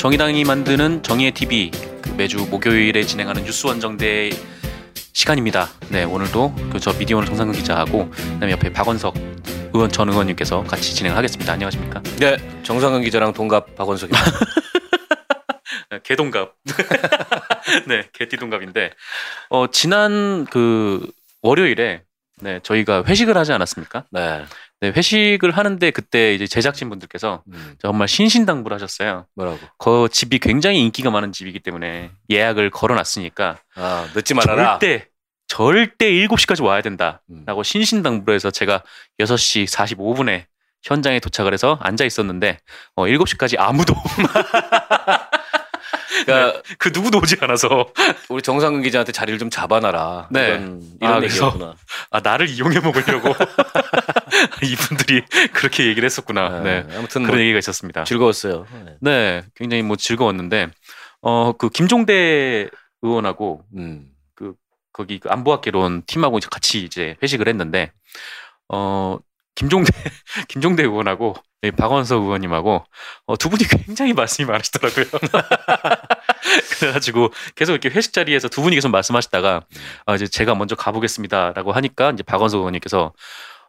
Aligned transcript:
정의당이 0.00 0.44
만드는 0.44 1.02
정의의 1.02 1.32
TV 1.32 1.70
그 2.00 2.08
매주 2.16 2.46
목요일에 2.50 3.02
진행하는 3.02 3.44
뉴스 3.44 3.66
원정대 3.66 4.30
시간입니다. 5.12 5.68
네, 5.90 6.04
오늘도 6.04 6.54
그저 6.72 6.94
미디어오늘 6.94 7.26
정상근 7.26 7.54
기자하고 7.54 8.08
그다음에 8.08 8.52
옆에 8.52 8.72
박원석 8.72 9.14
의원 9.74 9.90
전 9.92 10.08
의원님께서 10.08 10.64
같이 10.64 10.94
진행하겠습니다. 10.94 11.52
안녕하십니까? 11.52 12.02
네, 12.18 12.38
정상근 12.62 13.02
기자랑 13.02 13.34
동갑 13.34 13.76
박원석입니다. 13.76 14.24
네, 15.92 16.00
개동갑. 16.02 16.54
네, 17.86 18.08
개띠동갑인데 18.14 18.92
어 19.50 19.66
지난 19.66 20.46
그 20.46 21.06
월요일에 21.42 22.04
네, 22.40 22.60
저희가 22.62 23.04
회식을 23.04 23.36
하지 23.36 23.52
않았습니까? 23.52 24.06
네. 24.12 24.46
네, 24.80 24.88
회식을 24.88 25.50
하는데 25.50 25.90
그때 25.90 26.34
이제 26.34 26.46
제작진 26.46 26.88
분들께서 26.88 27.42
음, 27.52 27.74
정말 27.78 28.08
신신당부를 28.08 28.74
하셨어요. 28.74 29.26
뭐라고? 29.34 29.58
그 29.78 30.08
집이 30.10 30.38
굉장히 30.38 30.80
인기가 30.80 31.10
많은 31.10 31.32
집이기 31.32 31.60
때문에 31.60 32.10
예약을 32.30 32.70
걸어놨으니까 32.70 33.58
아, 33.76 34.08
늦지 34.14 34.32
말아라. 34.34 34.78
절대 34.78 35.08
절대 35.46 36.10
7시까지 36.12 36.64
와야 36.64 36.80
된다라고 36.80 37.20
음. 37.30 37.62
신신당부를 37.62 38.34
해서 38.34 38.50
제가 38.50 38.82
6시 39.18 39.66
45분에 39.66 40.44
현장에 40.82 41.20
도착을 41.20 41.52
해서 41.52 41.78
앉아 41.82 42.04
있었는데 42.04 42.58
어 42.94 43.04
7시까지 43.04 43.56
아무도 43.58 43.94
그러니까 46.24 46.62
그 46.78 46.90
누구도 46.92 47.18
오지 47.18 47.36
않아서 47.40 47.92
우리 48.28 48.42
정상근 48.42 48.82
기자한테 48.82 49.12
자리를 49.12 49.38
좀 49.38 49.50
잡아놔라. 49.50 50.28
네. 50.30 50.48
이런, 50.48 50.82
이런 51.00 51.14
아, 51.14 51.22
얘기였구나. 51.22 51.74
아 52.10 52.20
나를 52.20 52.48
이용해 52.48 52.80
먹으려고 52.80 53.28
이분들이 54.62 55.24
그렇게 55.52 55.86
얘기를 55.86 56.04
했었구나. 56.06 56.60
네. 56.60 56.86
아무튼 56.96 57.22
그런 57.22 57.36
뭐 57.36 57.40
얘기가 57.40 57.58
있었습니다. 57.58 58.04
즐거웠어요. 58.04 58.66
네. 58.84 58.96
네, 59.00 59.42
굉장히 59.54 59.82
뭐 59.82 59.96
즐거웠는데 59.96 60.68
어그 61.20 61.70
김종대 61.70 62.68
의원하고 63.02 63.62
음. 63.76 64.10
거기 64.92 65.18
그 65.18 65.28
안보학개론 65.28 66.02
팀하고 66.06 66.38
이제 66.38 66.48
같이 66.50 66.82
이제 66.84 67.16
회식을 67.22 67.48
했는데 67.48 67.92
어 68.68 69.18
김종대 69.60 69.92
김종대 70.48 70.82
의원하고 70.84 71.34
이 71.62 71.70
박원석 71.70 72.22
의원님하고 72.22 72.82
어, 73.26 73.36
두 73.36 73.50
분이 73.50 73.64
굉장히 73.64 74.14
말씀이 74.14 74.46
많으시더라고요. 74.46 75.04
그래가지고 76.80 77.30
계속 77.54 77.72
이렇게 77.72 77.90
회식 77.90 78.14
자리에서 78.14 78.48
두 78.48 78.62
분이 78.62 78.74
계속 78.74 78.88
말씀하시다가 78.88 79.60
아, 80.06 80.14
이제 80.14 80.26
제가 80.26 80.54
먼저 80.54 80.74
가보겠습니다라고 80.76 81.72
하니까 81.72 82.12
이제 82.12 82.22
박원석 82.22 82.60
의원님께서 82.60 83.12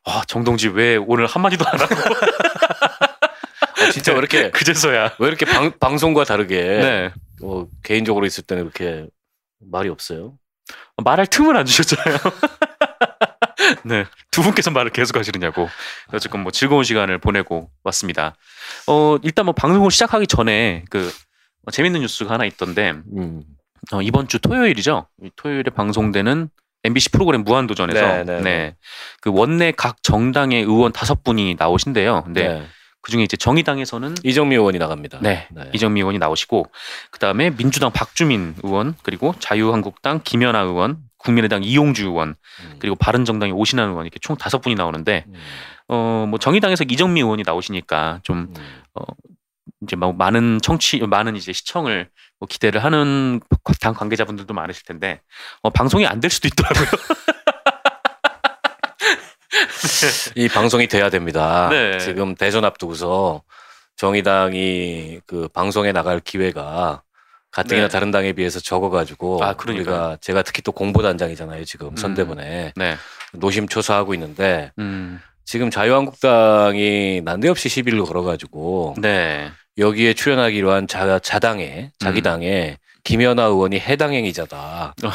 아, 0.06 0.22
정동지 0.28 0.70
왜 0.70 0.96
오늘 0.96 1.26
한 1.26 1.42
마디도 1.42 1.66
안 1.68 1.82
하고 1.82 1.94
어, 1.94 3.92
진짜 3.92 4.14
왜 4.14 4.20
이렇게 4.20 4.50
그제서야 4.50 5.16
왜 5.20 5.28
이렇게 5.28 5.46
방, 5.46 5.78
방송과 5.78 6.24
다르게 6.24 6.62
네 6.62 7.14
어, 7.44 7.68
개인적으로 7.84 8.26
있을 8.26 8.46
때는 8.46 8.64
이렇게 8.64 9.08
말이 9.60 9.90
없어요. 9.90 10.38
말할 11.04 11.28
틈을 11.28 11.58
안 11.58 11.66
주셨잖아요. 11.66 12.18
네, 13.84 14.06
두 14.32 14.42
분께서 14.42 14.72
말을 14.72 14.92
계속 14.92 15.18
하시느냐고. 15.18 15.70
어쨌건 16.14 16.42
뭐 16.42 16.52
즐거운 16.52 16.84
시간을 16.84 17.18
보내고 17.18 17.70
왔습니다. 17.84 18.36
어, 18.88 19.18
일단 19.24 19.46
뭐 19.46 19.54
방송을 19.54 19.92
시작하기 19.92 20.28
전에 20.28 20.86
그 20.90 21.12
어, 21.66 21.72
재밌는 21.72 22.02
뉴스가 22.02 22.34
하나 22.34 22.46
있던데 22.46 22.92
음. 23.16 23.44
어, 23.92 24.02
이번 24.02 24.28
주 24.28 24.40
토요일이죠. 24.40 25.08
이 25.24 25.30
토요일에 25.36 25.72
방송되는 25.72 26.50
MBC 26.84 27.10
프로그램 27.10 27.44
무한도전에서 27.44 28.02
네, 28.02 28.24
네, 28.24 28.24
네, 28.24 28.42
네. 28.42 28.76
그 29.22 29.32
원내 29.32 29.74
각 29.78 30.02
정당의 30.04 30.64
의원 30.64 30.92
다섯 30.92 31.24
분이 31.24 31.56
나오신대요. 31.58 32.24
근데 32.24 32.48
네. 32.48 32.68
그 33.02 33.12
중에 33.12 33.24
이제 33.24 33.36
정의당에서는 33.36 34.16
이정미 34.24 34.56
의원이 34.56 34.78
나갑니다. 34.78 35.20
네, 35.22 35.48
이정미 35.74 36.02
의원이 36.02 36.20
나오시고 36.20 36.68
그 37.10 37.20
다음에 37.20 37.50
민주당 37.50 37.92
박주민 37.92 38.56
의원 38.64 38.96
그리고 39.04 39.34
자유한국당 39.40 40.22
김연아 40.24 40.60
의원 40.62 40.98
국민의당 41.24 41.64
이용주 41.64 42.06
의원 42.06 42.36
음. 42.64 42.76
그리고 42.80 42.96
바른정당의 42.96 43.54
오신환 43.54 43.90
의원 43.90 44.06
이렇게 44.06 44.20
총 44.20 44.36
다섯 44.36 44.60
분이 44.60 44.76
나오는데 44.76 45.26
음. 45.28 45.34
어뭐 45.88 46.38
정의당에서 46.40 46.84
이정미 46.90 47.22
의원이 47.22 47.44
나오시니까 47.46 48.20
좀 48.24 48.54
음. 48.56 49.04
이제 49.84 49.96
막 49.96 50.16
많은 50.16 50.60
청취 50.62 51.00
많은 51.00 51.36
이제 51.36 51.54
시청을 51.54 52.10
뭐 52.40 52.48
기대를 52.48 52.84
하는 52.84 53.40
당 53.80 53.94
관계자분들도 53.94 54.54
많으실 54.54 54.84
텐데 54.86 55.22
어 55.62 55.70
방송이 55.70 56.06
안 56.06 56.20
될 56.20 56.30
수도 56.30 56.48
있더라고요. 56.48 56.86
이 60.36 60.48
방송이 60.48 60.88
돼야 60.88 61.10
됩니다. 61.10 61.68
네. 61.70 61.98
지금 62.00 62.36
대선 62.36 62.66
앞두고서 62.66 63.42
정의당이 63.98 65.22
그 65.26 65.48
방송에 65.50 65.92
나갈 65.92 66.20
기회가 66.20 67.02
가뜩이나 67.52 67.88
네. 67.88 67.92
다른 67.92 68.12
당에 68.12 68.34
비해서 68.34 68.60
적어가지고 68.60 69.44
아, 69.44 69.54
그러니까요. 69.54 69.96
우리가 69.96 70.18
제가 70.22 70.42
특히 70.42 70.62
또 70.62 70.72
공보단장이잖아요 70.72 71.66
지금 71.66 71.96
선대본에 71.96 72.74
네. 72.76 72.98
노심초사하고 73.34 74.14
있는데 74.14 74.72
음. 74.80 75.20
지금 75.46 75.70
자유한국당이 75.70 77.22
난데없이 77.26 77.68
시비를 77.70 78.04
걸어가지고 78.04 78.96
네. 79.00 79.52
여기에 79.78 80.14
출연하기로 80.14 80.72
한 80.72 80.88
자, 80.88 81.20
자당에 81.20 81.92
자기 82.00 82.22
음. 82.22 82.24
당에 82.24 82.78
김연아 83.04 83.44
의원이 83.44 83.80
해당 83.80 84.14
행위자다. 84.14 84.94
어. 85.04 85.10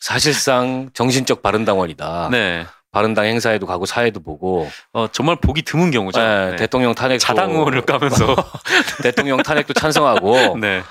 사실상 0.00 0.90
정신적 0.94 1.42
바른당원이다. 1.42 2.28
네. 2.30 2.66
바른당 2.92 3.26
행사에도 3.26 3.66
가고 3.66 3.84
사회도 3.84 4.20
보고 4.20 4.70
어 4.94 5.06
정말 5.12 5.36
보기 5.36 5.60
드문 5.60 5.90
경우죠. 5.90 6.18
네, 6.18 6.50
네. 6.52 6.56
대통령 6.56 6.94
탄핵 6.94 7.18
자당 7.18 7.50
의원을 7.50 7.82
까면서 7.82 8.34
대통령 9.02 9.42
탄핵도 9.42 9.74
찬성하고 9.74 10.56
네. 10.58 10.82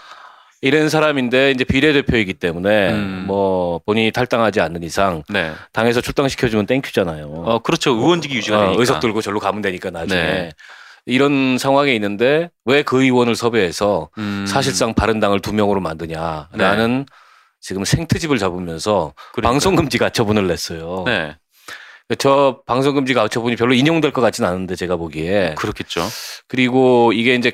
이런 0.61 0.89
사람인데 0.89 1.51
이제 1.51 1.63
비례대표이기 1.63 2.35
때문에 2.35 2.91
음. 2.91 3.23
뭐 3.27 3.79
본인이 3.85 4.11
탈당하지 4.11 4.61
않는 4.61 4.83
이상 4.83 5.23
네. 5.29 5.51
당에서 5.73 6.01
출당시켜주면 6.01 6.65
땡큐잖아요. 6.65 7.25
어 7.45 7.59
그렇죠. 7.59 7.91
의원직이 7.91 8.35
유지가 8.37 8.57
어, 8.57 8.61
되니까. 8.65 8.79
의석 8.79 8.99
들고 8.99 9.21
절로 9.21 9.39
가면 9.39 9.61
되니까 9.61 9.91
나중에 9.91 10.21
네. 10.21 10.51
이런 11.05 11.57
상황에 11.59 11.93
있는데 11.95 12.49
왜 12.65 12.81
그 12.83 13.03
의원을 13.03 13.35
섭외해서 13.35 14.09
음. 14.17 14.45
사실상 14.47 14.93
바른당을 14.95 15.39
두 15.41 15.53
명으로 15.53 15.79
만드냐라는 15.81 17.05
지금 17.61 17.83
생트집을 17.83 18.37
잡으면서 18.39 19.13
그러니까요. 19.33 19.51
방송금지 19.51 19.97
가처분을 19.97 20.47
냈어요. 20.47 21.03
네. 21.05 21.35
저 22.19 22.61
방송금지 22.67 23.15
가처분이 23.15 23.55
별로 23.55 23.73
인용될 23.73 24.11
것 24.11 24.21
같지는 24.21 24.47
않은데 24.47 24.75
제가 24.75 24.95
보기에 24.95 25.55
그렇겠죠. 25.57 26.01
그리고 26.47 27.11
이게 27.13 27.33
이제 27.33 27.51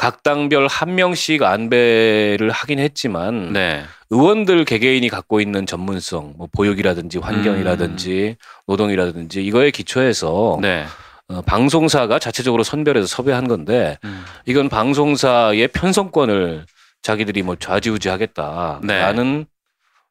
각 0.00 0.22
당별 0.22 0.66
한 0.66 0.94
명씩 0.94 1.42
안배를 1.42 2.48
하긴 2.50 2.78
했지만 2.78 3.52
네. 3.52 3.82
의원들 4.08 4.64
개개인이 4.64 5.06
갖고 5.10 5.42
있는 5.42 5.66
전문성, 5.66 6.32
뭐 6.38 6.48
보육이라든지 6.52 7.18
환경이라든지 7.18 8.36
노동이라든지 8.66 9.44
이거에 9.44 9.70
기초해서 9.70 10.54
음. 10.54 10.62
네. 10.62 10.86
어, 11.28 11.42
방송사가 11.42 12.18
자체적으로 12.18 12.62
선별해서 12.62 13.06
섭외한 13.06 13.46
건데 13.46 13.98
음. 14.04 14.24
이건 14.46 14.70
방송사의 14.70 15.68
편성권을 15.68 16.64
자기들이 17.02 17.42
뭐 17.42 17.56
좌지우지하겠다라는 17.56 19.44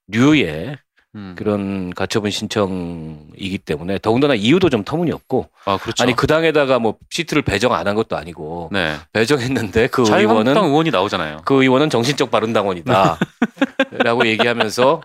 류의 0.08 0.78
음. 1.20 1.36
그런 1.38 1.94
가처분 1.94 2.32
신청이기 2.32 3.58
때문에 3.60 4.00
더군다나 4.00 4.36
이유도 4.36 4.70
좀 4.70 4.84
터무니없고 4.86 5.50
아 5.66 5.78
그렇죠. 5.78 6.02
아니 6.02 6.16
그 6.16 6.26
당에다가 6.28 6.80
뭐 6.80 6.96
시트를 7.10 7.42
배정 7.42 7.74
안 7.74 7.90
한 7.90 7.96
것도 7.96 8.16
아니고 8.16 8.70
네. 8.72 8.96
배정했는데 9.14 9.88
그 9.88 10.06
자유한국당 10.06 10.54
의원은 10.56 10.70
의원이 10.70 10.92
나오잖아요. 10.92 11.42
그 11.46 11.64
의원은 11.64 11.90
정신적 11.90 12.30
바른당원이다 12.30 13.18
라고 14.04 14.28
얘기하면서 14.28 15.02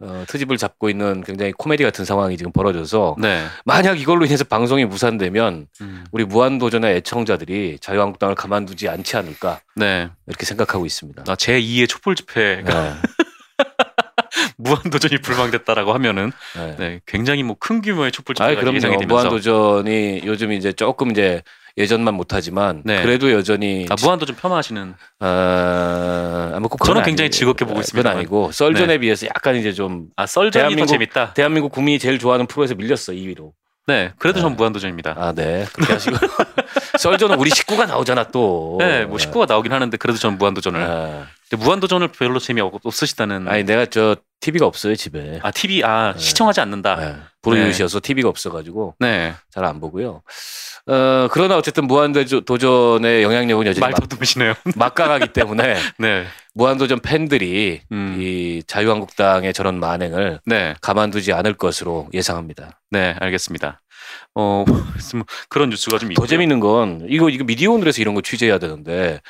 어, 0.00 0.24
트집을 0.26 0.56
잡고 0.58 0.90
있는 0.90 1.22
굉장히 1.22 1.52
코미디 1.52 1.84
같은 1.84 2.04
상황이 2.04 2.36
지금 2.36 2.52
벌어져서 2.52 3.16
네. 3.18 3.44
만약 3.64 3.98
이걸로 4.00 4.26
인해서 4.26 4.44
방송이 4.44 4.84
무산되면 4.84 5.68
음. 5.80 6.04
우리 6.12 6.24
무한도전의 6.24 6.96
애청자들이 6.96 7.78
자유한국당을 7.80 8.34
가만두지 8.34 8.88
않지 8.88 9.16
않을까 9.16 9.60
네. 9.76 10.08
이렇게 10.26 10.44
생각하고 10.44 10.84
있습니다. 10.84 11.24
아, 11.28 11.36
제 11.36 11.60
2의 11.60 11.88
촛불 11.88 12.14
집회가 12.16 12.82
네. 12.82 12.94
무한도전이 14.62 15.18
불방됐다라고 15.22 15.92
하면은 15.94 16.32
네. 16.56 16.76
네, 16.78 17.00
굉장히 17.06 17.42
뭐 17.42 17.56
큰 17.58 17.80
규모의 17.82 18.10
촛불 18.12 18.34
아, 18.40 18.48
집회가 18.50 18.72
예상이. 18.74 18.96
되면서 18.98 19.06
무한도전이 19.06 20.22
요즘 20.24 20.52
이제 20.52 20.72
조금 20.72 21.10
이제 21.10 21.42
예전만 21.78 22.14
못하지만 22.14 22.82
네. 22.84 23.02
그래도 23.02 23.30
여전히 23.32 23.86
아, 23.88 23.94
무한도전 24.00 24.36
폄하하시는 24.36 24.94
아, 25.20 26.52
아마 26.54 26.68
꼭 26.68 26.78
저는 26.84 27.00
그건 27.00 27.04
굉장히 27.04 27.26
아니고, 27.26 27.36
즐겁게 27.36 27.64
보고 27.64 27.74
그건 27.74 27.80
있습니다만. 27.82 28.18
아니고 28.18 28.52
썰전에 28.52 28.98
비해서 28.98 29.26
약간 29.26 29.56
이제 29.56 29.72
좀아 29.72 30.26
썰전이 30.26 30.50
더 30.52 30.58
대한민국- 30.58 30.86
재밌다. 30.88 31.34
대한민국 31.34 31.72
국민이 31.72 31.98
제일 31.98 32.18
좋아하는 32.18 32.46
프로에서 32.46 32.74
밀렸어 32.74 33.12
2위로. 33.12 33.52
네, 33.86 34.12
그래도 34.18 34.38
네. 34.38 34.42
전 34.42 34.56
무한도전입니다. 34.56 35.14
아, 35.18 35.32
네. 35.32 35.66
그렇게 35.72 35.92
하시고 35.94 36.16
썰전은 36.98 37.36
우리 37.38 37.50
식구가 37.50 37.86
나오잖아 37.86 38.24
또. 38.24 38.76
네, 38.78 39.04
뭐 39.04 39.18
식구가 39.18 39.46
나오긴 39.46 39.72
하는데 39.72 39.96
그래도 39.96 40.18
저는 40.18 40.38
무한도전을 40.38 40.80
네. 40.80 41.22
근데 41.50 41.64
무한도전을 41.64 42.08
별로 42.08 42.38
재미 42.38 42.60
없- 42.60 42.84
없으시다는. 42.84 43.48
아니 43.48 43.64
내가 43.64 43.86
저 43.86 44.16
TV가 44.40 44.66
없어요 44.66 44.94
집에. 44.94 45.40
아 45.42 45.50
TV 45.50 45.82
아 45.84 46.12
네. 46.14 46.18
시청하지 46.20 46.60
않는다. 46.60 46.96
네. 46.96 47.16
브루이시여서 47.42 48.00
TV가 48.02 48.28
없어가지고 48.28 48.94
네. 49.00 49.34
잘 49.52 49.64
안 49.64 49.80
보고요. 49.80 50.22
어 50.86 51.28
그러나 51.32 51.56
어쨌든 51.56 51.86
무한도전의 51.86 53.22
영향력은 53.22 53.66
여전히 53.66 53.80
말 53.80 53.92
더듬으시네요. 53.94 54.54
막- 54.64 54.74
막강하기 54.76 55.28
때문에 55.32 55.76
네. 55.98 56.26
무한도전 56.54 57.00
팬들이 57.00 57.80
음. 57.92 58.16
이 58.18 58.62
자유한국당의 58.66 59.52
저런 59.52 59.80
만행을 59.80 60.40
네. 60.44 60.74
가만두지 60.80 61.32
않을 61.32 61.54
것으로 61.54 62.08
예상합니다. 62.12 62.80
네, 62.90 63.16
알겠습니다. 63.20 63.80
어, 64.34 64.64
뭐 65.14 65.24
그런 65.48 65.70
뉴스가 65.70 65.98
좀더 65.98 66.12
있고요. 66.12 66.26
재밌는 66.26 66.60
건 66.60 67.06
이거 67.08 67.30
이거 67.30 67.44
미디어오늘에서 67.44 68.00
이런 68.02 68.14
거 68.14 68.20
취재해야 68.20 68.58
되는데 68.58 69.20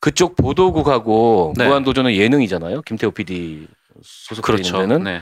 그쪽 0.00 0.36
보도국하고 0.36 1.54
네. 1.56 1.66
무한도전은 1.66 2.14
예능이잖아요. 2.14 2.82
김태호 2.82 3.12
PD 3.12 3.66
소속돼 4.02 4.46
그렇죠. 4.46 4.78
데는 4.78 5.04
네. 5.04 5.20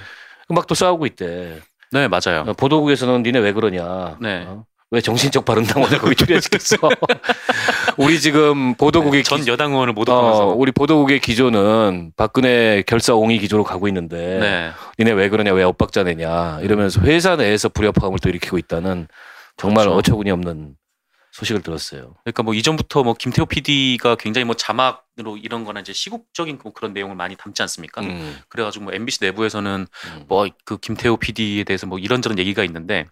막또 0.48 0.74
싸우고 0.74 1.06
있대. 1.06 1.60
네, 1.92 2.08
맞아요. 2.08 2.44
어, 2.48 2.52
보도국에서는 2.54 3.22
니네 3.22 3.38
왜 3.38 3.52
그러냐? 3.52 4.18
네. 4.20 4.44
어? 4.48 4.64
왜 4.94 5.00
정신적 5.00 5.44
바른당원을 5.44 5.98
거기 5.98 6.14
출연시켰어? 6.14 6.76
우리 7.98 8.20
지금 8.20 8.74
보도국의 8.74 9.24
전 9.24 9.40
기- 9.42 9.50
여당 9.50 9.72
의원을 9.72 9.92
모두 9.92 10.12
어, 10.12 10.20
포함해서. 10.20 10.46
우리 10.48 10.72
보도국의 10.72 11.20
기조는 11.20 12.12
박근혜 12.16 12.82
결사옹이 12.86 13.38
기조로 13.40 13.64
가고 13.64 13.88
있는데 13.88 14.38
네. 14.40 14.70
니네 14.98 15.12
왜 15.12 15.28
그러냐 15.28 15.52
왜 15.52 15.64
엇박자 15.64 16.04
내냐 16.04 16.60
이러면서 16.62 17.00
회사 17.02 17.36
내에서 17.36 17.68
불협화음을 17.68 18.18
또 18.20 18.28
일으키고 18.28 18.56
있다는 18.58 19.08
정말 19.56 19.84
그렇죠. 19.84 19.98
어처구니 19.98 20.30
없는 20.30 20.74
소식을 21.34 21.62
들었어요. 21.62 22.14
그러니까 22.22 22.44
뭐 22.44 22.54
이전부터 22.54 23.02
뭐 23.02 23.14
김태호 23.14 23.46
PD가 23.46 24.14
굉장히 24.14 24.44
뭐 24.44 24.54
자막으로 24.54 25.36
이런 25.36 25.64
거나 25.64 25.80
이제 25.80 25.92
시국적인 25.92 26.58
그- 26.58 26.70
그런 26.72 26.92
내용을 26.92 27.16
많이 27.16 27.34
담지 27.34 27.60
않습니까? 27.62 28.02
음, 28.02 28.38
그래가지고 28.48 28.84
뭐 28.84 28.94
MBC 28.94 29.18
내부에서는 29.24 29.86
음. 29.90 30.24
뭐그 30.28 30.78
김태호 30.80 31.16
PD에 31.16 31.64
대해서 31.64 31.88
뭐 31.88 31.98
이런저런 31.98 32.38
얘기가 32.38 32.62
있는데 32.62 33.06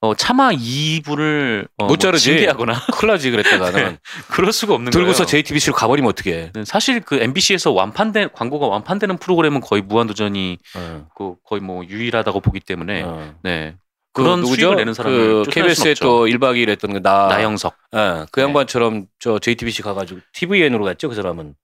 어 0.00 0.16
차마 0.16 0.50
이분을 0.52 1.68
어, 1.76 1.84
못뭐 1.84 1.96
자르지. 1.96 2.24
징계하거나 2.24 2.86
큰일 2.92 3.12
나지 3.12 3.30
그랬다가는 3.30 3.72
네. 3.94 3.98
그럴 4.32 4.52
수가 4.52 4.74
없는 4.74 4.90
들고서 4.90 5.18
거예요. 5.24 5.26
JTBC로 5.26 5.72
가버리면 5.74 6.08
어떡해. 6.10 6.50
네, 6.52 6.64
사실 6.64 6.98
그 7.00 7.16
MBC에서 7.22 7.70
완판된 7.70 8.30
광고가 8.32 8.66
완판되는 8.66 9.16
프로그램은 9.18 9.60
거의 9.60 9.82
무한도전이 9.82 10.58
어, 10.76 11.06
그 11.16 11.36
거의 11.44 11.60
뭐 11.60 11.84
유일하다고 11.84 12.40
보기 12.40 12.58
때문에 12.58 13.02
어. 13.02 13.32
네 13.44 13.76
그 14.12 14.22
그런 14.22 14.40
누구죠? 14.40 14.74
내는 14.74 14.92
그 14.94 15.44
KBS에. 15.50 15.94
또 16.00 16.26
1박 16.26 16.54
2일 16.56 16.68
했던 16.70 16.92
그 16.94 17.02
나, 17.02 17.28
나영석 17.28 17.76
예, 17.94 18.26
그 18.32 18.40
네. 18.40 18.46
양반처럼 18.46 19.06
저 19.20 19.38
JTBC 19.38 19.82
가가지고 19.82 20.20
TVN으로 20.32 20.84
갔죠 20.84 21.08
그 21.08 21.14
사람은. 21.14 21.54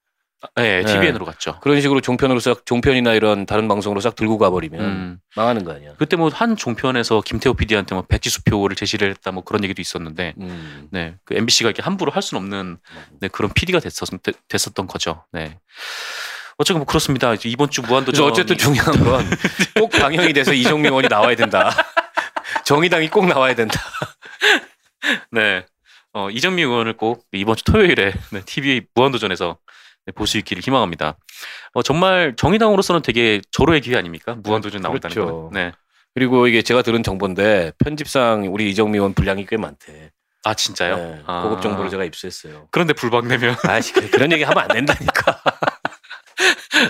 네, 0.54 0.82
네. 0.82 0.84
TVN으로 0.84 1.24
갔죠. 1.24 1.58
그런 1.60 1.80
식으로 1.80 2.00
종편으로 2.00 2.38
싹 2.40 2.64
종편이나 2.66 3.14
이런 3.14 3.46
다른 3.46 3.66
방송으로 3.66 4.00
싹 4.00 4.14
들고 4.14 4.38
가버리면 4.38 4.80
음. 4.80 5.18
망하는 5.34 5.64
거 5.64 5.72
아니야. 5.72 5.94
그때 5.98 6.14
뭐 6.16 6.28
한 6.32 6.56
종편에서 6.56 7.22
김태호 7.22 7.54
PD한테 7.54 7.94
뭐 7.94 8.04
백지수표를 8.06 8.76
제시를 8.76 9.10
했다 9.10 9.32
뭐 9.32 9.42
그런 9.42 9.64
얘기도 9.64 9.80
있었는데 9.80 10.34
음. 10.38 10.86
네, 10.92 11.14
그 11.24 11.34
MBC가 11.34 11.70
이렇게 11.70 11.82
함부로 11.82 12.12
할 12.12 12.22
수는 12.22 12.42
없는 12.42 12.76
네, 13.20 13.28
그런 13.28 13.50
PD가 13.52 13.80
됐었, 13.80 14.08
됐었던 14.48 14.86
거죠. 14.86 15.24
네. 15.32 15.58
어쨌든 16.58 16.78
뭐 16.80 16.86
그렇습니다. 16.86 17.34
이번 17.44 17.70
주 17.70 17.82
무한도전 17.82 18.24
어쨌든 18.26 18.56
중요한 18.56 19.02
건 19.04 19.24
꼭 19.80 19.90
방영이 19.90 20.32
돼서 20.32 20.52
이정명 20.52 20.92
의원이 20.92 21.08
나와야 21.08 21.34
된다. 21.34 21.70
정의당이 22.66 23.10
꼭 23.10 23.26
나와야 23.26 23.54
된다. 23.54 23.80
네. 25.30 25.64
어, 26.12 26.28
이정미 26.30 26.62
의원을 26.62 26.96
꼭 26.96 27.24
이번 27.30 27.54
주 27.54 27.62
토요일에 27.64 28.12
네, 28.32 28.40
TV 28.44 28.82
무한도전에서 28.92 29.56
네, 30.04 30.12
볼수 30.12 30.36
있기를 30.38 30.62
희망합니다. 30.64 31.16
어, 31.74 31.82
정말 31.82 32.34
정의당으로서는 32.36 33.02
되게 33.02 33.40
절호의 33.52 33.82
기회 33.82 33.96
아닙니까? 33.96 34.34
무한도전 34.42 34.80
나온다는 34.80 35.14
그렇죠. 35.14 35.32
거. 35.44 35.50
네. 35.52 35.72
그리고 36.14 36.48
이게 36.48 36.62
제가 36.62 36.82
들은 36.82 37.04
정보인데 37.04 37.70
편집상 37.78 38.52
우리 38.52 38.68
이정미 38.70 38.98
의원 38.98 39.14
분량이 39.14 39.46
꽤 39.46 39.56
많대. 39.56 40.10
아 40.42 40.54
진짜요? 40.54 40.96
네, 40.96 41.22
아. 41.26 41.42
고급 41.42 41.62
정보를 41.62 41.88
제가 41.90 42.04
입수했어요. 42.04 42.66
그런데 42.72 42.94
불방내면 42.94 43.56
아씨 43.62 43.92
그런 43.92 44.32
얘기 44.32 44.42
하면 44.42 44.62
안 44.64 44.68
된다니까. 44.68 45.42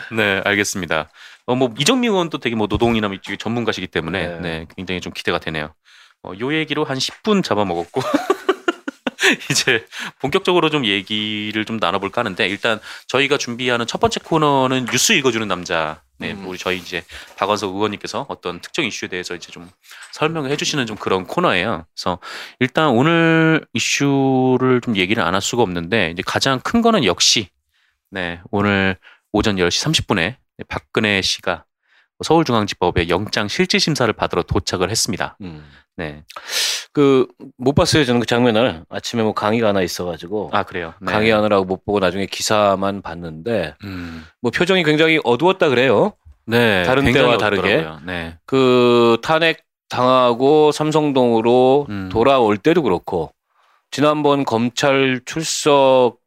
네 0.16 0.40
알겠습니다. 0.44 1.10
어뭐 1.46 1.74
이정미 1.78 2.08
의원도 2.08 2.38
되게 2.38 2.56
뭐 2.56 2.66
노동이나 2.68 3.08
이쪽에 3.08 3.36
전문가시기 3.36 3.86
때문에 3.88 4.26
네. 4.26 4.40
네. 4.40 4.66
굉장히 4.76 5.00
좀 5.00 5.12
기대가 5.12 5.38
되네요. 5.38 5.72
어, 6.22 6.32
요 6.40 6.52
얘기로 6.54 6.84
한 6.84 6.98
10분 6.98 7.42
잡아먹었고 7.44 8.00
이제 9.50 9.84
본격적으로 10.20 10.70
좀 10.70 10.84
얘기를 10.84 11.64
좀 11.64 11.78
나눠볼까 11.78 12.20
하는데 12.20 12.48
일단 12.48 12.80
저희가 13.08 13.38
준비하는 13.38 13.86
첫 13.86 13.98
번째 14.00 14.20
코너는 14.24 14.86
뉴스 14.86 15.12
읽어주는 15.12 15.46
남자. 15.48 16.02
네, 16.18 16.32
음. 16.32 16.46
우리 16.46 16.56
저희 16.56 16.78
이제 16.78 17.04
박원석 17.36 17.74
의원님께서 17.74 18.24
어떤 18.28 18.60
특정 18.60 18.84
이슈에 18.86 19.08
대해서 19.08 19.34
이제 19.34 19.52
좀 19.52 19.68
설명을 20.12 20.50
해주시는 20.50 20.86
좀 20.86 20.96
그런 20.96 21.26
코너예요. 21.26 21.84
그래서 21.94 22.18
일단 22.58 22.88
오늘 22.88 23.66
이슈를 23.74 24.80
좀 24.80 24.96
얘기를 24.96 25.22
안 25.22 25.34
할 25.34 25.42
수가 25.42 25.62
없는데 25.62 26.10
이제 26.12 26.22
가장 26.24 26.58
큰 26.60 26.80
거는 26.82 27.04
역시 27.04 27.48
네 28.10 28.40
오늘 28.50 28.96
오전 29.32 29.56
10시 29.56 30.06
30분에 30.06 30.36
박근혜 30.68 31.20
씨가 31.22 31.64
서울중앙지법에 32.24 33.08
영장 33.08 33.48
실질 33.48 33.78
심사를 33.80 34.10
받으러 34.12 34.42
도착을 34.42 34.90
했습니다. 34.90 35.36
음. 35.42 35.64
네. 35.96 36.24
그 36.92 37.26
못 37.58 37.74
봤어요 37.74 38.04
저는 38.04 38.20
그 38.20 38.26
장면을 38.26 38.84
아침에 38.88 39.22
뭐 39.22 39.32
강의가 39.34 39.68
하나 39.68 39.82
있어가지고 39.82 40.50
아 40.52 40.62
그래요. 40.62 40.94
네. 41.00 41.12
강의하느라고 41.12 41.64
못 41.64 41.84
보고 41.84 41.98
나중에 42.00 42.26
기사만 42.26 43.02
봤는데 43.02 43.74
음. 43.84 44.24
뭐 44.40 44.50
표정이 44.50 44.82
굉장히 44.82 45.20
어두웠다 45.24 45.68
그래요. 45.68 46.12
네. 46.46 46.84
다른 46.84 47.10
때와 47.12 47.38
다르게. 47.38 47.86
네. 48.04 48.38
그 48.46 49.18
탄핵 49.22 49.64
당하고 49.88 50.72
삼성동으로 50.72 51.86
음. 51.88 52.08
돌아올 52.10 52.56
때도 52.56 52.82
그렇고 52.82 53.32
지난번 53.90 54.44
검찰 54.44 55.20
출석 55.24 56.18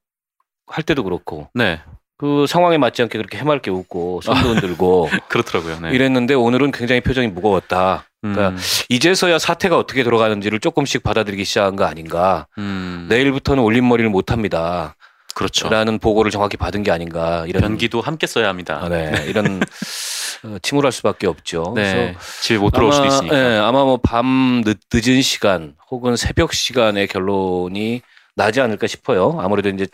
할 0.68 0.84
때도 0.84 1.04
그렇고 1.04 1.50
네. 1.54 1.82
그 2.20 2.46
상황에 2.48 2.78
맞지 2.78 3.02
않게 3.04 3.18
그렇게 3.18 3.38
해맑게 3.38 3.72
웃고 3.72 4.20
손도 4.22 4.50
흔들고 4.50 5.10
그렇더라고요. 5.30 5.80
네. 5.80 5.92
이랬는데 5.92 6.34
오늘은 6.34 6.72
굉장히 6.72 7.00
표정이 7.00 7.30
무거웠다. 7.30 8.04
그러니까 8.22 8.50
음. 8.50 8.58
이제서야 8.90 9.40
사태가 9.40 9.78
어떻게 9.78 10.04
돌아가는지를 10.04 10.60
조금씩 10.60 11.02
받아들이기 11.02 11.46
시작한 11.46 11.78
거 11.78 11.86
아닌가. 11.86 12.46
음. 12.58 13.06
내일부터는 13.10 13.64
올림머리를 13.64 14.10
못 14.10 14.32
합니다. 14.34 14.96
그렇죠. 15.34 15.70
라는 15.70 15.98
보고를 16.00 16.30
정확히 16.30 16.58
받은 16.58 16.84
게 16.84 16.92
아닌가. 16.92 17.46
이런 17.48 17.62
변기도 17.62 18.02
함께 18.02 18.28
써야 18.28 18.50
합니다. 18.50 18.80
아, 18.84 18.90
네. 18.90 19.14
이런 19.28 19.62
어, 20.44 20.58
침울할 20.62 20.92
수밖에 20.92 21.26
없죠. 21.28 21.72
네. 21.78 21.94
그래서 21.94 22.20
집에 22.42 22.58
못 22.58 22.72
들어올 22.72 22.92
수도 22.92 23.06
아마, 23.06 23.14
있으니까. 23.14 23.38
예, 23.38 23.58
아마 23.60 23.86
뭐 23.86 23.98
밤 23.98 24.62
늦은 24.92 25.22
시간 25.22 25.76
혹은 25.90 26.18
새벽 26.18 26.52
시간의 26.54 27.08
결론이 27.08 28.02
나지 28.36 28.60
않을까 28.60 28.88
싶어요. 28.88 29.38
아무래도 29.40 29.70
이제 29.70 29.88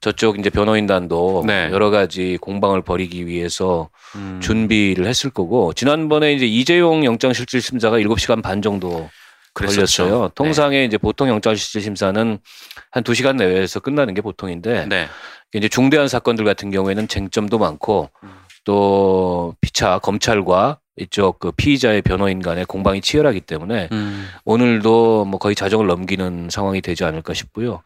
저쪽 0.00 0.38
이제 0.38 0.50
변호인단도 0.50 1.44
네. 1.46 1.68
여러 1.72 1.90
가지 1.90 2.38
공방을 2.40 2.82
벌이기 2.82 3.26
위해서 3.26 3.88
음. 4.14 4.40
준비를 4.42 5.06
했을 5.06 5.30
거고 5.30 5.72
지난번에 5.72 6.32
이제 6.32 6.46
이재용 6.46 7.04
영장실질 7.04 7.60
심사가 7.60 7.98
7시간 7.98 8.42
반 8.42 8.62
정도 8.62 9.08
그랬었죠. 9.54 10.04
걸렸어요. 10.04 10.28
통상에 10.34 10.84
이제 10.84 10.98
보통 10.98 11.28
영장실질 11.28 11.80
심사는 11.80 12.38
한 12.90 13.02
2시간 13.02 13.36
내외에서 13.36 13.80
끝나는 13.80 14.14
게 14.14 14.20
보통인데 14.20 14.86
네. 14.86 15.08
이제 15.54 15.68
중대한 15.68 16.08
사건들 16.08 16.44
같은 16.44 16.70
경우에는 16.70 17.08
쟁점도 17.08 17.58
많고 17.58 18.10
음. 18.22 18.30
또 18.64 19.54
피차 19.60 20.00
검찰과 20.00 20.78
이쪽 20.96 21.38
그 21.38 21.52
피의자의 21.52 22.02
변호인 22.02 22.40
간의 22.40 22.64
공방이 22.64 23.00
치열하기 23.00 23.42
때문에 23.42 23.88
음. 23.92 24.26
오늘도 24.44 25.26
뭐 25.26 25.38
거의 25.38 25.54
자정을 25.54 25.86
넘기는 25.86 26.48
상황이 26.50 26.80
되지 26.80 27.04
않을까 27.04 27.34
싶고요. 27.34 27.82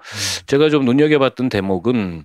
제가 0.47 0.71
좀 0.71 0.85
눈여겨봤던 0.85 1.49
대목은 1.49 2.25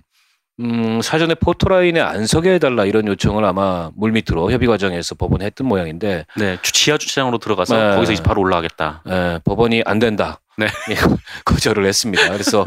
음, 0.58 1.00
사전에 1.02 1.34
포토라인에 1.34 2.00
안 2.00 2.26
서게 2.26 2.54
해달라 2.54 2.86
이런 2.86 3.06
요청을 3.08 3.44
아마 3.44 3.90
물밑으로 3.94 4.50
협의 4.52 4.66
과정에서 4.68 5.14
법원에 5.14 5.44
했던 5.44 5.66
모양인데 5.66 6.24
네. 6.38 6.56
주- 6.62 6.72
지하 6.72 6.96
주차장으로 6.96 7.36
들어가서 7.38 7.76
네. 7.90 7.94
거기서 7.96 8.22
바로 8.22 8.40
올라가겠다. 8.40 9.02
에, 9.06 9.38
법원이 9.44 9.82
안 9.84 9.98
된다. 9.98 10.40
네. 10.56 10.66
예, 10.90 10.96
거절을 11.44 11.84
했습니다. 11.84 12.30
그래서 12.32 12.64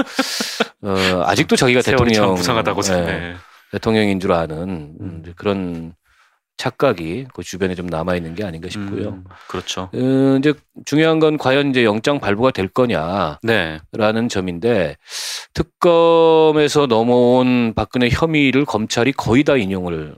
어, 0.84 1.24
아직도 1.26 1.56
자기가 1.56 1.82
대통령 1.82 2.36
부상하다고 2.36 2.80
예, 2.80 2.84
생각해. 2.84 3.34
대통령인 3.72 4.20
줄 4.20 4.34
아는 4.34 4.58
음. 4.58 4.94
음, 5.02 5.34
그런 5.36 5.94
착각이 6.60 7.26
그 7.34 7.42
주변에 7.42 7.74
좀 7.74 7.88
남아 7.88 8.16
있는 8.16 8.36
게 8.36 8.44
아닌가 8.44 8.70
싶고요. 8.70 9.10
음, 9.10 9.24
그렇죠. 9.48 9.90
어, 9.94 10.38
이제 10.38 10.54
중요한 10.86 11.20
건 11.20 11.38
과연 11.38 11.72
이제 11.72 11.84
영장 11.84 12.20
발부가 12.20 12.52
될 12.52 12.68
거냐라는 12.68 13.40
네. 13.44 13.80
점인데 14.30 14.98
특검에서 15.54 16.86
넘어온 16.86 17.74
박근혜 17.76 18.10
혐의를 18.10 18.66
검찰이 18.66 19.14
거의 19.14 19.44
다 19.44 19.56
인용을 19.56 20.16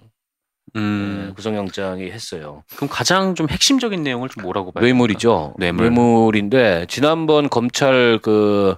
음. 0.75 1.27
예, 1.29 1.33
구속영장이 1.33 2.12
했어요. 2.12 2.63
그럼 2.75 2.89
가장 2.89 3.36
좀 3.36 3.48
핵심적인 3.50 4.03
내용을 4.03 4.29
좀 4.29 4.43
뭐라고 4.43 4.71
봐요? 4.71 4.83
뇌물이죠. 4.83 5.55
뇌물. 5.57 5.86
뇌물인데 5.86 6.88
지난번 6.89 7.50
검찰 7.50 8.19
그 8.19 8.75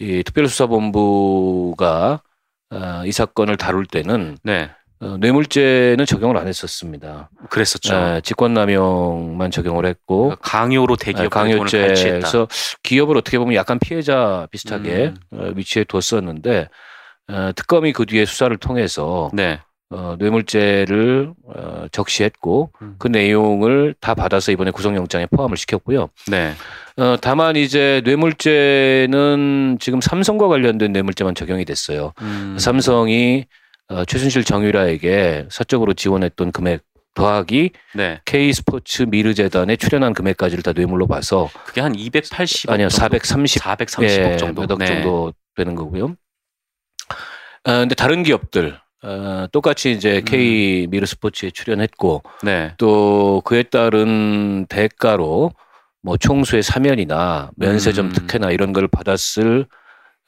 이 0.00 0.22
특별수사본부가 0.24 2.22
아, 2.70 3.02
이 3.04 3.12
사건을 3.12 3.56
다룰 3.58 3.84
때는 3.84 4.38
네. 4.42 4.70
어, 5.02 5.16
뇌물죄는 5.18 6.04
적용을 6.04 6.36
안 6.36 6.46
했었습니다. 6.46 7.30
그랬었죠. 7.48 7.94
예, 7.94 8.20
직권남용만 8.22 9.50
적용을 9.50 9.86
했고 9.86 10.24
그러니까 10.24 10.42
강요로 10.42 10.96
돈을 10.96 11.30
갈취했다. 11.30 11.30
강요죄에서 11.30 12.48
기업을 12.82 13.16
어떻게 13.16 13.38
보면 13.38 13.54
약간 13.54 13.78
피해자 13.78 14.46
비슷하게 14.50 15.14
음. 15.32 15.40
어, 15.40 15.52
위치에 15.56 15.84
뒀었는데 15.84 16.68
어, 17.28 17.50
특검이 17.56 17.92
그 17.94 18.04
뒤에 18.04 18.26
수사를 18.26 18.54
통해서 18.58 19.30
네. 19.32 19.60
어, 19.88 20.16
뇌물죄를 20.18 21.32
어, 21.46 21.86
적시했고 21.90 22.70
음. 22.82 22.96
그 22.98 23.08
내용을 23.08 23.94
다 24.00 24.14
받아서 24.14 24.52
이번에 24.52 24.70
구속영장에 24.70 25.26
포함을 25.26 25.56
시켰고요. 25.56 26.10
네. 26.28 26.52
어, 26.98 27.16
다만 27.20 27.56
이제 27.56 28.02
뇌물죄는 28.04 29.78
지금 29.80 30.00
삼성과 30.02 30.46
관련된 30.46 30.92
뇌물죄만 30.92 31.34
적용이 31.34 31.64
됐어요. 31.64 32.12
음. 32.20 32.56
삼성이 32.58 33.46
어, 33.90 34.04
최순실 34.04 34.44
정유라에게 34.44 35.48
사적으로 35.50 35.94
지원했던 35.94 36.52
금액 36.52 36.82
더하기 37.14 37.70
네. 37.96 38.20
K 38.24 38.52
스포츠 38.52 39.02
미르 39.02 39.34
재단에 39.34 39.74
출연한 39.74 40.14
금액까지를 40.14 40.62
다 40.62 40.72
뇌물로 40.72 41.08
봐서 41.08 41.50
그게 41.64 41.80
한 41.80 41.92
280억 41.92 42.70
아니요 42.70 42.88
정도? 42.88 43.18
430 43.18 43.62
430억 43.62 44.02
예, 44.04 44.36
정도. 44.36 44.62
몇억 44.62 44.78
네. 44.78 44.86
정도 44.86 45.32
되는 45.56 45.74
거고요. 45.74 46.14
아, 47.64 47.80
근데 47.80 47.96
다른 47.96 48.22
기업들 48.22 48.78
어, 49.02 49.46
똑같이 49.50 49.90
이제 49.90 50.18
음. 50.18 50.24
K 50.24 50.86
미르 50.88 51.04
스포츠에 51.04 51.50
출연했고 51.50 52.22
네. 52.44 52.74
또 52.78 53.42
그에 53.44 53.64
따른 53.64 54.66
대가로 54.66 55.50
뭐 56.02 56.16
총수의 56.16 56.62
사면이나 56.62 57.50
면세점 57.56 58.06
음. 58.06 58.12
특혜나 58.12 58.52
이런 58.52 58.72
걸 58.72 58.86
받았을 58.86 59.66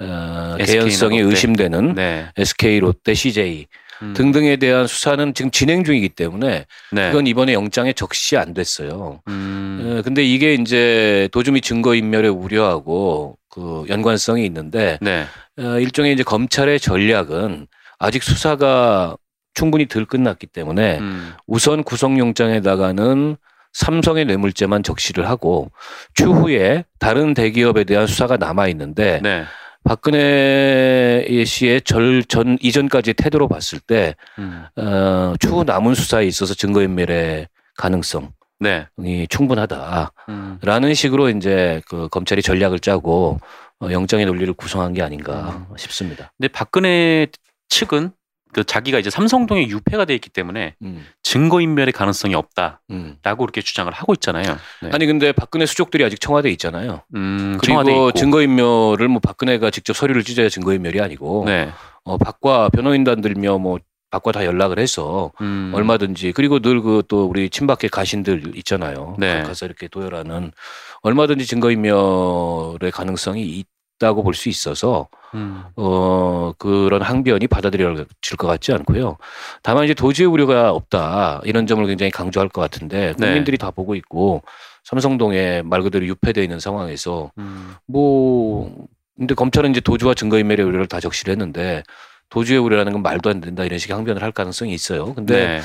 어, 0.03 0.57
개연성이 0.65 1.21
롯데. 1.21 1.31
의심되는 1.31 1.95
네. 1.95 2.27
SK, 2.37 2.81
롯데, 2.81 3.15
CJ 3.15 3.67
음. 4.03 4.15
등등에 4.15 4.57
대한 4.57 4.87
수사는 4.87 5.33
지금 5.35 5.51
진행 5.51 5.85
중이기 5.85 6.11
때문에 6.11 6.67
네. 6.91 7.11
그건 7.11 7.27
이번에 7.27 7.53
영장에 7.53 7.93
적시 7.93 8.37
안 8.37 8.53
됐어요. 8.55 9.21
음. 9.29 9.99
어, 9.99 10.03
근데 10.03 10.25
이게 10.25 10.55
이제 10.55 11.29
도주 11.33 11.53
및 11.53 11.63
증거 11.63 11.95
인멸의 11.95 12.31
우려하고 12.31 13.39
그 13.49 13.85
연관성이 13.89 14.45
있는데 14.47 14.99
네. 15.01 15.27
어, 15.59 15.79
일종의 15.79 16.15
이제 16.15 16.23
검찰의 16.23 16.81
전략은 16.81 17.67
아직 17.99 18.23
수사가 18.23 19.17
충분히 19.55 19.87
덜 19.87 20.05
끝났기 20.07 20.47
때문에 20.47 20.99
음. 20.99 21.33
우선 21.47 21.85
구속영장에다가는 21.85 23.37
삼성의 23.75 24.27
뇌물죄만 24.27 24.83
적시를 24.83 25.29
하고 25.29 25.71
추후에 26.15 26.85
다른 26.99 27.35
대기업에 27.35 27.85
대한 27.85 28.07
수사가 28.07 28.37
남아 28.37 28.69
있는데 28.69 29.21
네. 29.23 29.45
박근혜 29.85 31.45
씨의 31.45 31.83
절 31.83 32.23
전 32.29 32.57
이전까지 32.61 33.15
태도로 33.15 33.49
봤을 33.49 33.79
때 33.81 34.15
음. 34.39 34.65
어, 34.77 35.35
추후 35.41 35.65
남은 35.65 35.95
수사에 35.95 36.25
있어서 36.27 36.55
증거인멸의 36.55 37.49
가능성이 37.77 38.29
네. 38.61 38.87
충분하다라는 39.29 40.11
음. 40.29 40.95
식으로 40.95 41.31
이제 41.31 41.83
그 41.89 42.09
검찰이 42.09 42.43
전략을 42.43 42.79
짜고 42.79 43.41
어, 43.81 43.91
영장의 43.91 44.27
논리를 44.27 44.53
구성한 44.55 44.93
게 44.95 45.03
아닌가 45.03 45.65
음. 45.71 45.77
싶습니다. 45.77 46.33
근데 46.39 46.49
박근혜 46.49 47.27
측은 47.69 48.13
그 48.53 48.65
자기가 48.65 48.99
이제 48.99 49.11
삼성동에 49.11 49.69
유폐가 49.69 50.05
돼 50.05 50.15
있기 50.15 50.29
때문에 50.31 50.75
음, 50.83 51.07
증거인멸의 51.23 51.93
가능성이 51.93 52.35
없다라고 52.35 52.79
음. 52.91 53.17
이렇게 53.25 53.63
주장을 53.63 53.91
하고 53.93 54.13
있잖아요. 54.15 54.57
네. 54.83 54.91
아니 54.93 55.07
근데 55.07 55.33
박근혜 55.33 55.67
수족들이 55.67 56.05
아직 56.05 56.21
청와대에 56.21 56.53
있잖아요. 56.53 57.03
음, 57.15 57.59
그리고. 57.61 58.13
증거인멸을 58.13 59.09
뭐 59.09 59.21
박근혜가 59.21 59.71
직접 59.71 59.97
서류를 59.97 60.23
찢어야 60.25 60.49
증거인멸이 60.49 61.01
아니고 61.01 61.45
네. 61.47 61.71
어, 62.05 62.19
박과 62.19 62.69
변호인단들며 62.71 63.59
뭐 63.59 63.79
박과 64.11 64.31
다 64.33 64.45
연락을 64.45 64.79
해서 64.79 65.33
음. 65.41 65.73
얼마든지 65.75 66.33
그리고 66.33 66.59
늘 66.61 66.83
그 66.83 67.03
또 67.09 67.25
우리 67.25 67.49
친박계 67.49 67.89
가신들 67.89 68.53
있잖아요. 68.57 69.17
네. 69.19 69.43
가서 69.43 69.65
이렇게 69.65 69.89
도열하는 69.89 70.53
얼마든지 71.01 71.47
증거인멸의 71.47 72.91
가능성이 72.93 73.65
있다고 74.03 74.23
볼 74.25 74.35
수 74.35 74.49
있어서 74.49 75.09
음. 75.35 75.63
어 75.77 76.53
그런 76.59 77.01
항변이 77.03 77.47
받아들여질 77.47 78.37
것 78.37 78.47
같지 78.49 78.73
않고요. 78.73 79.17
다만 79.63 79.85
이제 79.85 79.95
도주의 79.95 80.27
우려가 80.29 80.73
없다 80.73 81.41
이런 81.45 81.67
점을 81.67 81.85
굉장히 81.87 82.11
강조할 82.11 82.49
것 82.49 82.61
같은데 82.61 83.15
네. 83.19 83.27
국민들이 83.27 83.57
다 83.57 83.71
보고 83.71 83.95
있고 83.95 84.43
삼성동에 84.85 85.63
말 85.63 85.83
그대로 85.83 86.05
유폐되어 86.07 86.43
있는 86.43 86.59
상황에서 86.59 87.31
음. 87.39 87.75
뭐 87.87 88.87
근데 89.17 89.35
검찰은 89.35 89.71
이제 89.71 89.81
도주와 89.81 90.15
증거인멸의 90.15 90.67
우려를 90.67 90.89
다 90.89 90.99
적시를 90.99 91.31
했는데 91.33 91.83
도주의 92.31 92.59
우려라는 92.59 92.93
건 92.93 93.03
말도 93.03 93.31
안 93.31 93.41
된다 93.41 93.63
이런 93.65 93.79
식의 93.79 93.95
항변을 93.95 94.23
할 94.23 94.33
가능성이 94.33 94.73
있어요. 94.75 95.15
근데 95.15 95.47
네. 95.47 95.61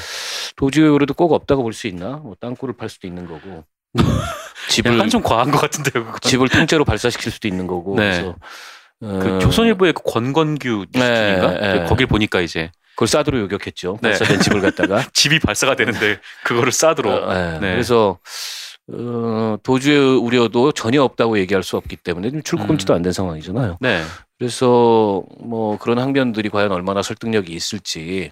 도주의 0.58 0.90
우려도 0.90 1.14
꼭 1.14 1.32
없다고 1.34 1.64
볼 1.64 1.74
수 1.74 1.88
있나? 1.88 2.18
뭐 2.18 2.36
땅굴을 2.40 2.76
팔 2.76 2.90
수도 2.90 3.08
있는 3.08 3.26
거고 3.26 3.64
집을 4.70 4.94
약간 4.94 5.10
좀 5.10 5.22
과한 5.24 5.52
것 5.52 5.60
같은데요. 5.60 6.06
그건. 6.06 6.20
집을 6.22 6.50
통째로 6.50 6.86
발사시킬 6.86 7.32
수도 7.32 7.48
있는 7.48 7.68
거고 7.68 7.96
네. 7.96 8.12
그래서 8.12 8.36
어, 9.02 9.20
그 9.20 9.40
조선일보의 9.40 9.94
그 9.94 10.02
권건규 10.04 10.88
뉴스인가 10.94 11.52
네, 11.54 11.74
네. 11.80 11.86
거길 11.86 12.08
보니까 12.08 12.42
이제 12.42 12.72
그걸 12.92 13.08
사드로 13.08 13.40
요격했죠. 13.42 14.00
네. 14.02 14.10
발사된 14.10 14.40
집을 14.42 14.62
갖다가 14.62 15.04
집이 15.14 15.40
발사가 15.40 15.76
되는데 15.76 16.20
그거를 16.44 16.72
싸들어. 16.72 17.28
어, 17.28 17.34
네. 17.34 17.52
네. 17.60 17.72
그래서 17.72 18.18
어, 18.92 19.58
도주의 19.64 20.18
우려도 20.18 20.72
전혀 20.72 21.04
없다고 21.04 21.38
얘기할 21.40 21.62
수 21.62 21.78
없기 21.78 21.98
때문에 21.98 22.32
출국 22.44 22.68
금지도 22.68 22.94
음. 22.94 22.98
안된 22.98 23.12
상황이잖아요. 23.14 23.78
네. 23.82 24.02
그래서 24.40 25.24
뭐 25.40 25.78
그런 25.78 26.00
항변들이 26.00 26.50
과연 26.50 26.72
얼마나 26.72 27.02
설득력이 27.02 27.54
있을지 27.54 28.32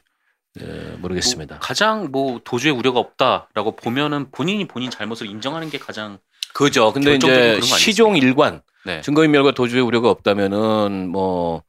예, 0.61 0.95
모르겠습니다. 0.99 1.55
뭐 1.55 1.59
가장 1.59 2.11
뭐 2.11 2.39
도주의 2.43 2.73
우려가 2.73 2.99
없다라고 2.99 3.75
보면은 3.75 4.31
본인이 4.31 4.65
본인 4.67 4.89
잘못을 4.89 5.27
인정하는 5.27 5.69
게 5.69 5.77
가장 5.77 6.17
그죠. 6.53 6.93
근데 6.93 7.15
이제 7.15 7.59
시종 7.61 8.15
일관 8.15 8.61
네. 8.85 9.01
증거인멸과 9.01 9.51
도주의 9.51 9.81
우려가 9.83 10.09
없다면은 10.09 11.09
뭐 11.09 11.63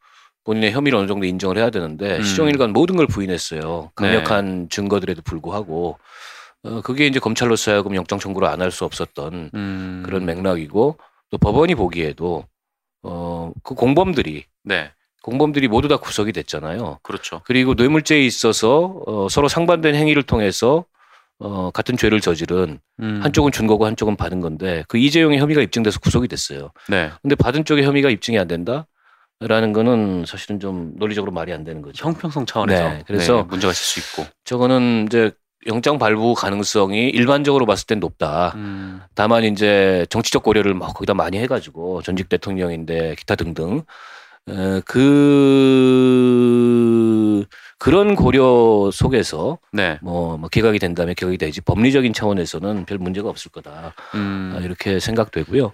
본인의 0.45 0.71
혐의를 0.73 0.99
어느 0.99 1.09
정도 1.09 1.27
인정을 1.27 1.59
해야 1.59 1.71
되는데 1.71 2.19
음. 2.19 2.23
시종 2.23 2.49
일관 2.49 2.73
모든 2.73 2.97
걸 2.97 3.07
부인했어요. 3.09 3.91
네. 4.01 4.07
강력한 4.07 4.69
증거들에도 4.71 5.23
불구하고 5.23 5.99
어, 6.63 6.81
그게 6.83 7.07
이제 7.07 7.19
검찰로서 7.19 7.73
하여금 7.73 7.95
영장 7.97 8.19
청구를 8.19 8.47
안 8.49 8.61
할 8.61 8.71
수 8.71 8.85
없었던 8.85 9.51
음. 9.55 10.03
그런 10.07 10.25
맥락이고 10.25 10.99
또 11.31 11.39
법원이 11.39 11.75
보기에도 11.75 12.45
어, 13.03 13.53
그 13.65 13.75
공범들이 13.75 14.45
네. 14.65 14.93
공범들이 15.27 15.67
모두 15.67 15.89
다 15.89 15.97
구속이 15.97 16.33
됐잖아요. 16.33 17.01
그렇죠. 17.03 17.43
그리고 17.45 17.75
뇌물죄에 17.75 18.25
있어서 18.25 19.03
어, 19.07 19.27
서로 19.29 19.49
상반된 19.49 19.97
행위를 19.97 20.23
통해서 20.23 20.85
어, 21.41 21.73
같은 21.73 21.97
죄를 21.97 22.21
저지른 22.21 22.79
음. 23.03 23.21
한쪽은 23.25 23.51
준 23.51 23.67
거고 23.67 23.87
한쪽은 23.87 24.17
받은 24.17 24.41
건데 24.41 24.85
그 24.87 24.99
이재용의 24.99 25.41
혐의가 25.41 25.63
입증돼서 25.63 25.99
구속이 25.99 26.29
됐어요. 26.29 26.71
네. 26.89 27.11
근데 27.23 27.35
받은 27.35 27.65
쪽의 27.65 27.85
혐의가 27.85 28.09
입증이 28.09 28.39
안 28.39 28.47
된다 28.47 28.87
라는 29.41 29.73
거는 29.73 30.27
사실은 30.29 30.61
좀 30.61 30.93
논리적으로 30.95 31.33
말이 31.33 31.53
안 31.53 31.65
되는 31.65 31.83
거죠. 31.83 32.07
형평성 32.07 32.47
차원에서 32.47 32.89
네, 32.89 33.03
그래서 33.09 33.39
네, 33.39 33.43
문제가 33.49 33.73
있을 33.73 33.83
수 33.85 34.21
있고. 34.21 34.31
저거는 34.45 35.07
이제 35.07 35.33
영장 35.67 35.99
발부 35.99 36.35
가능성이 36.35 37.09
일반적으로 37.09 37.67
봤을 37.67 37.89
땐 37.89 37.99
높다. 37.99 38.53
음. 38.55 39.01
다만 39.17 39.43
이제 39.43 40.07
정치적 40.09 40.45
고려를 40.45 40.75
막 40.75 40.95
거기다 40.95 41.15
많이 41.15 41.39
해가지고 41.39 42.03
전직 42.03 42.29
대통령인데 42.29 43.17
기타 43.19 43.35
등등 43.35 43.83
어, 44.49 44.81
그 44.87 46.37
그런 47.79 48.15
고려 48.15 48.91
속에서 48.93 49.59
네. 49.73 49.99
뭐, 50.03 50.37
뭐 50.39 50.49
기각이 50.49 50.79
된다면 50.79 51.15
기각이 51.15 51.37
되지 51.39 51.61
법리적인 51.61 52.13
차원에서는 52.13 52.85
별 52.87 52.99
문제가 52.99 53.29
없을 53.29 53.51
거다 53.51 53.95
음. 54.15 54.55
아, 54.57 54.61
이렇게 54.61 55.01
생각되고요. 55.01 55.73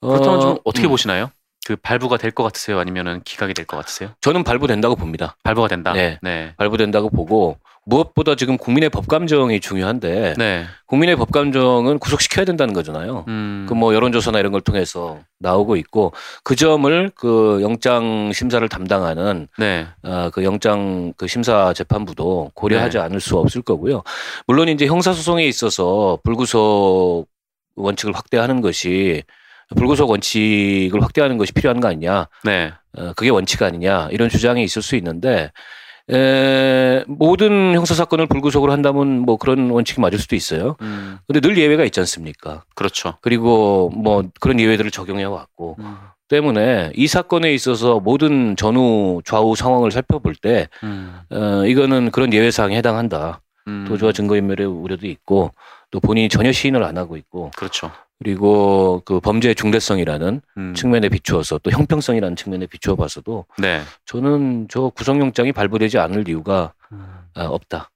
그렇다면 0.00 0.40
좀 0.40 0.50
어, 0.52 0.56
어떻게 0.64 0.86
음, 0.86 0.90
보시나요? 0.90 1.30
그 1.64 1.76
발부가 1.76 2.16
될 2.16 2.32
것 2.32 2.42
같으세요? 2.42 2.80
아니면은 2.80 3.20
기각이 3.24 3.54
될 3.54 3.66
것 3.66 3.76
같으세요? 3.76 4.10
저는 4.20 4.42
발부된다고 4.42 4.96
봅니다. 4.96 5.36
발부가 5.44 5.68
된다. 5.68 5.92
네. 5.92 6.18
네. 6.20 6.54
발부된다고 6.56 7.08
보고 7.08 7.56
무엇보다 7.84 8.36
지금 8.36 8.56
국민의 8.56 8.90
법감정이 8.90 9.58
중요한데 9.60 10.34
네. 10.38 10.64
국민의 10.86 11.16
법감정은 11.16 11.98
구속시켜야 11.98 12.44
된다는 12.44 12.74
거잖아요. 12.74 13.24
음. 13.26 13.66
그뭐 13.68 13.94
여론조사나 13.94 14.38
이런 14.38 14.52
걸 14.52 14.60
통해서 14.60 15.20
나오고 15.40 15.76
있고 15.76 16.12
그 16.44 16.54
점을 16.54 17.10
그 17.14 17.58
영장 17.60 18.32
심사를 18.32 18.66
담당하는 18.68 19.48
네. 19.58 19.86
어, 20.02 20.30
그 20.32 20.44
영장 20.44 21.12
그 21.16 21.26
심사 21.26 21.72
재판부도 21.72 22.52
고려하지 22.54 22.98
네. 22.98 23.02
않을 23.02 23.20
수 23.20 23.36
없을 23.38 23.62
거고요. 23.62 24.02
물론 24.46 24.68
이제 24.68 24.86
형사소송에 24.86 25.44
있어서 25.46 26.18
불구속 26.22 27.26
원칙을 27.74 28.14
확대하는 28.14 28.60
것이 28.60 29.24
불구속 29.74 30.10
원칙을 30.10 31.02
확대하는 31.02 31.38
것이 31.38 31.52
필요한 31.52 31.80
거 31.80 31.88
아니냐? 31.88 32.28
네. 32.44 32.72
어, 32.96 33.12
그게 33.16 33.30
원칙 33.30 33.60
아니냐? 33.62 34.08
이런 34.12 34.28
주장이 34.28 34.62
있을 34.62 34.82
수 34.82 34.94
있는데 34.96 35.50
에, 36.12 37.04
모든 37.06 37.74
형사 37.74 37.94
사건을 37.94 38.26
불구속으로 38.26 38.72
한다면 38.72 39.20
뭐 39.20 39.36
그런 39.36 39.70
원칙이 39.70 40.00
맞을 40.00 40.18
수도 40.18 40.36
있어요. 40.36 40.76
음, 40.82 41.18
근데 41.26 41.40
늘 41.40 41.56
예외가 41.56 41.84
있지 41.84 42.00
않습니까? 42.00 42.64
그렇죠. 42.74 43.14
그리고 43.22 43.90
뭐 43.94 44.22
그런 44.40 44.60
예외들을 44.60 44.90
적용해 44.90 45.24
왔고 45.24 45.76
음, 45.78 45.96
때문에 46.28 46.92
이 46.94 47.06
사건에 47.06 47.52
있어서 47.54 48.00
모든 48.00 48.56
전후 48.56 49.22
좌우 49.24 49.56
상황을 49.56 49.90
살펴볼 49.90 50.34
때 50.34 50.68
음, 50.82 51.20
어, 51.30 51.64
이거는 51.66 52.10
그런 52.10 52.32
예외 52.32 52.50
사항에 52.50 52.76
해당한다. 52.76 53.40
음, 53.68 53.84
도주와 53.88 54.12
증거인멸의 54.12 54.66
우려도 54.66 55.06
있고 55.06 55.52
또 55.92 56.00
본인이 56.00 56.28
전혀 56.28 56.50
시인을 56.50 56.82
안 56.82 56.98
하고 56.98 57.16
있고 57.16 57.52
그렇죠. 57.54 57.92
그리고 58.18 59.02
그 59.04 59.20
범죄의 59.20 59.54
중대성이라는 59.54 60.40
음, 60.56 60.74
측면에 60.74 61.08
비추어서 61.08 61.58
또 61.58 61.70
형평성이라는 61.70 62.34
측면에 62.34 62.66
비추어 62.66 62.96
봐서도 62.96 63.46
네. 63.58 63.82
저는 64.06 64.68
저 64.70 64.88
구속영장이 64.88 65.52
발부되지 65.52 65.98
않을 65.98 66.28
이유가 66.28 66.72
음. 66.92 67.04
아, 67.34 67.44
없다. 67.44 67.90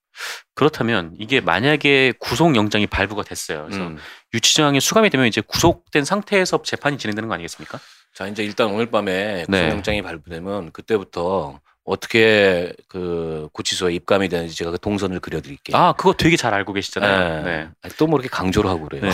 그렇다면 0.55 1.15
이게 1.19 1.41
만약에 1.41 2.15
구속영장이 2.19 2.87
발부가 2.87 3.23
됐어요. 3.23 3.65
그래서 3.65 3.87
음. 3.87 3.99
유치장에 4.35 4.81
수감이 4.81 5.11
되면 5.11 5.27
이제 5.27 5.41
구속된 5.41 6.05
상태에서 6.05 6.63
재판이 6.63 6.99
진행되는 6.99 7.29
거 7.29 7.35
아니겠습니까? 7.35 7.79
자 8.15 8.27
이제 8.27 8.45
일단 8.45 8.69
오늘 8.69 8.87
밤에 8.87 9.45
네. 9.49 9.63
구속영장이 9.63 10.03
발부되면 10.03 10.73
그때부터 10.73 11.61
어떻게 11.87 12.73
그 12.89 13.49
구치소에 13.53 13.95
입감이 13.95 14.29
되는지 14.29 14.57
제가 14.57 14.73
그 14.73 14.79
동선을 14.79 15.21
그려드릴게요. 15.21 15.77
아, 15.77 15.93
그거 15.93 16.13
되게 16.13 16.37
잘 16.37 16.53
알고 16.53 16.73
계시잖아요. 16.73 17.45
네. 17.45 17.51
네. 17.51 17.69
아니, 17.81 17.95
또뭐 17.95 18.15
이렇게 18.17 18.29
강조를 18.29 18.69
하고 18.69 18.89
그래요. 18.89 19.03
네. 19.03 19.11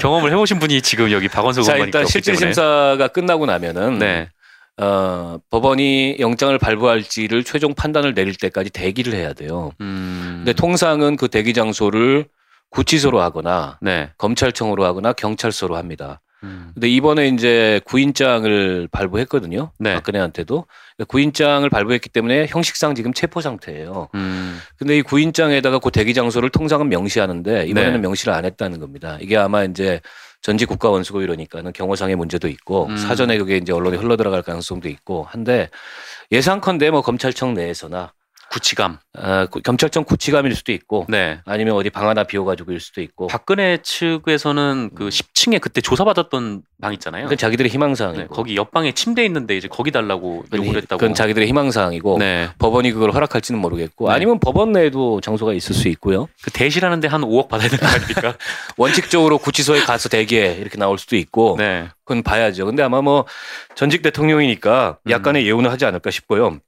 경험을 0.00 0.30
해보신 0.30 0.58
분이 0.58 0.82
지금 0.82 1.10
여기 1.10 1.26
박원석 1.28 1.64
자 1.64 1.72
의원님께 1.72 1.98
일단 1.98 2.06
실질. 2.06 2.36
심사가 2.36 3.08
끝나고 3.08 3.46
나면은 3.46 3.98
네. 3.98 4.28
어, 4.76 5.38
법원이 5.50 6.16
영장을 6.20 6.56
발부할지를 6.58 7.44
최종 7.44 7.74
판단을 7.74 8.12
내릴 8.14 8.34
때까지 8.34 8.70
대기를 8.70 9.14
해야 9.14 9.32
돼요. 9.32 9.72
음. 9.80 10.42
근데 10.44 10.52
통상은 10.52 11.16
그 11.16 11.28
대기 11.28 11.54
장소를 11.54 12.26
구치소로 12.70 13.20
하거나 13.22 13.78
네. 13.80 14.10
검찰청으로 14.18 14.84
하거나 14.84 15.14
경찰서로 15.14 15.76
합니다. 15.76 16.20
음. 16.42 16.70
근데 16.74 16.88
이번에 16.88 17.28
이제 17.28 17.80
구인장을 17.84 18.88
발부했거든요. 18.90 19.70
네. 19.78 19.94
박근혜한테도 19.94 20.66
구인장을 21.08 21.68
발부했기 21.68 22.08
때문에 22.08 22.46
형식상 22.48 22.94
지금 22.94 23.12
체포 23.12 23.40
상태예요. 23.40 24.08
음. 24.14 24.58
근데 24.76 24.98
이 24.98 25.02
구인장에다가 25.02 25.78
그 25.78 25.90
대기 25.90 26.14
장소를 26.14 26.50
통상은 26.50 26.88
명시하는데 26.88 27.66
이번에는 27.66 27.94
네. 27.94 27.98
명시를 27.98 28.32
안 28.32 28.44
했다는 28.44 28.80
겁니다. 28.80 29.18
이게 29.20 29.36
아마 29.36 29.64
이제 29.64 30.00
전직 30.42 30.66
국가 30.66 30.90
원수고 30.90 31.22
이러니까는 31.22 31.72
경호상의 31.72 32.16
문제도 32.16 32.48
있고 32.48 32.86
음. 32.86 32.96
사전에 32.96 33.38
그게 33.38 33.56
이제 33.56 33.72
언론에 33.72 33.96
흘러 33.96 34.16
들어갈 34.16 34.42
가능성도 34.42 34.88
있고 34.88 35.24
한데 35.24 35.70
예상컨대 36.32 36.90
뭐 36.90 37.02
검찰청 37.02 37.54
내에서나 37.54 38.12
구치감. 38.52 38.98
아, 39.14 39.46
구- 39.46 39.62
검찰청 39.62 40.04
구치감일 40.04 40.54
수도 40.54 40.72
있고 40.72 41.06
네. 41.08 41.40
아니면 41.46 41.74
어디 41.74 41.88
방 41.90 42.08
하나 42.08 42.24
비워가지고일 42.24 42.80
수도 42.80 43.00
있고 43.00 43.26
박근혜 43.28 43.78
측에서는 43.82 44.90
그 44.94 45.08
10층에 45.08 45.60
그때 45.60 45.80
조사받았던 45.80 46.62
방 46.80 46.92
있잖아요. 46.94 47.24
그건 47.24 47.38
자기들의 47.38 47.70
희망사항이고 47.70 48.22
네, 48.22 48.26
거기 48.30 48.56
옆방에 48.56 48.92
침대 48.92 49.24
있는데 49.24 49.56
이제 49.56 49.68
거기 49.68 49.90
달라고 49.90 50.44
요구를 50.52 50.82
했다고. 50.82 50.98
그건 51.00 51.14
자기들의 51.14 51.48
희망사항이고 51.48 52.18
네. 52.18 52.48
법원이 52.58 52.92
그걸 52.92 53.12
허락할지는 53.12 53.60
모르겠고 53.60 54.08
네. 54.08 54.14
아니면 54.14 54.38
법원 54.38 54.72
내에도 54.72 55.20
장소가 55.20 55.54
있을 55.54 55.74
수 55.74 55.88
있고요. 55.88 56.28
그 56.42 56.50
대실하는데 56.50 57.08
한 57.08 57.22
5억 57.22 57.48
받아야 57.48 57.68
되는 57.68 57.82
거 57.82 57.88
아닙니까? 57.88 58.34
원칙적으로 58.76 59.38
구치소에 59.38 59.80
가서 59.80 60.08
대기해 60.10 60.56
이렇게 60.60 60.76
나올 60.76 60.98
수도 60.98 61.16
있고 61.16 61.56
네. 61.58 61.88
그건 62.04 62.22
봐야죠. 62.22 62.66
근데 62.66 62.82
아마 62.82 63.00
뭐 63.00 63.24
전직 63.74 64.02
대통령이니까 64.02 64.98
음. 65.04 65.10
약간의 65.10 65.46
예우는 65.46 65.70
하지 65.70 65.86
않을까 65.86 66.10
싶고요. 66.10 66.58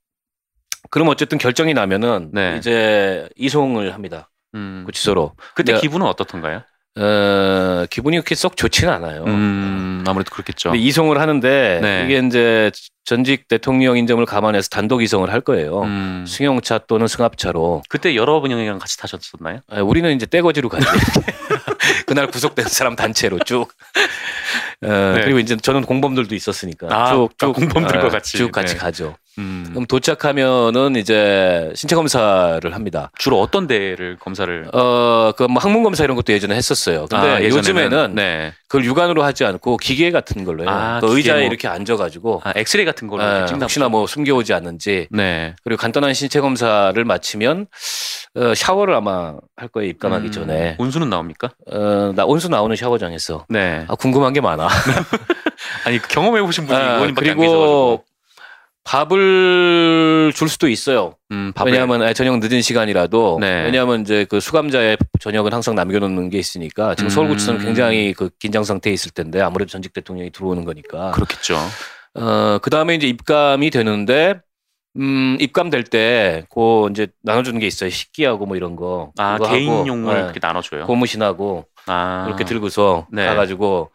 그럼 0.91 1.09
어쨌든 1.09 1.39
결정이 1.39 1.75
나면은 1.75 2.31
네. 2.33 2.57
이제 2.59 3.29
이송을 3.37 3.95
합니다. 3.95 4.31
음. 4.55 4.83
구치소로. 4.87 5.33
그때 5.55 5.73
내가- 5.73 5.81
기분은 5.81 6.07
어떻던가요? 6.07 6.63
어, 6.97 7.87
기분이 7.91 8.17
그렇게 8.19 8.37
썩 8.37 8.57
좋지는 8.57 8.93
않아요. 8.93 9.25
음, 9.25 10.05
아무래도 10.07 10.31
그렇겠죠. 10.31 10.71
근데 10.71 10.85
이송을 10.85 11.19
하는데 11.21 11.81
네. 11.83 12.05
이게 12.05 12.25
이제 12.25 12.71
전직 13.05 13.49
대통령인 13.49 14.07
점을 14.07 14.25
감안해서 14.25 14.69
단독 14.69 15.03
이송을 15.03 15.33
할 15.33 15.41
거예요. 15.41 15.83
음. 15.83 16.25
승용차 16.29 16.79
또는 16.87 17.09
승합차로. 17.09 17.83
그때 17.89 18.15
여러분이랑 18.15 18.79
같이 18.79 18.97
타셨었나요? 18.97 19.61
아, 19.73 19.81
우리는 19.81 20.15
이제 20.15 20.25
떼거지로 20.27 20.69
가죠. 20.69 20.87
그날 22.07 22.29
구속된 22.29 22.67
사람 22.67 22.95
단체로 22.95 23.41
쭉. 23.41 23.73
어, 24.83 25.15
그리고 25.23 25.41
이제 25.41 25.57
저는 25.57 25.83
공범들도 25.83 26.33
있었으니까 26.35 26.87
네. 26.87 26.95
아, 26.95 27.07
쭉, 27.13 27.29
아, 27.41 27.47
쭉 27.47 27.53
공범들과 27.55 28.07
어, 28.07 28.11
같이. 28.11 28.37
쭉 28.39 28.53
같이 28.53 28.75
네. 28.75 28.79
가죠. 28.81 29.17
음. 29.39 29.67
그럼 29.71 29.87
도착하면은 29.87 30.97
이제 30.97 31.73
신체 31.75 31.97
검사를 31.97 32.75
합니다. 32.75 33.11
주로 33.19 33.41
어떤 33.41 33.67
데를 33.67 34.17
검사를? 34.19 34.69
어, 34.73 35.33
그뭐 35.37 35.59
항문 35.59 35.83
검사 35.83 36.05
이런 36.05 36.17
것도 36.17 36.33
예전에 36.33 36.55
했었어요. 36.55 37.07
근데 37.11 37.27
아? 37.27 37.43
요즘에는 37.45 38.15
네. 38.15 38.53
그걸 38.69 38.85
육안으로 38.85 39.23
하지 39.25 39.45
않고 39.45 39.77
기계 39.79 40.11
같은 40.11 40.45
걸로 40.45 40.63
해요. 40.63 40.71
아, 40.71 41.01
그 41.01 41.17
의자에 41.17 41.41
뭐. 41.41 41.49
이렇게 41.49 41.69
앉아가지고 41.69 42.43
아, 42.45 42.53
엑스레이 42.57 42.85
같은 42.85 43.09
걸로 43.09 43.23
어, 43.23 43.27
이렇게 43.27 43.47
찍나 43.47 43.65
혹시나. 43.65 43.89
뭐 43.89 44.07
숨겨오지 44.07 44.53
않는지 44.55 45.09
네. 45.11 45.55
그리고 45.63 45.81
간단한 45.81 46.15
신체 46.15 46.41
검사를 46.41 47.05
마치면 47.05 47.67
어, 48.37 48.55
샤워를 48.55 48.95
아마 48.95 49.35
할 49.57 49.69
거예요 49.69 49.91
입감하기 49.91 50.27
음, 50.29 50.33
전에 50.33 50.77
온수는 50.79 51.11
나옵니까? 51.11 51.51
어, 51.71 52.13
나 52.17 52.25
온수 52.25 52.49
나오는 52.49 52.75
샤워장에서 52.75 53.47
네. 53.49 53.85
아, 53.89 53.95
궁금한 53.95 54.33
게 54.33 54.41
많아. 54.41 54.69
아니 55.85 55.99
그 55.99 56.09
경험해 56.09 56.41
보신 56.43 56.67
분이 56.67 56.79
아, 56.79 56.95
의원님밖에. 56.95 57.35
그리고 57.35 58.05
밥을 58.85 60.33
줄 60.35 60.49
수도 60.49 60.69
있어요. 60.69 61.17
음, 61.33 61.53
밥을 61.55 61.73
왜냐하면 61.73 62.03
아, 62.03 62.13
저녁 62.13 62.39
늦은 62.39 62.63
시간이라도 62.63 63.39
네. 63.41 63.65
왜냐하면 63.65 64.03
이제 64.03 64.27
그 64.29 64.41
수감자의 64.41 64.99
저녁은 65.21 65.53
항상 65.53 65.75
남겨놓는 65.75 66.31
게 66.31 66.39
있으니까 66.39 66.95
지금 66.95 67.07
음. 67.07 67.11
서울구치소는 67.11 67.61
굉장히 67.65 68.13
그 68.13 68.31
긴장 68.39 68.63
상태에 68.63 68.93
있을 68.93 69.11
텐데 69.13 69.41
아무래도 69.41 69.71
전직 69.71 69.93
대통령이 69.93 70.31
들어오는 70.31 70.65
거니까. 70.65 71.13
그렇겠죠. 71.13 71.57
어, 72.15 72.59
그 72.63 72.71
다음에 72.71 72.95
이제 72.95 73.09
입감이 73.09 73.71
되는데, 73.71 74.41
음, 74.97 75.37
입감될 75.41 75.85
때, 75.85 76.45
그 76.49 76.89
이제 76.91 77.09
나눠주는 77.23 77.59
게 77.59 77.67
있어요. 77.67 77.91
식기하고 77.91 78.47
뭐 78.47 78.57
이런 78.57 78.77
거. 78.77 79.11
아 79.19 79.39
개인용을 79.39 80.15
하고, 80.15 80.23
그렇게 80.23 80.41
나눠줘요. 80.41 80.81
네, 80.83 80.87
고무신하고 80.87 81.67
아 81.87 82.27
이렇게 82.29 82.45
들고서 82.45 83.09
네. 83.11 83.27
가가지고 83.27 83.91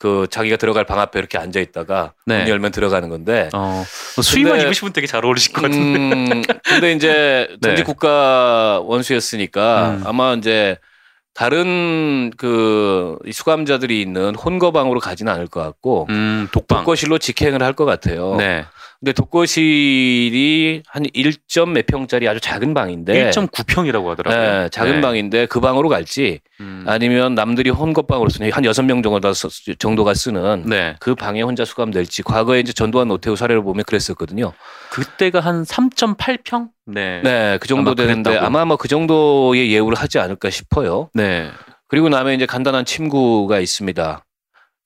그 0.00 0.26
자기가 0.30 0.56
들어갈 0.56 0.86
방 0.86 0.98
앞에 0.98 1.18
이렇게 1.18 1.36
앉아 1.36 1.60
있다가 1.60 2.14
네. 2.24 2.38
문 2.38 2.48
열면 2.48 2.72
들어가는 2.72 3.06
건데. 3.10 3.50
어, 3.52 3.84
수의만 4.22 4.54
근데- 4.54 4.64
입으시면 4.66 4.94
되게 4.94 5.06
잘 5.06 5.24
어울리실 5.26 5.52
것 5.52 5.60
같은데. 5.62 5.98
음, 5.98 6.42
근데 6.64 6.92
이제 6.92 7.48
전직 7.62 7.82
네. 7.82 7.82
국가 7.84 8.80
원수였으니까 8.82 9.90
음. 9.90 10.02
아마 10.06 10.32
이제 10.32 10.78
다른 11.34 12.30
그이 12.38 13.30
수감자들이 13.32 14.00
있는 14.00 14.34
혼거방으로 14.34 15.00
가지는 15.00 15.32
않을 15.34 15.46
것 15.48 15.60
같고 15.62 16.06
음, 16.08 16.48
독방. 16.50 16.78
독거실로 16.78 17.18
직행을 17.18 17.62
할 17.62 17.74
것 17.74 17.84
같아요. 17.84 18.36
네. 18.36 18.64
근데 19.00 19.12
독거실이 19.14 20.82
한 20.86 21.02
1점 21.04 21.70
몇 21.70 21.86
평짜리 21.86 22.28
아주 22.28 22.38
작은 22.38 22.74
방인데 22.74 23.30
1.9평이라고 23.30 24.06
하더라고요. 24.08 24.62
네, 24.64 24.68
작은 24.68 24.96
네. 24.96 25.00
방인데 25.00 25.46
그 25.46 25.58
방으로 25.58 25.88
갈지 25.88 26.40
음. 26.60 26.84
아니면 26.86 27.34
남들이 27.34 27.70
혼것방으로 27.70 28.28
쓰는 28.28 28.52
한 28.52 28.64
여섯 28.66 28.82
명 28.82 29.02
정도가, 29.02 29.32
쓰- 29.32 29.74
정도가 29.78 30.12
쓰는 30.12 30.64
네. 30.66 30.96
그 31.00 31.14
방에 31.14 31.40
혼자 31.40 31.64
수감될지 31.64 32.22
과거에 32.24 32.60
이제 32.60 32.74
전두환 32.74 33.08
노태우 33.08 33.36
사례를 33.36 33.62
보면 33.62 33.84
그랬었거든요. 33.86 34.52
그때가 34.90 35.40
한 35.40 35.62
3.8평? 35.64 36.68
네. 36.84 37.22
네, 37.24 37.56
그 37.58 37.68
정도 37.68 37.92
아마 37.92 37.94
되는데 37.94 38.30
그랬다고. 38.30 38.46
아마 38.46 38.64
뭐 38.66 38.76
그 38.76 38.86
정도의 38.88 39.72
예우를 39.72 39.96
하지 39.96 40.18
않을까 40.18 40.50
싶어요. 40.50 41.08
네. 41.14 41.48
그리고 41.88 42.08
나면 42.10 42.34
이제 42.34 42.44
간단한 42.44 42.84
침구가 42.84 43.60
있습니다. 43.60 44.24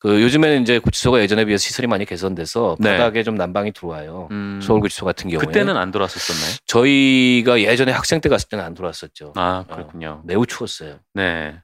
그 0.05 0.21
요즘에는 0.21 0.61
이제 0.61 0.79
구치소가 0.79 1.19
예전에 1.21 1.47
비해서 1.47 1.63
시설이 1.63 1.87
많이 1.87 2.05
개선돼서 2.05 2.77
네. 2.79 2.99
바닥에 2.99 3.23
좀 3.23 3.37
난방이 3.37 3.73
들어와요. 3.73 4.29
음, 4.33 4.61
서울 4.63 4.81
구치소 4.81 5.07
같은 5.07 5.31
경우에 5.31 5.43
그때는 5.47 5.79
안 5.79 5.91
돌아섰었나요? 5.91 6.59
저희가 6.67 7.63
예전에 7.63 7.91
학생 7.91 8.21
때 8.21 8.29
갔을 8.29 8.51
때는 8.51 8.63
안 8.63 8.75
들어왔었죠. 8.75 9.33
아, 9.35 9.65
그렇군요. 9.67 10.21
매우 10.27 10.45
추웠어요. 10.45 10.97
네. 11.15 11.55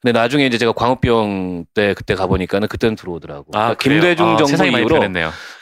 근데 0.00 0.10
나중에 0.10 0.44
이제 0.44 0.58
제가 0.58 0.72
광우병 0.72 1.66
때 1.72 1.94
그때 1.94 2.16
가 2.16 2.26
보니까는 2.26 2.66
그때는 2.66 2.96
들어오더라고. 2.96 3.52
아, 3.52 3.74
그러니까 3.74 4.16
김대중? 4.16 4.26
아, 4.26 4.36
정부 4.38 4.78
이후로. 4.80 5.00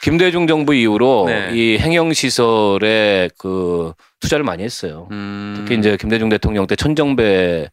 김대중 0.01 0.47
정부 0.47 0.73
이후로 0.73 1.25
네. 1.27 1.49
이 1.53 1.77
행영 1.77 2.13
시설에 2.13 3.29
그 3.37 3.93
투자를 4.19 4.43
많이 4.43 4.63
했어요. 4.63 5.07
음, 5.11 5.53
특히 5.55 5.77
이제 5.77 5.97
김대중 5.97 6.29
대통령 6.29 6.65
때 6.65 6.75
천정배 6.75 7.69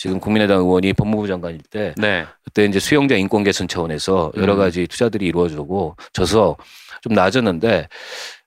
지금 0.00 0.18
국민의당 0.18 0.60
의원이 0.60 0.94
법무부 0.94 1.28
장관일 1.28 1.60
때 1.70 1.94
네. 1.98 2.24
그때 2.42 2.64
이제 2.64 2.80
수용자 2.80 3.16
인권 3.16 3.44
개선 3.44 3.68
차원에서 3.68 4.32
여러 4.38 4.54
음. 4.54 4.58
가지 4.58 4.86
투자들이 4.86 5.26
이루어지고 5.26 5.94
져서 6.14 6.56
좀 7.02 7.12
나아졌는데 7.12 7.86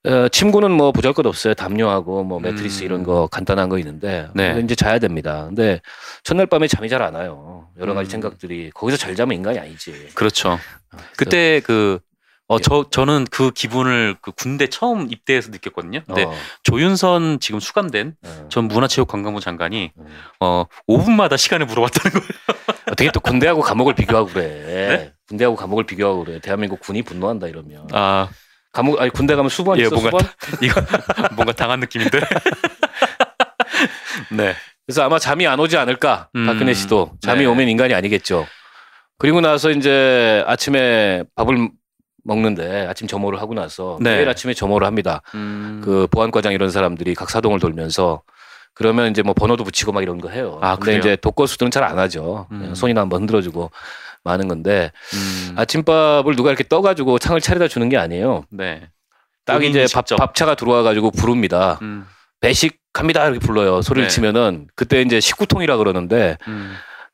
어, 0.06 0.28
침구는 0.30 0.72
뭐 0.72 0.92
보잘것 0.92 1.24
없어요. 1.28 1.54
담요하고 1.54 2.24
뭐 2.24 2.40
매트리스 2.40 2.82
음. 2.82 2.86
이런 2.86 3.04
거 3.04 3.28
간단한 3.28 3.70
거 3.70 3.78
있는데 3.78 4.30
네. 4.34 4.60
이제 4.64 4.74
자야 4.74 4.98
됩니다. 4.98 5.46
근데 5.46 5.80
첫날 6.24 6.48
밤에 6.48 6.66
잠이 6.66 6.90
잘 6.90 7.04
안 7.04 7.14
와요. 7.14 7.68
여러 7.80 7.94
가지 7.94 8.08
음. 8.08 8.14
생각들이 8.14 8.72
거기서 8.74 8.98
잘 8.98 9.16
자면 9.16 9.36
인간이 9.36 9.60
아니지. 9.60 10.10
그렇죠. 10.16 10.58
그때 11.18 11.62
그 11.64 12.00
어, 12.48 12.60
저, 12.60 12.86
저는 12.90 13.26
그 13.32 13.52
기분을 13.52 14.16
그 14.22 14.32
군대 14.32 14.68
처음 14.68 15.12
입대해서 15.12 15.50
느꼈거든요. 15.52 16.02
근데 16.06 16.26
어. 16.26 16.34
조윤선 16.64 17.40
지금 17.40 17.60
수감된 17.60 18.16
어. 18.24 18.48
전 18.50 18.66
문화체육관광부 18.68 19.40
장관이 19.40 19.92
음. 19.98 20.06
어, 20.40 20.66
5분마다 20.88 21.38
시간을 21.38 21.66
물어봤다는 21.66 22.20
거예요. 22.20 22.30
어떻게 22.92 23.12
또 23.12 23.20
군대하고 23.22 23.62
감옥을 23.62 23.96
비교하고 23.96 24.28
그래. 24.28 24.44
네? 24.68 25.14
군대하고 25.28 25.56
감옥을 25.56 25.86
비교하고 25.86 26.26
그래. 26.26 26.40
대한민국 26.40 26.82
군이 26.82 27.02
분노한다 27.04 27.48
이러면. 27.48 27.88
아, 27.92 28.30
감옥 28.74 29.00
아니 29.00 29.10
군대 29.10 29.36
가면 29.36 29.50
수번 29.50 29.80
예, 29.80 29.84
있어 29.84 29.96
뭔가 29.96 30.20
수번? 30.20 30.28
이거 30.62 30.82
뭔가 31.36 31.54
당한 31.54 31.80
느낌인데. 31.80 32.20
네. 34.32 34.54
그래서 34.86 35.04
아마 35.04 35.18
잠이 35.18 35.48
안 35.48 35.60
오지 35.60 35.78
않을까 35.78 36.30
음, 36.36 36.46
박근혜 36.46 36.74
씨도 36.74 37.14
잠이 37.22 37.42
네. 37.42 37.46
오면 37.46 37.70
인간이 37.70 37.94
아니겠죠. 37.94 38.46
그리고 39.18 39.40
나서 39.40 39.72
이제 39.72 40.44
아침에 40.46 41.24
밥을 41.36 41.70
먹는데 42.24 42.88
아침 42.88 43.08
점호를 43.08 43.42
하고 43.42 43.54
나서 43.54 43.98
네. 44.02 44.16
매일 44.18 44.30
아침에 44.30 44.54
점호를 44.54 44.88
합니다. 44.88 45.22
음, 45.36 45.82
그 45.84 46.08
보안과장 46.12 46.54
이런 46.54 46.70
사람들이 46.70 47.16
각 47.16 47.30
사동을 47.30 47.60
돌면서 47.60 48.22
그러면 48.74 49.12
이제 49.12 49.22
뭐 49.22 49.34
번호도 49.34 49.64
붙이고 49.64 49.92
막 49.92 50.02
이런 50.02 50.20
거 50.20 50.30
해요. 50.30 50.58
아, 50.62 50.76
근데 50.76 50.86
그래요? 50.86 51.00
이제 51.00 51.16
독거수들은 51.18 51.70
잘 51.72 51.84
안 51.84 52.00
하죠. 52.00 52.48
음. 52.52 52.74
손이나 52.74 53.02
한번 53.02 53.22
흔들어주고 53.22 53.70
마는 54.24 54.48
건데 54.48 54.92
음, 55.14 55.54
아침밥을 55.58 56.36
누가 56.36 56.50
이렇게 56.50 56.64
떠가지고 56.68 57.20
창을 57.20 57.42
차려다 57.42 57.68
주는 57.68 57.88
게 57.90 57.98
아니에요. 57.98 58.46
네. 58.50 58.88
딱 59.46 59.64
이제 59.64 59.86
밥. 59.94 60.06
밥차가 60.06 60.56
들어와가지고 60.56 61.12
부릅니다. 61.12 61.78
음, 61.82 62.06
배식 62.40 62.80
갑니다 62.94 63.26
이렇게 63.26 63.40
불러요. 63.40 63.82
소리를 63.82 64.08
네. 64.08 64.10
치면은 64.10 64.68
그때 64.76 65.02
이제 65.02 65.20
식구통이라 65.20 65.76
그러는데 65.78 66.38
음. 66.48 66.74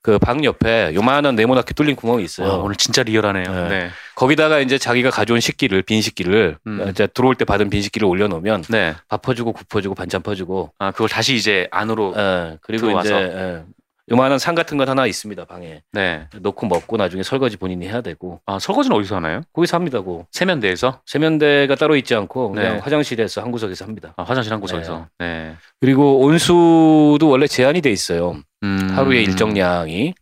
그 0.09 0.17
방 0.19 0.43
옆에 0.43 0.91
요만한 0.95 1.35
네모나게 1.35 1.73
뚫린 1.73 1.95
구멍이 1.95 2.23
있어요. 2.23 2.47
와, 2.47 2.55
오늘 2.55 2.75
진짜 2.75 3.03
리얼하네요. 3.03 3.45
네. 3.45 3.69
네. 3.69 3.89
거기다가 4.15 4.59
이제 4.59 4.77
자기가 4.77 5.11
가져온 5.11 5.39
식기를 5.39 5.83
빈 5.83 6.01
식기를 6.01 6.57
음. 6.65 6.87
이제 6.89 7.07
들어올 7.07 7.35
때 7.35 7.45
받은 7.45 7.69
빈 7.69 7.81
식기를 7.81 8.07
올려놓으면 8.07 8.63
네. 8.69 8.95
밥 9.07 9.21
퍼주고 9.21 9.53
국 9.53 9.69
퍼주고 9.69 9.93
반찬 9.95 10.21
퍼주고 10.23 10.73
아, 10.79 10.91
그걸 10.91 11.09
다시 11.09 11.35
이제 11.35 11.67
안으로 11.71 12.13
예, 12.17 12.57
그리고 12.61 12.87
들어와서. 12.87 13.09
이제 13.09 13.33
예, 13.37 13.63
요만한 14.11 14.39
상 14.39 14.55
같은 14.55 14.77
건 14.77 14.89
하나 14.89 15.05
있습니다 15.05 15.45
방에 15.45 15.81
네. 15.91 16.27
넣고 16.41 16.67
먹고 16.67 16.97
나중에 16.97 17.23
설거지 17.23 17.57
본인이 17.57 17.87
해야 17.87 18.01
되고 18.01 18.41
아, 18.45 18.59
설거지는 18.59 18.97
어디서 18.97 19.17
하나요? 19.17 19.41
거기서 19.53 19.77
합니다. 19.77 20.01
고 20.01 20.25
세면대에서? 20.31 21.01
세면대가 21.05 21.75
따로 21.75 21.95
있지 21.95 22.15
않고 22.15 22.51
그냥 22.51 22.73
네. 22.75 22.79
화장실에서 22.79 23.41
한 23.41 23.51
구석에서 23.51 23.85
합니다. 23.85 24.13
아, 24.17 24.23
화장실 24.23 24.53
한 24.53 24.59
곳에서. 24.59 25.07
네. 25.19 25.55
그리고 25.79 26.19
온수도 26.19 27.29
원래 27.29 27.47
제한이 27.47 27.81
돼 27.81 27.91
있어요. 27.91 28.37
음. 28.63 28.89
하루에 28.91 29.21
일정량이. 29.21 30.13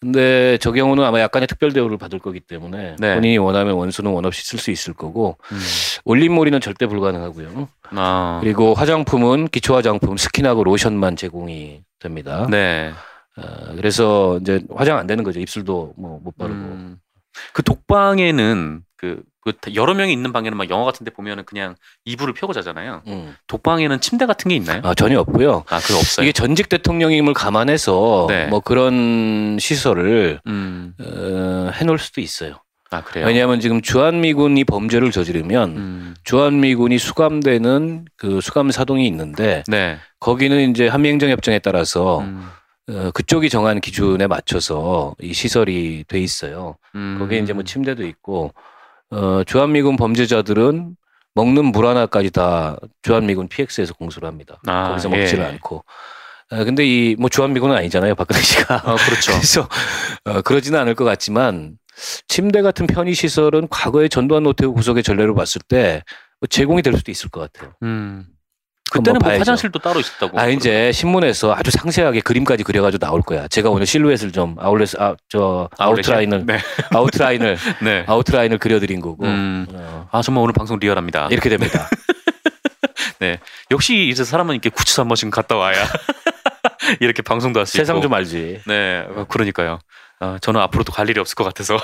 근데 0.00 0.58
저 0.58 0.72
경우는 0.72 1.04
아마 1.04 1.20
약간의 1.20 1.46
특별 1.46 1.72
대우를 1.72 1.96
받을 1.96 2.18
거기 2.18 2.40
때문에 2.40 2.96
네. 2.98 3.14
본인이 3.14 3.38
원하면 3.38 3.74
원수는 3.74 4.10
원 4.10 4.24
없이 4.24 4.44
쓸 4.44 4.58
수 4.58 4.72
있을 4.72 4.94
거고 4.94 5.36
음. 5.52 5.58
올림몰이는 6.04 6.60
절대 6.60 6.86
불가능하고요. 6.86 7.68
아. 7.90 8.38
그리고 8.42 8.74
화장품은 8.74 9.46
기초 9.48 9.76
화장품 9.76 10.16
스킨하고 10.16 10.64
로션만 10.64 11.14
제공이 11.14 11.82
됩니다. 12.00 12.48
네. 12.50 12.92
어, 13.36 13.74
그래서 13.76 14.38
이제 14.40 14.62
화장 14.74 14.98
안 14.98 15.06
되는 15.06 15.24
거죠. 15.24 15.40
입술도 15.40 15.94
뭐 15.96 16.20
못 16.22 16.36
바르고. 16.36 16.54
음. 16.58 16.98
그 17.54 17.62
독방에는 17.62 18.82
그, 18.96 19.22
그 19.40 19.54
여러 19.74 19.94
명이 19.94 20.12
있는 20.12 20.32
방에는 20.32 20.56
막 20.56 20.68
영화 20.70 20.84
같은 20.84 21.04
데 21.04 21.10
보면은 21.10 21.44
그냥 21.44 21.74
이불을 22.04 22.34
펴고 22.34 22.52
자잖아요. 22.52 23.02
음. 23.06 23.34
독방에는 23.46 24.00
침대 24.00 24.26
같은 24.26 24.48
게 24.50 24.54
있나요? 24.56 24.80
아, 24.84 24.94
전혀 24.94 25.18
없고요. 25.20 25.64
아, 25.68 25.80
그거 25.80 25.98
없어요. 25.98 26.24
이게 26.24 26.32
전직 26.32 26.68
대통령임을 26.68 27.32
감안해서 27.34 28.26
네. 28.28 28.46
뭐 28.48 28.60
그런 28.60 29.56
시설을 29.58 30.40
음. 30.46 30.94
어, 31.00 31.70
해놓을 31.74 31.98
수도 31.98 32.20
있어요. 32.20 32.56
아, 32.90 33.02
그래요. 33.02 33.26
왜냐하면 33.26 33.58
지금 33.60 33.80
주한미군이 33.80 34.64
범죄를 34.64 35.10
저지르면 35.10 35.70
음. 35.70 36.14
주한미군이 36.24 36.98
수감되는 36.98 38.04
그 38.16 38.42
수감 38.42 38.70
사동이 38.70 39.06
있는데 39.08 39.64
네. 39.66 39.96
거기는 40.20 40.70
이제 40.70 40.86
한미행정협정에 40.86 41.60
따라서 41.60 42.20
음. 42.20 42.46
어, 42.92 43.10
그쪽이 43.12 43.48
정한 43.48 43.80
기준에 43.80 44.26
맞춰서 44.26 45.14
이 45.20 45.32
시설이 45.32 46.04
돼 46.08 46.18
있어요. 46.20 46.76
음. 46.94 47.16
거기에 47.18 47.38
이제 47.38 47.52
뭐 47.52 47.62
침대도 47.64 48.04
있고 48.06 48.52
어, 49.10 49.42
주한미군 49.44 49.96
범죄자들은 49.96 50.96
먹는 51.34 51.64
물 51.66 51.86
하나까지 51.86 52.30
다 52.30 52.76
주한미군 53.02 53.48
PX에서 53.48 53.94
공수를 53.94 54.28
합니다. 54.28 54.60
아, 54.66 54.88
거기서 54.88 55.10
예. 55.12 55.16
먹지를 55.18 55.44
않고. 55.44 55.84
어, 56.50 56.64
근데 56.64 56.84
이 56.84 57.16
뭐 57.18 57.28
주한미군은 57.30 57.74
아니잖아요, 57.76 58.14
박근혜 58.14 58.40
씨가. 58.42 58.74
아, 58.84 58.96
그렇죠. 58.96 59.32
그래서 59.32 59.68
어, 60.24 60.42
그러지는 60.42 60.78
않을 60.80 60.94
것 60.94 61.04
같지만 61.04 61.78
침대 62.28 62.60
같은 62.62 62.86
편의 62.86 63.14
시설은 63.14 63.68
과거의 63.68 64.08
전두환 64.10 64.42
노태우 64.42 64.72
구속의 64.74 65.02
전례를 65.02 65.34
봤을 65.34 65.60
때뭐 65.68 66.02
제공이 66.50 66.82
될 66.82 66.94
수도 66.96 67.10
있을 67.10 67.30
것 67.30 67.40
같아요. 67.52 67.72
음. 67.82 68.26
그때는 68.92 69.18
뭐. 69.22 69.32
화장실도 69.32 69.78
따로 69.78 70.00
있었다고. 70.00 70.38
아 70.38 70.46
이제 70.48 70.92
신문에서 70.92 71.54
아주 71.54 71.70
상세하게 71.70 72.20
그림까지 72.20 72.62
그려가지고 72.64 73.04
나올 73.04 73.22
거야. 73.22 73.48
제가 73.48 73.70
오늘 73.70 73.86
실루엣을 73.86 74.32
좀 74.32 74.56
아울렛 74.58 74.90
아저 75.00 75.68
아웃라인을 75.78 76.44
네. 76.46 76.58
아웃라인을 76.90 77.56
네. 77.82 78.04
아웃라인을 78.06 78.58
그려드린 78.58 79.00
거고 79.00 79.24
음. 79.24 79.66
어, 79.72 80.08
아, 80.12 80.22
정말 80.22 80.42
오늘 80.44 80.52
방송 80.52 80.78
리얼합니다. 80.78 81.28
이렇게 81.30 81.48
됩니다. 81.48 81.88
역시 83.70 84.08
이제 84.08 84.24
사람은 84.24 84.54
이렇게 84.56 84.68
구치소 84.68 85.02
한 85.02 85.08
번씩 85.08 85.30
갔다 85.30 85.56
와야 85.56 85.76
이렇게 87.00 87.22
방송도 87.22 87.60
할 87.60 87.66
수 87.66 87.76
있고. 87.76 87.84
세상 87.84 88.02
좀 88.02 88.12
알지. 88.12 88.62
네, 88.66 89.06
어, 89.14 89.24
그러니까요. 89.28 89.78
아, 90.20 90.38
저는 90.40 90.60
앞으로도 90.60 90.92
갈 90.92 91.08
일이 91.08 91.18
없을 91.20 91.34
것 91.36 91.44
같아서. 91.44 91.78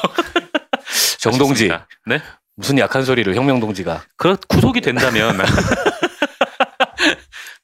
정동지 1.19 1.65
아쉽습니다. 1.73 1.87
네? 2.07 2.21
무슨 2.57 2.79
약한 2.79 3.05
소리를 3.05 3.33
혁명 3.37 3.61
동지가 3.61 4.03
그 4.17 4.37
구속이 4.49 4.81
된다면 4.81 5.39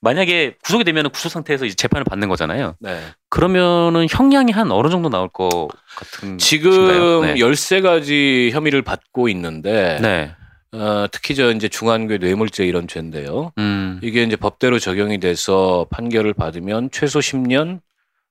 만약에 0.05 0.57
구속이 0.63 0.85
되면 0.85 1.09
구속 1.11 1.31
상태에서 1.31 1.65
이제 1.65 1.75
재판을 1.75 2.05
받는 2.05 2.29
거잖아요. 2.29 2.77
네. 2.79 3.01
그러면은 3.31 4.07
형량이 4.09 4.53
한 4.53 4.71
어느 4.71 4.89
정도 4.91 5.09
나올 5.09 5.29
것 5.29 5.69
같은 5.97 6.37
지금? 6.39 7.23
네. 7.23 7.35
13가지 7.37 8.51
혐의를 8.53 8.83
받고 8.83 9.31
있는데 9.31 9.99
네. 10.03 10.31
어, 10.73 11.07
특히 11.11 11.35
저 11.35 11.51
이제 11.53 11.69
중환괴 11.69 12.19
뇌물죄 12.19 12.67
이런 12.67 12.87
죄인데요. 12.87 13.53
음. 13.59 13.99
이게 14.03 14.23
이제 14.23 14.37
법대로 14.37 14.79
적용이 14.79 15.21
돼서 15.21 15.87
판결을 15.91 16.35
받으면 16.35 16.91
최소 16.93 17.21
10년, 17.21 17.81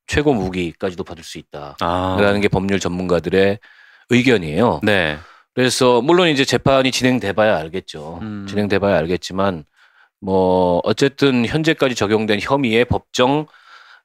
최고 0.06 0.34
무기까지도 0.34 1.04
받을 1.04 1.24
수 1.24 1.40
있다. 1.40 1.78
아. 1.80 2.18
라는 2.20 2.40
게 2.42 2.50
법률 2.50 2.80
전문가들의 2.80 3.58
의견이에요. 4.10 4.82
네. 4.84 5.18
그래서 5.56 6.02
물론 6.02 6.28
이제 6.28 6.46
재판이 6.46 6.92
진행돼봐야 6.92 7.58
알겠죠. 7.58 8.20
음. 8.22 8.46
진행돼봐야 8.48 8.98
알겠지만 8.98 9.64
뭐 10.24 10.80
어쨌든 10.84 11.46
현재까지 11.46 11.96
적용된 11.96 12.40
혐의의 12.42 12.86
법정 12.86 13.46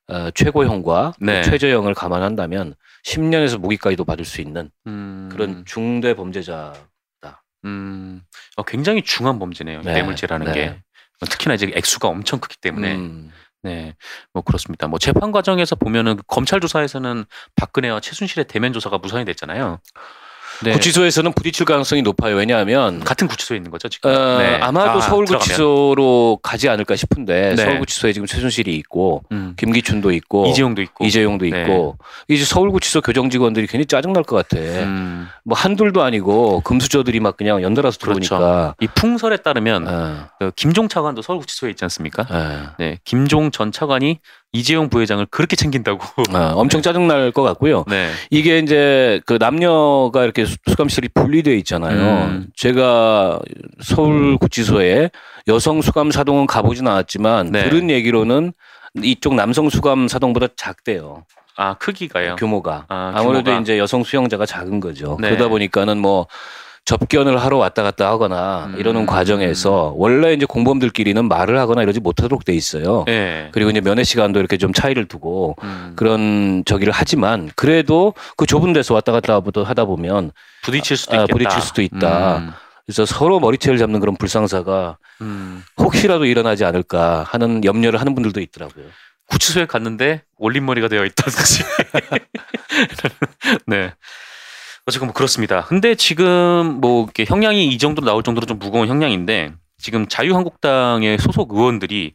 어, 0.08 0.30
최고형과 0.30 1.12
네. 1.20 1.42
최저형을 1.42 1.94
감안한다면 1.94 2.74
10년에서 3.04 3.58
무기까지도 3.58 4.04
받을 4.04 4.24
수 4.24 4.40
있는 4.40 4.70
음. 4.86 5.28
그런 5.30 5.64
중대 5.64 6.14
범죄자. 6.14 6.72
음. 7.64 8.22
어, 8.56 8.62
굉장히 8.62 9.02
중한 9.02 9.38
범죄네요. 9.38 9.80
이 9.80 9.84
네. 9.84 9.94
뇌물죄라는 9.94 10.46
네. 10.46 10.52
게. 10.52 10.80
특히나 11.28 11.54
이제 11.54 11.70
액수가 11.74 12.08
엄청 12.08 12.38
크기 12.38 12.56
때문에. 12.60 12.94
음, 12.94 13.32
네, 13.62 13.94
뭐 14.32 14.42
그렇습니다. 14.42 14.86
뭐 14.86 15.00
재판 15.00 15.32
과정에서 15.32 15.74
보면은 15.74 16.16
그 16.16 16.22
검찰 16.28 16.60
조사에서는 16.60 17.24
박근혜와 17.56 17.98
최순실의 18.00 18.46
대면 18.46 18.72
조사가 18.72 18.98
무산이 18.98 19.24
됐잖아요. 19.24 19.80
네. 20.64 20.72
구치소에서는 20.72 21.32
부딪힐 21.32 21.64
가능성이 21.66 22.02
높아요. 22.02 22.36
왜냐하면 22.36 23.00
같은 23.00 23.28
구치소에 23.28 23.56
있는 23.56 23.70
거죠 23.70 23.88
지금. 23.88 24.10
어, 24.10 24.38
네. 24.38 24.56
아마도 24.60 24.98
아, 24.98 25.00
서울구치소로 25.00 26.40
가지 26.42 26.68
않을까 26.68 26.96
싶은데 26.96 27.54
네. 27.54 27.56
서울구치소에 27.56 28.12
지금 28.12 28.26
최순실이 28.26 28.74
있고. 28.76 29.22
음. 29.32 29.54
김기춘도 29.56 30.12
있고 30.12 30.46
이재용도 30.46 30.82
있고. 30.82 31.04
이재용도 31.04 31.46
네. 31.46 31.62
있고 31.62 31.96
이제 32.28 32.44
서울구치소 32.44 33.00
교정 33.02 33.30
직원들이 33.30 33.66
괜히 33.66 33.86
짜증 33.86 34.12
날 34.12 34.24
것 34.28 34.36
같아. 34.36 34.60
음. 34.62 35.28
뭐 35.44 35.56
한둘도 35.56 36.02
아니고 36.02 36.60
금수저들이 36.62 37.20
막 37.20 37.36
그냥 37.36 37.62
연달아서 37.62 37.98
그렇죠. 37.98 38.20
들어오니까. 38.36 38.74
이 38.80 38.86
풍설에 38.94 39.38
따르면 39.38 39.88
어, 39.88 40.28
그 40.38 40.50
김종 40.56 40.88
차관도 40.88 41.22
서울구치소에 41.22 41.70
있지 41.70 41.84
않습니까? 41.84 42.26
어, 42.28 42.74
네, 42.78 42.98
김종 43.04 43.50
전 43.50 43.72
차관이 43.72 44.18
이재용 44.52 44.88
부회장을 44.88 45.26
그렇게 45.30 45.56
챙긴다고. 45.56 45.98
어, 46.34 46.38
엄청 46.54 46.80
짜증 46.80 47.06
날 47.06 47.32
것 47.32 47.42
같고요. 47.42 47.84
네. 47.90 48.10
이게 48.30 48.58
이제 48.58 49.20
그 49.26 49.34
남녀가 49.38 50.24
이렇게 50.24 50.46
수- 50.46 50.56
수감시설이 50.68 51.08
분리되어 51.14 51.54
있잖아요. 51.54 52.24
음. 52.26 52.46
제가 52.56 53.38
서울구치소에 53.82 55.10
여성 55.48 55.82
수감 55.82 56.10
사동은 56.10 56.46
가보진 56.46 56.86
않았지만 56.88 57.52
네. 57.52 57.64
들은 57.64 57.90
얘기로는 57.90 58.52
이쪽 59.02 59.34
남성 59.34 59.68
수감 59.68 60.08
사동보다 60.08 60.46
작대요. 60.56 61.24
아 61.56 61.74
크기가요. 61.74 62.36
규모가. 62.36 62.86
아, 62.88 63.12
아, 63.14 63.22
무래도 63.22 63.44
규모가. 63.44 63.60
이제 63.60 63.78
여성 63.78 64.02
수용자가 64.04 64.46
작은 64.46 64.80
거죠. 64.80 65.18
네. 65.20 65.28
그러다 65.30 65.48
보니까는 65.48 65.98
뭐 65.98 66.26
접견을 66.88 67.36
하러 67.36 67.58
왔다 67.58 67.82
갔다 67.82 68.08
하거나 68.08 68.70
음. 68.72 68.78
이러는 68.78 69.04
과정에서 69.04 69.92
원래 69.98 70.32
이제 70.32 70.46
공범들끼리는 70.46 71.28
말을 71.28 71.58
하거나 71.58 71.82
이러지 71.82 72.00
못하도록 72.00 72.46
돼 72.46 72.54
있어요. 72.54 73.04
예. 73.08 73.50
그리고 73.52 73.68
이제 73.68 73.82
면회 73.82 74.04
시간도 74.04 74.40
이렇게 74.40 74.56
좀 74.56 74.72
차이를 74.72 75.04
두고 75.04 75.56
음. 75.62 75.92
그런 75.96 76.62
저기를 76.64 76.90
하지만 76.90 77.50
그래도 77.56 78.14
그 78.38 78.46
좁은 78.46 78.72
데서 78.72 78.94
왔다 78.94 79.12
갔다 79.12 79.38
하다 79.38 79.84
보면 79.84 80.30
부딪힐 80.62 80.96
수도 80.96 81.18
아, 81.18 81.24
있겠다. 81.24 81.32
부딪힐 81.34 81.60
수도 81.60 81.82
있다. 81.82 82.38
음. 82.38 82.52
그래서 82.86 83.04
서로 83.04 83.38
머리채를 83.38 83.76
잡는 83.76 84.00
그런 84.00 84.16
불상사가 84.16 84.96
음. 85.20 85.62
혹시라도 85.76 86.24
일어나지 86.24 86.64
않을까 86.64 87.22
하는 87.28 87.66
염려를 87.66 88.00
하는 88.00 88.14
분들도 88.14 88.40
있더라고요. 88.40 88.86
구치소에 89.26 89.66
갔는데 89.66 90.22
올림머리가 90.38 90.88
되어 90.88 91.04
있다든지. 91.04 91.64
네. 93.66 93.92
어쨌건 94.88 95.08
뭐 95.08 95.12
그렇습니다. 95.12 95.64
근데 95.68 95.94
지금 95.94 96.78
뭐 96.80 97.04
이렇게 97.04 97.26
형량이 97.26 97.68
이 97.68 97.78
정도로 97.78 98.06
나올 98.06 98.22
정도로 98.22 98.46
좀 98.46 98.58
무거운 98.58 98.88
형량인데 98.88 99.52
지금 99.76 100.08
자유한국당의 100.08 101.18
소속 101.18 101.52
의원들이 101.52 102.14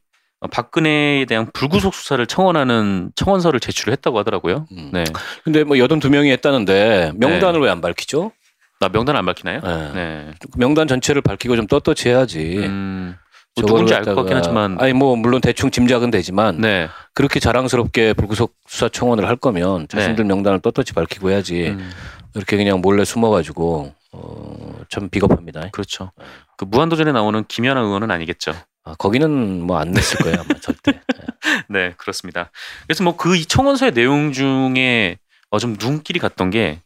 박근혜에 0.51 1.25
대한 1.25 1.49
불구속 1.53 1.93
수사를 1.93 2.25
청원하는 2.25 3.12
청원서를 3.15 3.59
제출했다고 3.59 4.17
하더라고요. 4.19 4.65
음. 4.71 4.89
네. 4.91 5.03
근데 5.43 5.63
뭐 5.63 5.77
여든 5.77 5.99
두 5.99 6.09
명이 6.09 6.31
했다는데 6.31 7.13
명단을 7.15 7.62
왜안 7.62 7.79
밝히죠? 7.79 8.31
나 8.79 8.89
명단 8.89 9.15
안 9.15 9.25
밝히나요? 9.25 9.62
네. 9.62 9.91
네. 9.93 10.31
명단 10.57 10.88
전체를 10.88 11.21
밝히고 11.21 11.55
좀 11.55 11.67
떳떳이 11.67 12.12
해야지. 12.12 12.57
음. 12.57 13.15
뭐 13.55 13.65
누군지 13.67 13.93
알 13.93 14.03
것 14.03 14.15
같긴 14.15 14.36
하지만 14.36 14.77
아니 14.81 14.93
뭐 14.93 15.15
물론 15.15 15.39
대충 15.39 15.69
짐작은 15.69 16.09
되지만 16.09 16.59
네. 16.59 16.89
그렇게 17.13 17.39
자랑스럽게 17.39 18.13
불구속 18.13 18.55
수사 18.67 18.89
청원을 18.89 19.27
할 19.27 19.36
거면 19.36 19.88
자신들 19.89 20.25
명단을 20.25 20.59
떳떳이 20.59 20.86
밝히고 20.95 21.29
해야지 21.29 21.67
음. 21.67 21.91
이렇게 22.36 22.58
그냥 22.58 22.82
몰래 22.82 23.06
숨어가지고 23.06 23.93
어, 24.13 24.80
참 24.89 25.10
비겁합니다. 25.10 25.69
그렇죠. 25.72 26.12
그 26.58 26.65
무한도전에 26.65 27.12
나오는 27.12 27.43
김연아 27.48 27.82
의원은 27.82 28.12
아니겠죠. 28.12 28.54
아, 28.86 28.96
거기는 28.96 29.62
뭐 29.62 29.78
안 29.78 29.91
냈을 29.91 30.19
거예요 30.19 30.38
아마 30.41 30.60
절대. 30.60 31.00
네, 31.69 31.93
그렇습니다. 31.98 32.52
그래서 32.88 33.04
뭐 33.04 33.15
그 33.17 33.46
청원서의 33.48 33.93
내용 33.93 34.32
중에 34.34 35.17
어, 35.50 35.60
좀 35.60 35.76
눈길이 35.80 36.19
갔던 36.19 36.50
게 36.50 36.80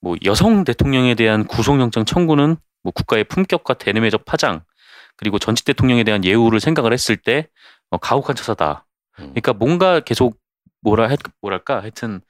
뭐 0.00 0.16
여성 0.24 0.64
대통령에 0.64 1.14
대한 1.14 1.46
구속영장 1.46 2.04
청구는 2.04 2.56
뭐 2.82 2.92
국가의 2.92 3.24
품격과 3.24 3.74
대내외적 3.74 4.24
파장 4.24 4.62
그리고 5.16 5.38
전직 5.38 5.66
대통령에 5.66 6.04
대한 6.04 6.24
예우를 6.24 6.60
생각을 6.60 6.92
했을 6.92 7.16
때 7.16 7.48
어, 7.90 7.98
가혹한 7.98 8.34
처사다. 8.36 8.86
음. 9.18 9.24
그러니까 9.34 9.52
뭔가 9.52 10.00
계속 10.00 10.38
뭐라 10.80 11.08
해, 11.08 11.16
뭐랄까 11.42 11.82
하여튼 11.82 12.22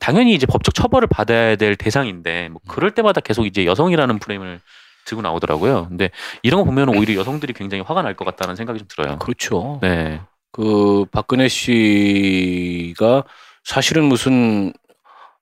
당연히 0.00 0.34
이제 0.34 0.46
법적 0.46 0.74
처벌을 0.74 1.06
받아야 1.08 1.56
될 1.56 1.76
대상인데 1.76 2.48
뭐 2.50 2.60
그럴 2.66 2.90
때마다 2.92 3.20
계속 3.20 3.46
이제 3.46 3.66
여성이라는 3.66 4.18
프레임을 4.18 4.60
들고 5.04 5.20
나오더라고요. 5.22 5.88
근데 5.88 6.10
이런 6.42 6.60
거 6.60 6.64
보면 6.64 6.88
오히려 6.90 7.14
여성들이 7.20 7.52
굉장히 7.54 7.82
화가 7.82 8.02
날 8.02 8.14
것 8.14 8.24
같다는 8.24 8.56
생각이 8.56 8.78
좀 8.78 8.88
들어요. 8.88 9.18
그렇죠. 9.18 9.78
네. 9.82 10.20
그 10.52 11.04
박근혜 11.10 11.48
씨가 11.48 13.24
사실은 13.64 14.04
무슨 14.04 14.72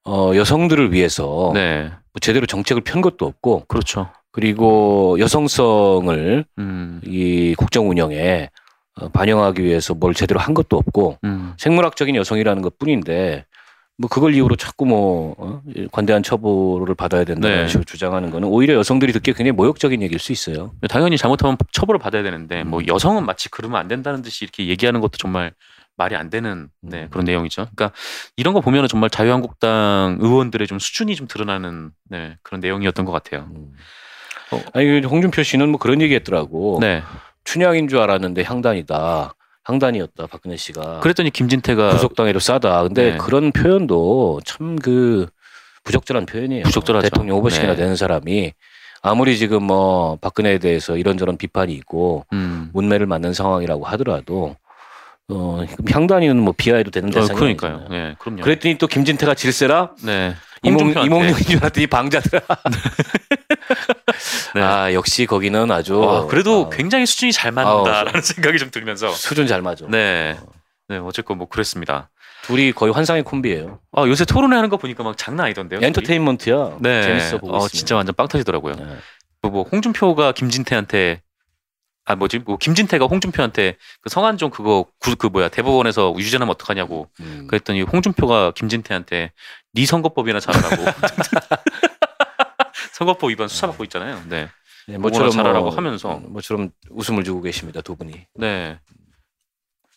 어, 0.05 0.33
여성들을 0.35 0.93
위해서 0.93 1.51
네. 1.55 1.91
뭐 1.91 2.21
제대로 2.21 2.47
정책을 2.47 2.83
편 2.83 3.01
것도 3.03 3.27
없고 3.27 3.65
그렇죠. 3.67 4.11
그리고 4.33 5.17
여성성을 5.19 6.45
음, 6.59 7.01
이 7.05 7.55
국정 7.59 7.91
운영에 7.91 8.51
어, 9.01 9.09
반영하기 9.09 9.63
위해서 9.63 9.95
뭘 9.95 10.15
제대로 10.15 10.41
한 10.41 10.55
것도 10.55 10.77
없고 10.77 11.19
음, 11.25 11.55
생물학적인 11.59 12.15
여성이라는 12.17 12.63
것 12.63 12.79
뿐인데 12.79 13.45
뭐 14.01 14.09
그걸 14.09 14.35
이유로 14.35 14.57
자꾸 14.57 14.87
뭐 14.87 15.35
어? 15.37 15.61
관대한 15.93 16.23
처벌을 16.23 16.95
받아야 16.95 17.25
된다는 17.25 17.59
네. 17.59 17.69
식으로 17.69 17.85
주장하는 17.85 18.31
거는 18.31 18.49
오히려 18.49 18.73
여성들이 18.77 19.13
듣기에 19.13 19.35
굉장히 19.35 19.53
모욕적인 19.53 20.01
얘기일 20.01 20.19
수 20.19 20.33
있어요. 20.33 20.73
당연히 20.89 21.19
잘못하면 21.19 21.59
처벌을 21.73 21.99
받아야 21.99 22.23
되는데 22.23 22.65
뭐 22.65 22.81
음. 22.81 22.87
여성은 22.89 23.27
마치 23.27 23.51
그러면 23.51 23.79
안 23.79 23.89
된다는 23.89 24.23
듯이 24.23 24.45
이렇게 24.45 24.69
얘기하는 24.69 25.03
것도 25.03 25.19
정말 25.19 25.53
말이 25.99 26.17
안 26.17 26.31
되는 26.31 26.71
네, 26.81 27.03
음. 27.03 27.09
그런 27.11 27.27
내용이죠. 27.27 27.67
그러니까 27.77 27.95
이런 28.37 28.55
거 28.55 28.63
보면은 28.63 28.89
정말 28.89 29.11
자유한국당 29.11 30.17
의원들의 30.19 30.67
좀 30.67 30.79
수준이 30.79 31.15
좀 31.15 31.27
드러나는 31.29 31.91
네, 32.09 32.39
그런 32.43 32.61
내용이었던 32.61 33.05
것 33.05 33.13
같아요. 33.13 33.51
음. 33.55 33.75
어. 34.53 34.63
아니 34.73 35.01
홍준표 35.01 35.43
씨는 35.43 35.69
뭐 35.69 35.79
그런 35.79 36.01
얘기했더라고. 36.01 36.79
네. 36.81 37.03
춘향인 37.45 37.89
줄 37.89 37.99
알았는데 37.99 38.45
향단이다. 38.45 39.35
향단이었다 39.71 40.27
박근혜 40.27 40.57
씨가. 40.57 41.01
그랬더니 41.01 41.31
김진태가 41.31 41.91
구속당해도 41.91 42.39
싸다. 42.41 42.83
근데 42.83 43.13
네. 43.13 43.19
그런 43.19 43.53
표현도 43.53 44.41
참 44.45 44.77
그 44.83 45.27
부적절한 45.85 46.27
표현이에요. 46.27 46.65
부적절하죠. 46.65 47.09
대통령 47.09 47.37
후보씩이나 47.39 47.71
네. 47.71 47.77
되는 47.77 47.97
사람이 47.97 48.53
아무리 49.03 49.39
지금 49.39 49.63
뭐 49.65 50.17
박근혜에 50.21 50.59
대해서 50.59 50.97
이런저런 50.97 51.39
비판이 51.39 51.73
있고 51.75 52.27
음. 52.35 52.69
문매를 52.75 53.07
맞는 53.07 53.33
상황이라고 53.33 53.87
하더라도 53.87 54.57
어 55.31 55.65
향단이는 55.91 56.37
뭐 56.39 56.53
비하해도 56.57 56.91
되는 56.91 57.09
어, 57.09 57.13
대상이 57.13 57.39
그러니까요. 57.39 57.77
아니잖아요. 57.77 58.09
네, 58.09 58.15
그럼요. 58.19 58.43
그랬더니 58.43 58.77
또 58.77 58.87
김진태가 58.87 59.35
질세라 59.35 59.93
네. 60.05 60.35
이몽룡인 60.63 61.35
줄 61.37 61.57
알았더니 61.59 61.87
방자더라. 61.87 62.43
네. 64.55 64.63
아 64.63 64.93
역시 64.93 65.27
거기는 65.27 65.71
아주 65.71 65.99
와, 65.99 66.27
그래도 66.27 66.67
아, 66.67 66.77
굉장히 66.77 67.07
수준이 67.07 67.33
잘 67.33 67.53
맞는다라는 67.53 68.23
생각이 68.23 68.59
좀 68.59 68.71
들면서 68.71 69.11
수준 69.13 69.47
잘 69.47 69.63
맞아. 69.63 69.87
네. 69.89 70.39
네, 70.89 70.99
어쨌건 70.99 71.39
뭐 71.39 71.49
그랬습니다. 71.49 72.11
둘이 72.43 72.73
거의 72.73 72.93
환상의 72.93 73.23
콤비예요. 73.23 73.79
아, 73.93 74.07
요새 74.07 74.25
토론회 74.25 74.57
하는 74.57 74.71
거 74.71 74.77
보니까 74.77 75.05
막 75.05 75.17
장난 75.17 75.47
아니던데요. 75.47 75.81
엔터테인먼트야. 75.83 76.79
네. 76.81 77.03
재밌어 77.03 77.39
보고 77.39 77.57
어. 77.57 77.69
진짜 77.69 77.97
완전 77.97 78.15
빵 78.15 78.29
터지더라고요. 78.29 78.75
네. 78.75 78.97
뭐, 79.43 79.51
뭐 79.51 79.63
홍준표가 79.71 80.33
김진태한테 80.33 81.23
아 82.07 82.17
뭐지 82.17 82.41
뭐 82.41 82.57
김진태가 82.57 83.07
홍준표한테 83.07 83.77
그 84.01 84.11
성한종 84.11 84.51
그거 84.51 84.87
구, 84.99 85.17
그 85.17 85.27
뭐야 85.29 85.49
대법원에서 85.49 86.15
유죄나면 86.19 86.53
어떡하냐고 86.53 87.09
음. 87.21 87.47
그랬더니 87.47 87.83
홍준표가 87.83 88.53
김진태한테 88.57 89.33
네 89.73 89.87
선거법이나 89.87 90.41
잘하라고 90.41 90.77
선거법 93.01 93.31
위반 93.31 93.49
수사받고 93.49 93.83
있잖아요. 93.85 94.23
네, 94.29 94.51
네, 94.87 94.99
뭐거나 94.99 95.31
잘하라고 95.31 95.71
하면서. 95.71 96.17
모처럼 96.27 96.71
웃음을 96.91 97.25
주고 97.25 97.41
계십니다 97.41 97.81
두 97.81 97.97
분이. 97.97 98.27
네. 98.35 98.79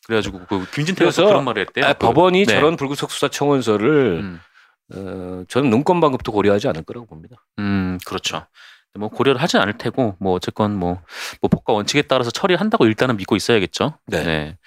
그래가지고 0.05 0.45
그 0.47 0.65
김진태가 0.71 1.11
그런 1.11 1.43
말을 1.43 1.63
했대요. 1.67 1.85
아, 1.85 1.93
그- 1.93 1.99
법원이 2.07 2.45
네. 2.45 2.53
저런 2.53 2.77
불구속 2.77 3.11
수사 3.11 3.27
청원서를 3.27 4.19
음, 4.21 4.39
어, 4.93 5.43
저는 5.49 5.69
눈권 5.69 5.99
방급도 5.99 6.31
고려하지 6.31 6.69
않을 6.69 6.83
거라고 6.83 7.05
봅니다. 7.07 7.35
음, 7.59 7.97
그렇죠. 8.05 8.45
뭐 8.97 9.09
고려를 9.09 9.41
하진 9.41 9.59
않을 9.59 9.77
테고 9.77 10.15
뭐 10.19 10.33
어쨌건 10.33 10.75
뭐, 10.77 11.01
뭐 11.41 11.49
법과 11.49 11.73
원칙에 11.73 12.03
따라서 12.03 12.31
처리한다고 12.31 12.85
일단은 12.85 13.17
믿고 13.17 13.35
있어야겠죠. 13.35 13.97
네. 14.07 14.57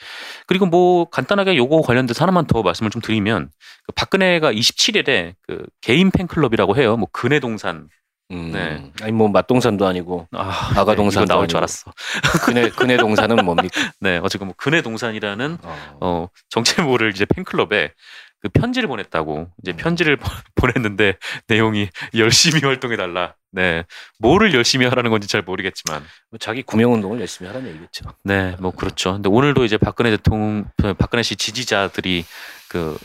그리고 0.46 0.66
뭐 0.66 1.08
간단하게 1.08 1.56
요거 1.56 1.80
관련돼서 1.82 2.22
하나만 2.24 2.46
더 2.46 2.62
말씀을 2.62 2.90
좀 2.90 3.00
드리면 3.00 3.50
그 3.86 3.92
박근혜가 3.92 4.52
27일에 4.52 5.34
그 5.46 5.64
개인 5.80 6.10
팬클럽이라고 6.10 6.76
해요. 6.76 6.96
뭐 6.98 7.08
근해동산 7.12 7.88
음, 8.32 8.50
네. 8.52 8.90
아니 9.02 9.12
뭐 9.12 9.28
맛동산도 9.28 9.86
아니고 9.86 10.26
아, 10.32 10.72
아가 10.76 10.92
네, 10.92 10.96
동산도 10.96 11.24
이거 11.26 11.34
나올 11.34 11.48
줄. 11.48 11.58
알았어. 11.58 11.92
근해 12.46 12.70
근해 12.70 12.96
동산은 12.96 13.44
뭡니까? 13.44 13.70
네, 14.00 14.18
어쨌건 14.22 14.48
뭐 14.48 14.54
근해 14.58 14.82
동산이라는 14.82 15.58
어. 15.62 15.98
어 16.00 16.28
정체모를 16.50 17.10
이제 17.10 17.24
팬클럽에 17.24 17.92
그 18.40 18.48
편지를 18.50 18.88
보냈다고 18.88 19.48
이제 19.62 19.72
편지를 19.72 20.16
보- 20.16 20.28
보냈는데 20.56 21.14
내용이 21.46 21.88
열심히 22.16 22.60
활동해 22.62 22.96
달라. 22.96 23.34
네, 23.52 23.84
뭐를 24.18 24.52
열심히 24.52 24.86
하라는 24.86 25.10
건지 25.10 25.28
잘 25.28 25.40
모르겠지만 25.42 26.04
뭐 26.30 26.38
자기 26.38 26.62
구명 26.62 26.92
운동을 26.92 27.20
열심히 27.20 27.48
하라는 27.48 27.68
얘기겠죠. 27.70 28.04
네, 28.24 28.54
뭐 28.60 28.70
그렇죠. 28.72 29.12
근데 29.14 29.28
오늘도 29.30 29.64
이제 29.64 29.78
박근혜 29.78 30.10
대통령, 30.10 30.66
박근혜 30.98 31.22
씨 31.22 31.36
지지자들이 31.36 32.24
그, 32.68 32.98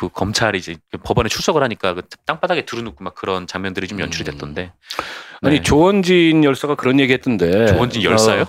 그 0.00 0.08
검찰이 0.08 0.58
이제 0.58 0.76
그 0.90 0.96
법원에 0.96 1.28
출석을 1.28 1.62
하니까 1.62 1.92
그 1.92 2.00
땅바닥에 2.24 2.64
두루눕고 2.64 3.04
막 3.04 3.14
그런 3.14 3.46
장면들이 3.46 3.86
좀 3.86 4.00
연출이 4.00 4.24
됐던데. 4.24 4.72
아니 5.42 5.56
네. 5.56 5.62
조원진 5.62 6.42
열사가 6.42 6.74
그런 6.74 6.98
얘기했던데. 7.00 7.66
조원진 7.66 8.02
열사요? 8.02 8.42
어, 8.42 8.46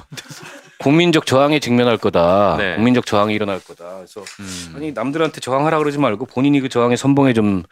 국민적 0.80 1.26
저항에 1.26 1.60
직면할 1.60 1.98
거다. 1.98 2.56
네. 2.58 2.76
국민적 2.76 3.06
저항이 3.06 3.34
일어날 3.34 3.60
거다. 3.60 3.98
그래서 3.98 4.22
음. 4.40 4.74
아니 4.78 4.92
남들한테 4.94 5.42
저항하라 5.42 5.78
그러지 5.80 5.98
말고 5.98 6.26
본인이 6.26 6.62
그 6.62 6.70
저항의 6.70 6.96
선봉에 6.96 7.34
좀 7.34 7.64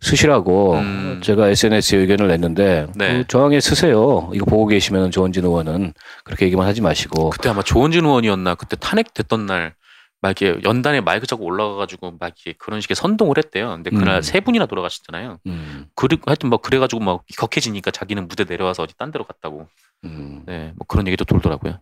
쓰시라고 0.00 0.74
음. 0.74 1.20
제가 1.22 1.48
SNS에 1.48 1.98
의견을 1.98 2.26
냈는데 2.26 2.88
네. 2.96 3.18
그 3.18 3.24
저항에 3.28 3.60
쓰세요. 3.60 4.30
이거 4.34 4.46
보고 4.46 4.66
계시면 4.66 5.12
조원진 5.12 5.44
의원은 5.44 5.94
그렇게 6.24 6.46
얘기만 6.46 6.66
하지 6.66 6.80
마시고 6.80 7.30
그때 7.30 7.48
아마 7.48 7.62
조원진 7.62 8.04
의원이었나 8.04 8.56
그때 8.56 8.74
탄핵됐던 8.74 9.46
날. 9.46 9.74
막 10.20 10.40
이렇게 10.40 10.60
연단에 10.64 11.00
마이크 11.00 11.26
잡고 11.26 11.44
올라가가지고 11.44 12.16
막 12.18 12.26
이렇게 12.26 12.54
그런 12.58 12.80
식의 12.80 12.96
선동을 12.96 13.38
했대요. 13.38 13.70
근데 13.70 13.90
그날 13.90 14.16
음. 14.16 14.22
세 14.22 14.40
분이나 14.40 14.66
돌아가셨잖아요. 14.66 15.38
음, 15.46 15.86
그리 15.94 16.18
하여튼 16.26 16.50
막 16.50 16.60
그래가지고 16.62 17.02
막 17.02 17.22
격해지니까 17.36 17.90
자기는 17.90 18.26
무대 18.26 18.44
내려와서 18.44 18.82
어디 18.82 18.96
딴 18.96 19.12
데로 19.12 19.24
갔다고. 19.24 19.68
음. 20.04 20.42
네, 20.46 20.72
뭐 20.76 20.86
그런 20.86 21.06
얘기도 21.06 21.24
돌더라고요. 21.24 21.80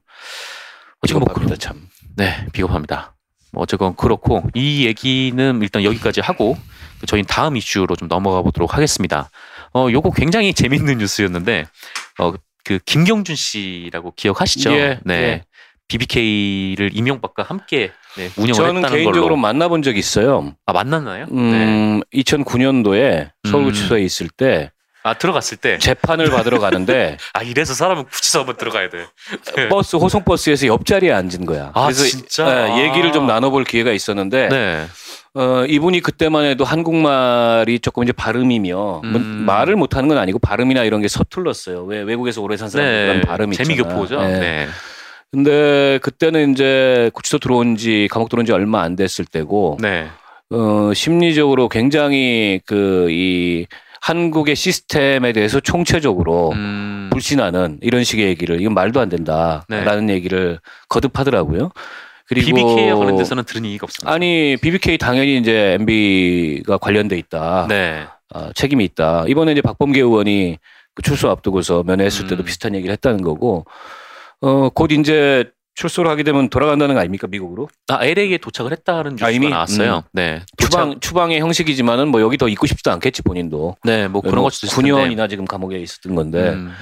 어쨌건 1.00 1.20
뭐 1.20 1.28
비겁합니다 1.34 1.56
참. 1.56 1.88
네, 2.16 2.46
비겁합니다. 2.52 3.14
뭐 3.52 3.62
어쨌건 3.62 3.96
그렇고 3.96 4.42
이 4.54 4.86
얘기는 4.86 5.62
일단 5.62 5.82
여기까지 5.84 6.20
하고 6.20 6.58
저희는 7.06 7.26
다음 7.26 7.56
이슈로 7.56 7.96
좀 7.96 8.08
넘어가 8.08 8.42
보도록 8.42 8.74
하겠습니다. 8.74 9.30
어 9.72 9.88
요거 9.90 10.10
굉장히 10.10 10.52
재밌는 10.52 10.98
뉴스였는데 10.98 11.66
어 12.18 12.32
그 12.66 12.80
김경준 12.84 13.36
씨라고 13.36 14.12
기억하시죠? 14.16 14.72
예, 14.72 14.98
네. 15.04 15.14
예. 15.14 15.44
BBK를 15.86 16.90
이명박과 16.94 17.44
함께 17.44 17.92
네, 18.16 18.30
운영을 18.36 18.54
저는 18.54 18.76
했다는 18.78 18.96
개인적으로 18.96 19.22
걸로 19.22 19.36
만나본 19.36 19.82
적이 19.82 19.98
있어요. 19.98 20.54
아 20.66 20.72
만났나요? 20.72 21.26
네. 21.26 21.32
음, 21.32 22.00
2009년도에 22.14 23.30
서울구치소에 23.44 24.02
있을 24.02 24.28
때 24.28 24.70
아 25.06 25.14
들어갔을 25.14 25.56
때. 25.58 25.78
재판을 25.78 26.30
받으러 26.30 26.58
가는데 26.58 27.16
아 27.32 27.42
이래서 27.42 27.74
사람은 27.74 28.06
구치소 28.06 28.40
한번 28.40 28.56
들어가야 28.56 28.90
돼. 28.90 29.06
네. 29.54 29.68
버스 29.68 29.94
호송 29.94 30.24
버스에서 30.24 30.66
옆자리에 30.66 31.12
앉은 31.12 31.46
거야. 31.46 31.70
아, 31.74 31.84
그래서 31.84 32.04
진짜? 32.04 32.44
네, 32.44 32.50
아. 32.72 32.78
얘기를 32.80 33.12
좀 33.12 33.28
나눠볼 33.28 33.62
기회가 33.62 33.92
있었는데 33.92 34.48
네. 34.48 34.86
어, 35.34 35.64
이분이 35.68 36.00
그때만 36.00 36.46
해도 36.46 36.64
한국말이 36.64 37.78
조금 37.78 38.02
이제 38.02 38.12
발음이며 38.12 38.74
뭐 38.76 39.02
음. 39.04 39.44
말을 39.46 39.76
못하는 39.76 40.08
건 40.08 40.18
아니고 40.18 40.40
발음이나 40.40 40.82
이런 40.82 41.02
게 41.02 41.06
서툴렀어요. 41.06 41.84
왜 41.84 42.02
외국에서 42.02 42.42
오래 42.42 42.56
산 42.56 42.68
사람들은 42.68 43.20
발음이 43.20 43.54
있잖아. 43.54 43.64
재미교포죠. 43.64 44.20
네. 44.22 44.40
네. 44.40 44.68
근데 45.32 45.98
그때는 46.02 46.52
이제 46.52 47.10
구치소 47.14 47.38
들어온 47.38 47.76
지 47.76 48.08
감옥 48.10 48.28
들어온 48.28 48.46
지 48.46 48.52
얼마 48.52 48.82
안 48.82 48.96
됐을 48.96 49.24
때고 49.24 49.78
네. 49.80 50.06
어, 50.50 50.92
심리적으로 50.94 51.68
굉장히 51.68 52.60
그 52.64 53.08
이 53.10 53.66
한국의 54.06 54.54
시스템에 54.54 55.32
대해서 55.32 55.58
총체적으로 55.58 56.52
음, 56.52 57.08
불신하는 57.10 57.78
이런 57.82 58.04
식의 58.04 58.26
얘기를 58.26 58.60
이건 58.60 58.72
말도 58.72 59.00
안 59.00 59.08
된다라는 59.08 60.10
얘기를 60.10 60.60
거듭하더라고요. 60.88 61.72
그리고 62.28 62.46
BBK에 62.46 62.92
관련돼서는 62.92 63.42
들은 63.42 63.64
얘기가 63.64 63.84
없습니다. 63.84 64.12
아니 64.12 64.56
BBK 64.60 64.98
당연히 64.98 65.38
이제 65.38 65.76
MB가 65.80 66.78
관련돼 66.78 67.18
있다. 67.18 67.66
네. 67.68 68.04
아, 68.32 68.50
책임이 68.54 68.84
있다. 68.84 69.24
이번에 69.26 69.52
이제 69.52 69.60
박범계 69.60 70.00
의원이 70.00 70.58
그 70.94 71.02
출소 71.02 71.28
앞두고서 71.30 71.82
면회했을 71.84 72.28
때도 72.28 72.42
음. 72.42 72.44
비슷한 72.44 72.74
얘기를 72.76 72.92
했다는 72.92 73.22
거고, 73.22 73.66
어, 74.40 74.68
곧 74.70 74.92
이제 74.92 75.50
출소를 75.74 76.10
하게 76.10 76.22
되면 76.22 76.48
돌아간다는 76.48 76.94
거 76.94 77.00
아닙니까 77.00 77.26
미국으로? 77.26 77.68
아 77.88 78.04
LA에 78.04 78.38
도착을 78.38 78.72
했다는 78.72 79.12
뉴스가 79.12 79.26
아, 79.26 79.30
이미? 79.30 79.50
나왔어요. 79.50 79.96
음. 79.98 80.08
네. 80.12 80.40
추방 80.56 81.00
추방의 81.00 81.40
형식이지만은 81.40 82.08
뭐 82.08 82.22
여기 82.22 82.38
더 82.38 82.48
있고 82.48 82.66
싶지도 82.66 82.90
않겠지 82.92 83.22
본인도. 83.22 83.76
네, 83.84 84.08
뭐 84.08 84.22
그런 84.22 84.36
뭐것 84.36 84.54
수도 84.54 84.66
있을 84.68 84.82
텐데. 84.82 85.14
9년이나 85.14 85.28
지금 85.28 85.44
감옥에 85.44 85.78
있었던 85.78 86.14
건데. 86.14 86.50
음, 86.50 86.72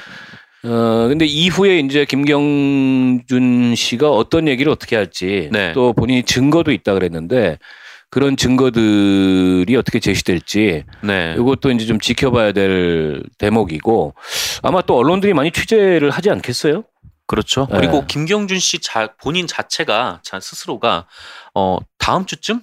어, 0.64 1.08
근데 1.08 1.26
이후에 1.26 1.80
이제 1.80 2.04
김경준 2.04 3.74
씨가 3.74 4.10
어떤 4.10 4.48
얘기를 4.48 4.70
어떻게 4.70 4.96
할지 4.96 5.48
네. 5.52 5.72
또 5.72 5.92
본인이 5.92 6.22
증거도 6.22 6.72
있다 6.72 6.94
그랬는데 6.94 7.58
그런 8.10 8.36
증거들이 8.36 9.74
어떻게 9.76 9.98
제시될지 9.98 10.84
네. 11.02 11.34
이것도 11.36 11.72
이제 11.72 11.84
좀 11.84 11.98
지켜봐야 11.98 12.52
될 12.52 13.22
대목이고 13.38 14.14
아마 14.62 14.80
또 14.82 14.96
언론들이 14.96 15.34
많이 15.34 15.50
취재를 15.50 16.10
하지 16.10 16.30
않겠어요? 16.30 16.84
그렇죠. 17.26 17.66
네. 17.70 17.78
그리고 17.78 18.06
김경준 18.06 18.58
씨 18.58 18.80
자, 18.80 19.14
본인 19.20 19.46
자체가 19.46 20.20
자 20.22 20.40
스스로가 20.40 21.06
어 21.54 21.78
다음 21.98 22.26
주쯤 22.26 22.62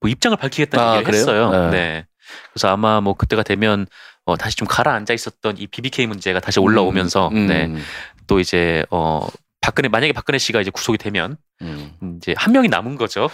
뭐 0.00 0.10
입장을 0.10 0.36
밝히겠다는 0.36 0.84
아, 0.84 0.96
얘기를 0.96 1.04
그래요? 1.10 1.20
했어요. 1.20 1.50
네. 1.50 1.70
네. 1.70 2.06
그래서 2.52 2.68
아마 2.68 3.00
뭐 3.00 3.14
그때가 3.14 3.42
되면 3.42 3.86
어 4.24 4.36
다시 4.36 4.56
좀 4.56 4.68
가라앉아 4.68 5.12
있었던 5.14 5.58
이 5.58 5.66
BBK 5.66 6.06
문제가 6.06 6.40
다시 6.40 6.60
올라오면서 6.60 7.28
음, 7.28 7.46
네. 7.46 7.66
음, 7.66 7.82
또 8.26 8.38
이제 8.38 8.84
어 8.90 9.26
박근혜 9.60 9.88
만약에 9.88 10.12
박근혜 10.12 10.38
씨가 10.38 10.60
이제 10.62 10.70
구속이 10.70 10.96
되면 10.98 11.36
음. 11.60 11.90
이제 12.16 12.34
한 12.36 12.52
명이 12.52 12.68
남은 12.68 12.96
거죠. 12.96 13.28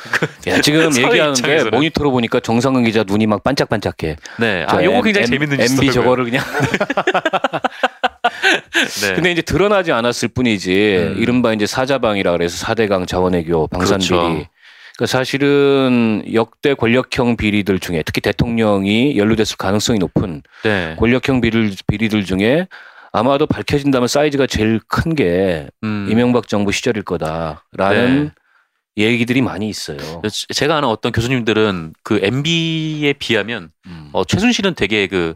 야, 0.48 0.60
지금 0.60 0.90
사회 0.90 1.04
얘기하는데 1.06 1.38
입장에서는. 1.40 1.70
모니터로 1.70 2.10
보니까 2.10 2.40
정상근 2.40 2.84
기자 2.84 3.04
눈이 3.04 3.26
막 3.26 3.44
반짝반짝해. 3.44 4.16
네. 4.40 4.66
저 4.68 4.76
아, 4.78 4.84
요거 4.84 5.02
굉장히 5.02 5.24
M- 5.26 5.30
재밌는 5.30 5.52
MB 5.60 5.62
뉴스더라고요. 5.62 5.92
저거를 5.92 6.24
그냥. 6.24 6.44
네. 9.02 9.14
근데 9.14 9.30
이제 9.32 9.42
드러나지 9.42 9.92
않았을 9.92 10.28
뿐이지 10.28 11.12
음. 11.14 11.22
이른바 11.22 11.52
이제 11.52 11.66
사자방이라 11.66 12.32
그래서 12.32 12.56
사대강 12.56 13.06
자원외교 13.06 13.68
방산 13.68 13.98
그렇죠. 13.98 14.14
비리. 14.28 14.46
그러니까 14.96 15.06
사실은 15.18 16.24
역대 16.32 16.72
권력형 16.74 17.36
비리들 17.36 17.78
중에 17.80 18.02
특히 18.04 18.20
대통령이 18.22 19.16
연루됐을 19.18 19.58
가능성이 19.58 19.98
높은 19.98 20.42
네. 20.64 20.96
권력형 20.98 21.40
비리들 21.42 22.24
중에 22.24 22.66
아마도 23.16 23.46
밝혀진다면 23.46 24.08
사이즈가 24.08 24.46
제일 24.46 24.78
큰게 24.88 25.68
음. 25.84 26.06
이명박 26.10 26.48
정부 26.48 26.70
시절일 26.70 27.02
거다라는 27.02 28.30
얘기들이 28.98 29.40
많이 29.40 29.68
있어요. 29.70 29.98
제가 30.54 30.76
아는 30.76 30.88
어떤 30.88 31.12
교수님들은 31.12 31.94
그 32.02 32.20
MB에 32.22 33.14
비하면 33.14 33.70
음. 33.86 34.10
어, 34.12 34.24
최순실은 34.24 34.74
되게 34.74 35.06
그 35.06 35.34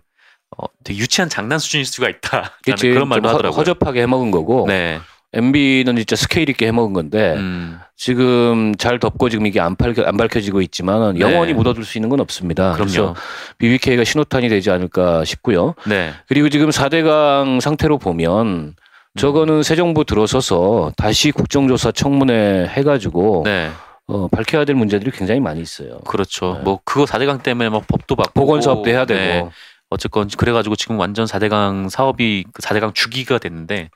어, 0.58 0.66
되게 0.84 0.98
유치한 0.98 1.30
장난 1.30 1.58
수준일 1.58 1.86
수가 1.86 2.10
있다. 2.10 2.58
그런 2.80 3.08
말도 3.08 3.28
하더라고요. 3.28 3.58
허접하게 3.58 4.02
해먹은 4.02 4.30
거고 4.30 4.66
네. 4.66 5.00
MB는 5.32 5.96
진짜 5.96 6.16
스케일 6.16 6.48
있게 6.48 6.66
해먹은 6.66 6.92
건데 6.92 7.34
음, 7.36 7.78
지금 7.96 8.74
잘 8.76 8.98
덮고 8.98 9.28
지금 9.28 9.46
이게 9.46 9.60
안, 9.60 9.76
밝혀, 9.76 10.02
안 10.02 10.16
밝혀지고 10.16 10.60
있지만 10.62 11.14
네. 11.14 11.20
영원히 11.20 11.52
묻어둘 11.52 11.84
수 11.84 11.98
있는 11.98 12.08
건 12.08 12.20
없습니다. 12.20 12.72
그럼요. 12.72 12.90
그래서 12.90 13.14
BBK가 13.58 14.02
신호탄이 14.02 14.48
되지 14.48 14.70
않을까 14.70 15.24
싶고요. 15.24 15.74
네. 15.86 16.12
그리고 16.26 16.48
지금 16.48 16.70
4대강 16.70 17.60
상태로 17.60 17.98
보면 17.98 18.46
음. 18.46 18.74
저거는 19.16 19.62
새 19.62 19.76
정부 19.76 20.04
들어서서 20.04 20.92
다시 20.96 21.30
국정조사 21.30 21.92
청문회 21.92 22.66
해가지고 22.68 23.42
네. 23.44 23.70
어, 24.06 24.26
밝혀야 24.28 24.64
될 24.64 24.74
문제들이 24.74 25.12
굉장히 25.12 25.40
많이 25.40 25.60
있어요. 25.60 26.00
그렇죠. 26.08 26.54
네. 26.54 26.60
뭐 26.64 26.80
그거 26.84 27.04
4대강 27.04 27.44
때문에 27.44 27.68
막 27.68 27.86
법도 27.86 28.16
바꾸고 28.16 28.40
보건 28.40 28.62
사업도 28.62 28.90
해야 28.90 29.04
되고 29.04 29.20
네. 29.20 29.50
어쨌건 29.90 30.28
그래가지고 30.28 30.74
지금 30.74 30.98
완전 30.98 31.26
4대강 31.26 31.88
사업이 31.88 32.44
그 32.52 32.62
4대강 32.62 32.94
주기가 32.94 33.38
됐는데 33.38 33.90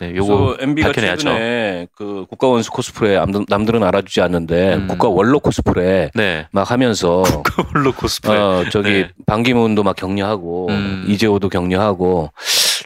네, 0.00 0.14
요거 0.14 0.58
MB가 0.60 0.88
밝혀내야죠. 0.88 1.22
최근에 1.28 1.86
그 1.96 2.24
국가 2.28 2.46
원수 2.46 2.70
코스프레 2.70 3.16
남들- 3.18 3.46
남들은 3.48 3.82
알아주지 3.82 4.20
않는데 4.20 4.74
음. 4.74 4.86
국가 4.86 5.08
원로 5.08 5.40
코스프레 5.40 6.12
네. 6.14 6.46
막 6.52 6.70
하면서 6.70 7.22
홀로 7.74 7.92
코스프레. 7.92 8.36
어 8.36 8.64
저기 8.70 8.90
네. 8.90 9.10
반기문도 9.26 9.82
막 9.82 9.96
격려하고 9.96 10.68
음. 10.70 11.04
이재호도 11.08 11.48
격려하고 11.48 12.30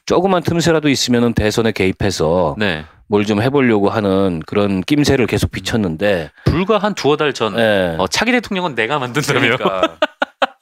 조그만 0.06 0.42
틈새라도 0.42 0.88
있으면은 0.88 1.34
대선에 1.34 1.72
개입해서 1.72 2.56
네. 2.58 2.84
뭘좀 3.08 3.42
해보려고 3.42 3.90
하는 3.90 4.40
그런 4.46 4.80
낌새를 4.80 5.26
계속 5.26 5.50
비쳤는데 5.50 6.30
불과 6.46 6.78
한 6.78 6.94
두어 6.94 7.18
달전 7.18 7.58
예. 7.58 7.96
어, 7.98 8.06
차기 8.08 8.32
대통령은 8.32 8.74
내가 8.74 8.98
만든다며. 8.98 9.38
그러니까 9.58 9.96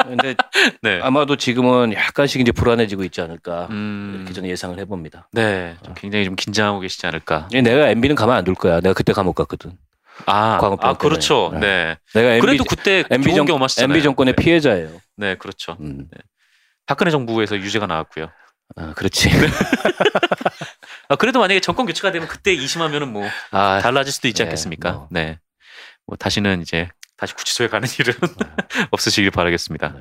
근데 0.04 0.34
네. 0.82 1.00
아마도 1.02 1.36
지금은 1.36 1.92
약간씩 1.94 2.40
이제 2.40 2.52
불안해지고 2.52 3.04
있지 3.04 3.20
않을까 3.20 3.68
음, 3.70 4.16
이렇게 4.18 4.32
저는 4.34 4.48
예상을 4.50 4.78
해봅니다. 4.78 5.28
네. 5.32 5.76
좀 5.84 5.94
굉장히 5.94 6.24
좀 6.24 6.36
긴장하고 6.36 6.80
계시지 6.80 7.06
않을까. 7.06 7.48
예, 7.52 7.60
내가 7.62 7.88
MB는 7.88 8.16
가만 8.16 8.36
안 8.36 8.44
둘 8.44 8.54
거야. 8.54 8.80
내가 8.80 8.94
그때 8.94 9.12
감옥 9.12 9.34
갔거든. 9.36 9.72
아, 10.26 10.58
아 10.80 10.94
그렇죠. 10.98 11.50
때문에. 11.52 11.66
네. 11.66 11.96
내가 12.14 12.34
MB, 12.34 12.40
그래도 12.46 12.64
그때 12.64 13.04
MB 13.10 13.34
정, 13.34 13.46
경험. 13.46 13.66
MB 13.78 14.02
정권의 14.02 14.34
네. 14.34 14.42
피해자예요. 14.42 14.90
네, 15.16 15.34
그렇죠. 15.36 15.76
음. 15.80 16.08
박근혜 16.86 17.10
정부에서 17.10 17.56
유죄가 17.56 17.86
나왔고요. 17.86 18.28
아, 18.76 18.92
그렇지. 18.94 19.30
아, 21.08 21.16
그래도 21.16 21.40
만약에 21.40 21.60
정권 21.60 21.86
교체가 21.86 22.12
되면 22.12 22.28
그때 22.28 22.52
이심하면은 22.52 23.12
뭐 23.12 23.26
아, 23.50 23.80
달라질 23.80 24.12
수도 24.12 24.28
있지 24.28 24.42
네, 24.42 24.48
않겠습니까? 24.48 24.92
뭐. 24.92 25.08
네. 25.10 25.38
뭐 26.06 26.16
다시는 26.16 26.62
이제 26.62 26.88
다시 27.20 27.34
구치소에 27.34 27.68
가는 27.68 27.86
일은 28.00 28.14
없으시길 28.90 29.30
바라겠습니다. 29.30 29.92
네. 29.94 30.00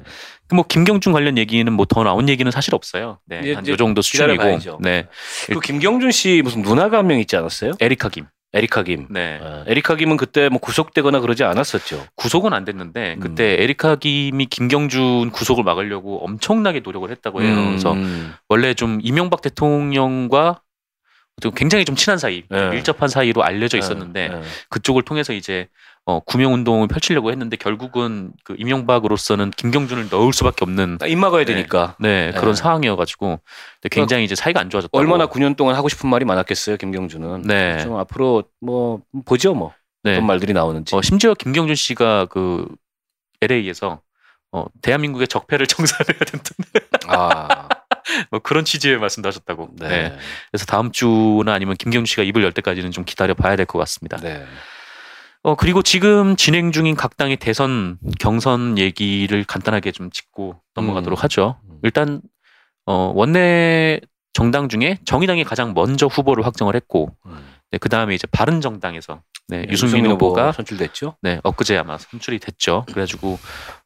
뭐 0.55 0.65
김경준 0.65 1.11
관련 1.11 1.37
얘기는 1.37 1.71
뭐 1.73 1.85
더 1.85 2.03
나온 2.03 2.29
얘기는 2.29 2.49
사실 2.51 2.73
없어요. 2.75 3.19
네, 3.25 3.39
이제- 3.41 3.53
한 3.55 3.63
이제 3.63 3.71
요 3.73 3.75
정도 3.75 4.01
수준이고. 4.01 4.31
기다려봐야죠. 4.33 4.79
네, 4.81 5.07
그 5.51 5.59
김경준 5.59 6.11
씨 6.11 6.41
무슨 6.43 6.61
누나가 6.61 6.99
한 6.99 7.07
명 7.07 7.19
있지 7.19 7.35
않았어요? 7.35 7.73
에리카 7.81 8.07
김. 8.09 8.25
에리카 8.53 8.83
김. 8.83 9.07
네, 9.09 9.37
어, 9.41 9.63
에리카 9.67 9.95
김은 9.95 10.15
그때 10.17 10.47
뭐 10.49 10.59
구속되거나 10.59 11.19
그러지 11.19 11.43
않았었죠. 11.43 12.07
구속은 12.15 12.53
안 12.53 12.63
됐는데 12.65 13.15
음. 13.15 13.19
그때 13.19 13.57
에리카 13.61 13.95
김이 13.97 14.45
김경준 14.45 15.31
구속을 15.31 15.63
막으려고 15.63 16.23
엄청나게 16.23 16.79
노력을 16.79 17.09
했다고 17.11 17.41
해요. 17.43 17.55
그래서 17.67 17.91
음. 17.93 18.33
원래 18.47 18.73
좀 18.73 18.99
이명박 19.03 19.41
대통령과 19.41 20.61
좀 21.41 21.51
굉장히 21.55 21.85
좀 21.85 21.95
친한 21.95 22.17
사이, 22.17 22.43
네. 22.49 22.69
밀접한 22.69 23.07
사이로 23.09 23.43
알려져 23.43 23.77
있었는데 23.77 24.27
네, 24.29 24.35
네. 24.35 24.41
그쪽을 24.69 25.03
통해서 25.03 25.31
이제 25.33 25.67
어, 26.09 26.19
구명 26.25 26.55
운동을 26.55 26.87
펼치려고 26.87 27.29
했는데 27.29 27.55
결국은 27.55 28.31
그 28.43 28.55
이명박으로서는 28.57 29.51
김경준을 29.51 30.07
넣을 30.09 30.33
수밖에 30.33 30.65
없는 30.65 30.97
아, 31.01 31.05
입 31.05 31.15
막아야 31.17 31.45
네. 31.45 31.53
되니까. 31.53 31.95
네, 31.99 32.31
그런 32.31 32.55
네. 32.55 32.55
상황이어가지고 32.55 33.39
근데 33.79 33.89
굉장히 33.95 34.23
이제 34.23 34.33
사이가 34.33 34.59
안 34.59 34.71
좋아졌다고. 34.71 34.97
얼마나 34.97 35.27
9년 35.27 35.55
동안 35.55 35.75
하고 35.75 35.87
싶은 35.87 36.09
말이 36.09 36.25
많았겠어요, 36.25 36.77
김경준은. 36.77 37.43
네, 37.43 37.77
좀 37.83 37.95
앞으로 37.97 38.45
뭐 38.59 39.01
보죠 39.23 39.53
뭐 39.53 39.71
네. 40.03 40.13
어떤 40.13 40.25
말들이 40.25 40.51
나오는지. 40.53 40.95
어, 40.95 41.01
심지어 41.03 41.35
김경준 41.35 41.75
씨가 41.75 42.25
그 42.25 42.65
LA에서 43.41 44.01
어, 44.51 44.65
대한민국의 44.81 45.27
적폐를 45.27 45.67
청산해야 45.69 46.19
된다. 46.25 46.49
아, 47.07 47.69
뭐 48.31 48.39
그런 48.39 48.65
취지의 48.65 48.97
말씀도 48.97 49.27
하셨다고. 49.27 49.69
네. 49.73 49.87
네, 49.89 50.17
그래서 50.49 50.65
다음 50.65 50.91
주나 50.91 51.53
아니면 51.53 51.75
김경준 51.77 52.07
씨가 52.07 52.23
입을 52.23 52.41
열 52.43 52.51
때까지는 52.51 52.89
좀 52.89 53.05
기다려 53.05 53.35
봐야 53.35 53.55
될 53.55 53.67
것 53.67 53.77
같습니다. 53.77 54.17
네. 54.17 54.43
어, 55.43 55.55
그리고 55.55 55.81
지금 55.81 56.35
진행 56.35 56.71
중인 56.71 56.95
각 56.95 57.15
당의 57.15 57.37
대선 57.37 57.97
경선 58.19 58.77
얘기를 58.77 59.43
간단하게 59.45 59.91
좀 59.91 60.09
짚고 60.11 60.59
넘어가도록 60.75 61.19
음. 61.19 61.23
하죠. 61.23 61.59
음. 61.69 61.79
일단 61.83 62.21
어, 62.85 63.11
원내 63.15 64.01
정당 64.33 64.67
중에 64.67 64.99
정의당이 65.05 65.43
가장 65.45 65.73
먼저 65.73 66.07
후보를 66.07 66.45
확정을 66.45 66.75
했고 66.75 67.15
네, 67.71 67.77
그 67.77 67.87
다음에 67.89 68.15
이제 68.15 68.27
바른 68.31 68.61
정당에서 68.61 69.21
네, 69.47 69.65
유승민 69.69 70.05
후보가 70.07 70.51
선출됐죠. 70.51 71.15
네, 71.21 71.39
엊그제 71.43 71.77
아마 71.77 71.97
선출이 71.97 72.39
됐죠. 72.39 72.83
그래가지고 72.87 73.39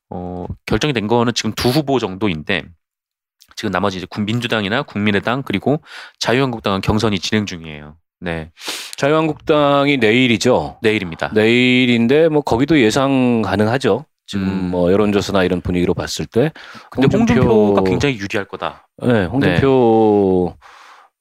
어, 0.09 0.45
결정이 0.65 0.93
된 0.93 1.07
거는 1.07 1.33
지금 1.33 1.53
두 1.53 1.69
후보 1.69 1.99
정도인데 1.99 2.63
지금 3.55 3.71
나머지 3.71 3.97
이제 3.97 4.07
군- 4.09 4.25
민주당이나 4.25 4.83
국민의당 4.83 5.43
그리고 5.43 5.81
자유한국당은 6.19 6.81
경선이 6.81 7.19
진행 7.19 7.45
중이에요. 7.45 7.95
네, 8.19 8.51
자유한국당이 8.97 9.97
내일이죠. 9.97 10.77
내일입니다. 10.81 11.31
내일인데 11.33 12.29
뭐 12.29 12.41
거기도 12.41 12.79
예상 12.79 13.41
가능하죠. 13.41 14.05
지금 14.25 14.47
음. 14.47 14.71
뭐 14.71 14.91
여론조사나 14.91 15.43
이런 15.43 15.61
분위기로 15.61 15.93
봤을 15.93 16.25
때. 16.25 16.51
근데 16.89 17.15
홍준표 17.15 17.73
가 17.73 17.83
굉장히 17.83 18.17
유리할 18.17 18.45
거다. 18.45 18.87
네, 19.03 19.25
홍준표 19.25 20.55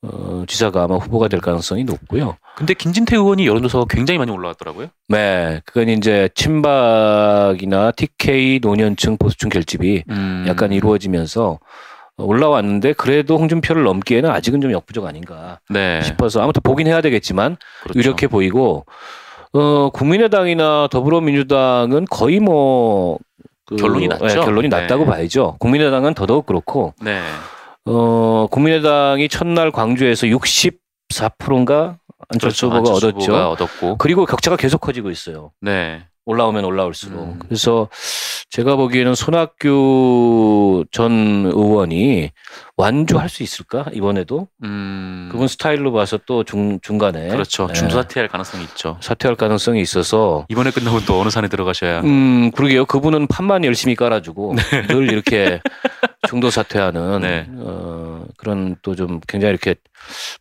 어, 0.05 0.45
지사가 0.47 0.85
아마 0.85 0.97
후보가 0.97 1.29
될 1.29 1.41
가능성이 1.41 1.85
높고요. 1.85 2.37
근데 2.57 2.75
김진태 2.75 3.17
의원이 3.17 3.47
여론조사가 3.47 3.87
굉장히 3.89 4.19
많이 4.19 4.31
올라왔더라고요. 4.31 4.89
네, 5.09 5.61
그건 5.65 5.89
이제 5.89 6.29
친박이나 6.35 7.93
TK 7.93 8.61
노년층 8.63 9.17
보수층 9.17 9.49
결집이 9.49 10.05
음, 10.11 10.45
약간 10.49 10.73
이루어지면서 10.73 11.59
올라왔는데 12.25 12.95
그래도 12.95 13.39
홍준표를 13.39 13.83
넘기에는 13.85 14.31
아직은 14.31 14.61
좀 14.61 14.73
역부족 14.73 15.07
아닌가 15.07 15.59
네, 15.69 16.01
싶어서 16.03 16.43
아무튼 16.43 16.63
보긴 16.63 16.87
해야 16.87 17.01
되겠지만 17.01 17.57
그렇죠. 17.83 17.99
유력해 17.99 18.27
보이고 18.27 18.87
어 19.53 19.91
국민의당이나 19.91 20.89
더불어민주당은 20.91 22.07
거의 22.11 22.41
뭐 22.41 23.19
그, 23.67 23.77
결론이 23.77 24.09
났죠. 24.09 24.27
예, 24.27 24.35
결론이 24.35 24.69
네. 24.69 24.81
났다고 24.81 25.07
봐야죠. 25.07 25.57
국민의당은 25.59 26.15
더더욱 26.15 26.47
그렇고 26.47 26.95
네, 27.01 27.21
어 27.85 28.47
국민의당이 28.51 29.29
첫날 29.29 29.71
광주에서 29.71 30.27
64%인가 30.27 31.99
안철수 32.29 32.67
후보가 32.67 32.83
그렇죠. 32.83 33.09
얻었죠. 33.09 33.49
얻었고, 33.51 33.97
그리고 33.99 34.25
격차가 34.25 34.57
계속 34.57 34.81
커지고 34.81 35.11
있어요. 35.11 35.51
네, 35.61 36.07
올라오면 36.25 36.65
올라올수록. 36.65 37.21
음. 37.21 37.39
그래서 37.41 37.89
제가 38.51 38.77
보기에는 38.77 39.15
손학규 39.15 40.85
전 40.91 41.47
의원이 41.47 42.31
완주할 42.77 43.29
수 43.29 43.43
있을까? 43.43 43.85
이번에도? 43.93 44.49
음, 44.65 45.29
그분 45.31 45.47
스타일로 45.47 45.93
봐서 45.93 46.19
또 46.27 46.43
중, 46.43 46.81
중간에. 46.81 47.29
그렇죠. 47.29 47.67
예, 47.71 47.75
중도 47.75 47.95
사퇴할 47.97 48.29
가능성이 48.29 48.65
있죠. 48.65 48.97
사퇴할 49.01 49.37
가능성이 49.37 49.81
있어서. 49.83 50.47
이번에 50.49 50.71
끝나고 50.71 51.01
또 51.05 51.21
어느 51.21 51.29
산에 51.31 51.49
들어가셔야. 51.49 52.01
음 52.01 52.51
그러게요. 52.53 52.87
그분은 52.87 53.27
판만 53.27 53.65
열심히 53.65 53.95
깔아주고 53.95 54.57
늘 54.89 55.13
이렇게 55.13 55.61
중도 56.29 56.51
사퇴하는 56.51 57.21
네. 57.21 57.47
어, 57.57 58.25
그런 58.39 58.77
또 58.83 58.95
좀 58.95 59.21
굉장히 59.27 59.51
이렇게 59.53 59.75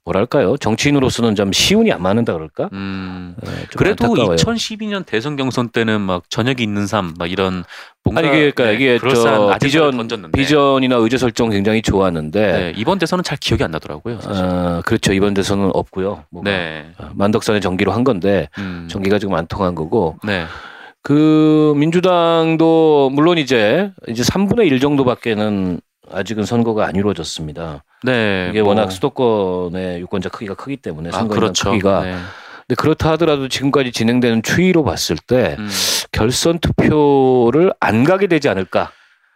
뭐랄까요? 0.06 0.58
정치인으로서는 0.58 1.36
좀 1.36 1.52
시운이 1.52 1.92
안 1.92 2.02
맞는다 2.02 2.34
그럴까? 2.34 2.70
음, 2.74 3.36
예, 3.46 3.50
좀 3.52 3.68
그래도 3.78 4.06
안타까워요. 4.06 4.36
2012년 4.36 5.06
대선 5.06 5.36
경선 5.36 5.70
때는 5.70 6.02
막 6.02 6.24
저녁이 6.30 6.62
있는 6.64 6.86
삶, 6.88 7.14
막 7.18 7.32
이런 7.32 7.64
뭔가 8.04 8.20
아니 8.20 8.30
이게 8.30 8.52
그러니까 8.52 8.64
네, 8.66 8.74
이게 8.76 9.00
저 9.14 9.58
비전 9.62 9.98
던졌는데. 9.98 10.38
비전이나 10.38 10.96
의제 10.98 11.18
설정 11.18 11.50
굉장히 11.50 11.82
좋았는 11.82 12.21
데 12.30 12.52
네, 12.52 12.74
이번 12.76 13.00
대선은 13.00 13.24
잘 13.24 13.38
기억이 13.40 13.64
안 13.64 13.72
나더라고요. 13.72 14.20
어, 14.28 14.82
그렇죠 14.86 15.14
이번 15.14 15.34
대선은 15.34 15.72
없고요. 15.74 16.26
네, 16.44 16.92
만덕산의 17.16 17.62
전기로 17.62 17.92
한 17.92 18.04
건데 18.04 18.50
음, 18.60 18.88
전기가 18.92 19.18
지금 19.18 19.34
안 19.34 19.48
통한 19.48 19.74
거고 19.74 20.18
네, 20.24 20.46
그 21.02 21.74
민주당도 21.78 23.10
물론 23.14 23.38
이제 23.38 23.92
이제 24.08 24.22
3분의 24.24 24.68
1 24.68 24.80
정도밖에는 24.80 25.82
아직은 26.12 26.44
선거가 26.46 26.86
안 26.86 26.96
이루어졌습니다. 26.96 27.84
네, 28.04 28.48
이게 28.52 28.62
뭐- 28.62 28.70
워낙 28.70 28.92
수도권의 28.92 30.02
유권자 30.02 30.30
크기가 30.30 30.54
크기 30.56 30.78
때문에 30.78 31.10
아, 31.10 31.14
선거 31.20 31.34
그렇죠. 31.36 31.72
크기가 31.72 32.02
네. 32.04 32.12
근데 32.68 32.76
그렇다 32.76 33.12
하더라도 33.12 33.48
지금까지 33.48 33.92
진행되는 33.92 34.44
추이로 34.44 34.84
봤을 34.84 35.16
때 35.18 35.56
음, 35.58 35.68
결선 36.12 36.60
투표를 36.60 37.74
안 37.80 38.04
가게 38.04 38.28
되지 38.28 38.50
않을까 38.50 38.92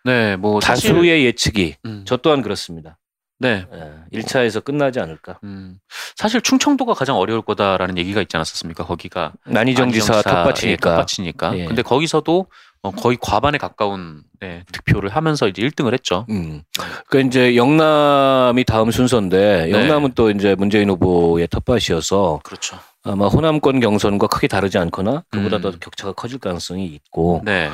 네, 0.06 0.36
뭐 0.36 0.62
사실, 0.62 0.92
다수의 0.92 1.26
예측이 1.26 1.76
음, 1.86 2.04
저 2.06 2.18
또한 2.18 2.42
그렇습니다. 2.42 2.98
네, 3.38 3.66
예, 3.74 4.20
1차에서 4.20 4.64
끝나지 4.64 5.00
않을까. 5.02 5.40
음, 5.44 5.78
사실 6.16 6.40
충청도가 6.42 6.94
가장 6.94 7.18
어려울 7.18 7.42
거다라는 7.42 7.98
얘기가 7.98 8.22
있지 8.22 8.38
않았었습니까? 8.38 8.86
거기가 8.86 9.34
난이정 9.46 9.92
지사 9.92 10.14
안희정 10.14 10.24
지사, 10.24 10.44
텃밭이니까. 10.44 10.92
예, 10.92 10.96
텃밭이니까. 10.96 11.58
예. 11.58 11.66
근데 11.66 11.82
거기서도 11.82 12.46
어, 12.84 12.92
거의 12.92 13.18
과반에 13.20 13.58
가까운 13.58 14.22
네, 14.40 14.64
득표를 14.72 15.10
하면서 15.10 15.48
이제 15.48 15.64
1등을 15.64 15.94
했죠. 15.94 16.28
음. 16.30 16.62
그러니까 17.08 17.28
이제 17.28 17.56
영남이 17.56 18.64
다음 18.64 18.92
순서인데 18.92 19.72
영남은 19.72 20.12
또 20.14 20.30
이제 20.30 20.54
문재인 20.54 20.90
후보의 20.92 21.48
텃밭이어서 21.48 22.42
그렇죠. 22.44 22.78
아마 23.04 23.28
호남권 23.28 23.80
경선과 23.80 24.28
크게 24.28 24.48
다르지 24.48 24.78
않거나 24.78 25.24
그보다 25.32 25.58
음. 25.58 25.62
더 25.62 25.72
격차가 25.72 26.14
커질 26.14 26.38
가능성이 26.40 26.86
있고 26.86 27.42
네, 27.44 27.70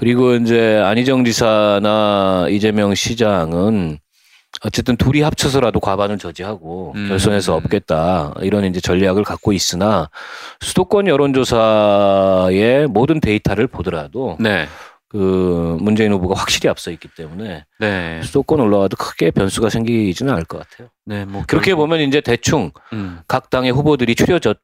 그리고 0.00 0.34
이제 0.34 0.78
안희정 0.82 1.24
지사나 1.26 2.46
이재명 2.48 2.94
시장은 2.94 3.98
어쨌든 4.62 4.96
둘이 4.96 5.20
합쳐서라도 5.20 5.78
과반을 5.78 6.16
저지하고 6.16 6.94
음. 6.96 7.08
결선에서 7.08 7.54
없겠다 7.54 8.32
이런 8.40 8.64
이제 8.64 8.80
전략을 8.80 9.24
갖고 9.24 9.52
있으나 9.52 10.08
수도권 10.60 11.06
여론조사의 11.06 12.86
모든 12.86 13.20
데이터를 13.20 13.66
보더라도 13.66 14.38
네, 14.40 14.68
그 15.10 15.76
문재인 15.82 16.12
후보가 16.14 16.34
확실히 16.40 16.70
앞서 16.70 16.90
있기 16.90 17.08
때문에 17.14 17.66
네, 17.78 18.22
수도권 18.24 18.58
올라와도 18.58 18.96
크게 18.96 19.30
변수가 19.32 19.68
생기지는 19.68 20.32
않을 20.32 20.46
것 20.46 20.66
같아요. 20.66 20.88
네, 21.04 21.26
뭐 21.26 21.42
그렇게 21.46 21.72
결국- 21.72 21.82
보면 21.88 22.00
이제 22.08 22.22
대충 22.22 22.70
음, 22.94 23.20
각 23.28 23.50
당의 23.50 23.70
후보들이 23.70 24.14
추려졌 24.14 24.56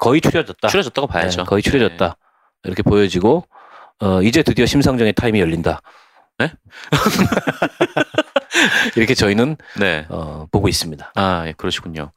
거의 0.00 0.22
추려졌다. 0.22 0.68
추려졌다고 0.68 1.06
봐야죠. 1.06 1.42
네, 1.42 1.44
거의 1.44 1.62
추려졌다. 1.62 2.16
이렇게 2.64 2.82
보여지고 2.82 3.44
어, 4.00 4.22
이제 4.22 4.42
드디어 4.42 4.66
심상정의 4.66 5.12
타임이 5.12 5.40
열린다. 5.40 5.80
네? 6.38 6.52
이렇게 8.96 9.14
저희는 9.14 9.56
네. 9.78 10.06
어, 10.08 10.46
보고 10.50 10.68
있습니다. 10.68 11.12
아, 11.14 11.44
예, 11.46 11.54
그러시군요. 11.56 12.12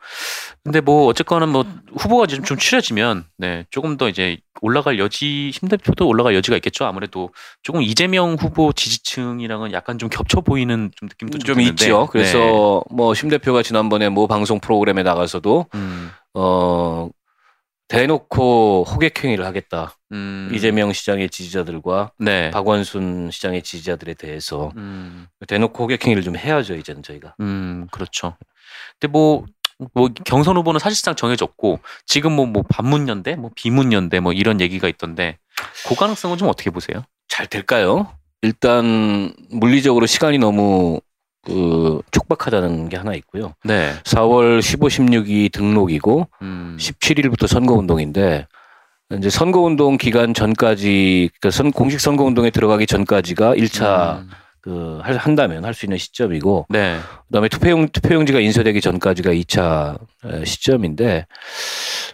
근데 0.63 0.81
뭐 0.81 1.05
어쨌거나 1.05 1.45
뭐 1.45 1.65
후보가 1.97 2.27
좀, 2.27 2.43
좀 2.43 2.57
추려지면 2.57 3.25
네, 3.37 3.65
조금 3.69 3.97
더 3.97 4.09
이제 4.09 4.37
올라갈 4.61 4.99
여지 4.99 5.51
힘 5.51 5.69
대표도 5.69 6.07
올라갈 6.07 6.35
여지가 6.35 6.57
있겠죠. 6.57 6.85
아무래도 6.85 7.31
조금 7.63 7.81
이재명 7.81 8.35
후보 8.39 8.73
지지층이랑은 8.73 9.71
약간 9.71 9.97
좀 9.97 10.09
겹쳐 10.09 10.41
보이는 10.41 10.91
좀 10.95 11.09
느낌도 11.09 11.39
좀, 11.39 11.55
좀. 11.55 11.61
있죠. 11.61 12.07
그래서 12.11 12.83
뭐심 12.89 13.29
대표가 13.29 13.61
지난번에 13.61 14.09
모 14.09 14.27
방송 14.27 14.59
프로그램에 14.59 15.03
나가서도 15.03 15.67
네. 15.73 15.79
음, 15.79 16.11
어 16.33 17.09
대놓고 17.87 18.85
호객행위를 18.87 19.45
하겠다. 19.45 19.97
음, 20.11 20.49
이재명 20.53 20.91
시장의 20.91 21.29
지지자들과 21.29 22.11
네. 22.19 22.51
박원순 22.51 23.31
시장의 23.31 23.61
지지자들에 23.61 24.13
대해서 24.13 24.71
음, 24.75 25.27
대놓고 25.47 25.83
호객행위를 25.83 26.23
좀 26.23 26.35
해야죠 26.35 26.75
이제는 26.75 27.03
저희가. 27.03 27.35
음, 27.39 27.87
그렇죠. 27.91 28.35
근데 28.99 29.11
뭐, 29.11 29.45
뭐 29.93 30.09
경선 30.25 30.57
후보는 30.57 30.79
사실상 30.79 31.15
정해졌고 31.15 31.79
지금 32.05 32.33
뭐, 32.33 32.45
뭐 32.45 32.63
반문연대, 32.67 33.35
뭐 33.35 33.51
비문연대 33.55 34.19
뭐 34.19 34.33
이런 34.33 34.59
얘기가 34.59 34.87
있던데 34.89 35.37
그 35.87 35.95
가능성은 35.95 36.37
좀 36.37 36.49
어떻게 36.49 36.69
보세요? 36.69 37.03
잘 37.27 37.47
될까요? 37.47 38.11
일단 38.41 39.33
물리적으로 39.49 40.05
시간이 40.05 40.37
너무 40.37 40.99
그 41.47 42.01
촉박하다는 42.11 42.89
게 42.89 42.97
하나 42.97 43.13
있고요. 43.15 43.53
네. 43.63 43.93
4월 44.03 44.61
15, 44.61 44.87
16이 44.87 45.51
등록이고 45.53 46.27
음, 46.41 46.75
17일부터 46.77 47.47
선거운동인데 47.47 48.47
이제 49.17 49.29
선거운동 49.29 49.95
기간 49.97 50.33
전까지 50.33 51.29
그러니까 51.39 51.55
선, 51.55 51.71
공식 51.71 52.01
선거운동에 52.01 52.49
들어가기 52.49 52.85
전까지가 52.85 53.55
1차 53.55 54.17
음, 54.19 54.29
그 54.59 54.99
할- 55.01 55.15
한다면 55.15 55.63
할 55.63 55.73
수 55.73 55.85
있는 55.85 55.97
시점이고 55.97 56.65
네. 56.69 56.97
그다음에 57.27 57.49
투표용 57.49 57.89
투표용지가 57.89 58.39
인쇄되기 58.39 58.81
전까지가 58.81 59.31
2차 59.31 59.97
에, 60.25 60.45
시점인데 60.45 61.25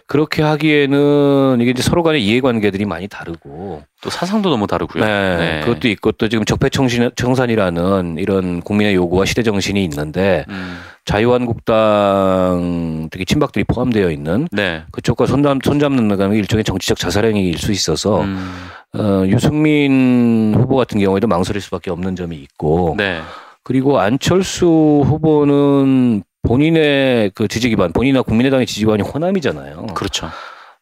그렇게 0.06 0.42
하기에는 0.42 1.58
이게 1.60 1.70
이제 1.70 1.82
서로 1.82 2.02
간의 2.02 2.24
이해관계들이 2.24 2.84
많이 2.84 3.08
다르고 3.08 3.82
또 4.02 4.10
사상도 4.10 4.50
너무 4.50 4.66
다르고요. 4.66 5.04
네, 5.04 5.36
네. 5.36 5.60
그것도 5.60 5.88
있고 5.88 6.12
또 6.12 6.28
지금 6.28 6.44
적폐청산이라는 6.44 8.16
이런 8.18 8.60
국민의 8.60 8.94
요구와 8.94 9.24
시대 9.24 9.42
정신이 9.42 9.82
있는데 9.84 10.44
음, 10.48 10.78
자유한국당 11.06 13.08
특히 13.10 13.24
친박들이 13.24 13.64
포함되어 13.64 14.10
있는 14.10 14.46
네. 14.52 14.82
그쪽과 14.92 15.26
손잡, 15.26 15.58
손잡는 15.64 16.06
나가는 16.08 16.36
일종의 16.36 16.64
정치적 16.64 16.98
자살행위일 16.98 17.56
수 17.56 17.72
있어서 17.72 18.22
음, 18.22 18.52
어, 18.94 19.24
유승민 19.26 20.54
후보 20.56 20.76
같은 20.76 21.00
경우에도 21.00 21.26
망설일 21.26 21.62
수밖에 21.62 21.90
없는 21.90 22.16
점이 22.16 22.36
있고 22.36 22.94
네. 22.98 23.20
그리고 23.64 23.98
안철수 23.98 24.66
후보는 24.66 26.22
본인의 26.42 27.32
그 27.34 27.48
지지 27.48 27.70
기반, 27.70 27.92
본인이나 27.92 28.22
국민의당의 28.22 28.66
지지 28.66 28.80
기반이 28.80 29.02
호남이잖아요. 29.02 29.86
그렇죠. 29.94 30.28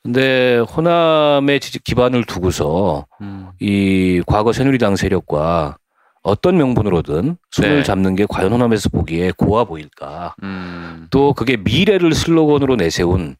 근데 0.02 0.58
호남의 0.58 1.60
지지 1.60 1.78
기반을 1.78 2.24
두고서 2.24 3.06
음, 3.20 3.50
이 3.60 4.20
과거 4.26 4.52
새누리당 4.52 4.96
세력과 4.96 5.76
어떤 6.24 6.56
명분으로든 6.56 7.36
손을 7.52 7.76
네. 7.76 7.82
잡는 7.84 8.16
게 8.16 8.26
과연 8.28 8.52
호남에서 8.52 8.88
보기에 8.88 9.32
고와 9.36 9.64
보일까? 9.64 10.34
음. 10.42 11.06
또 11.10 11.32
그게 11.34 11.56
미래를 11.56 12.14
슬로건으로 12.14 12.74
내세운 12.76 13.36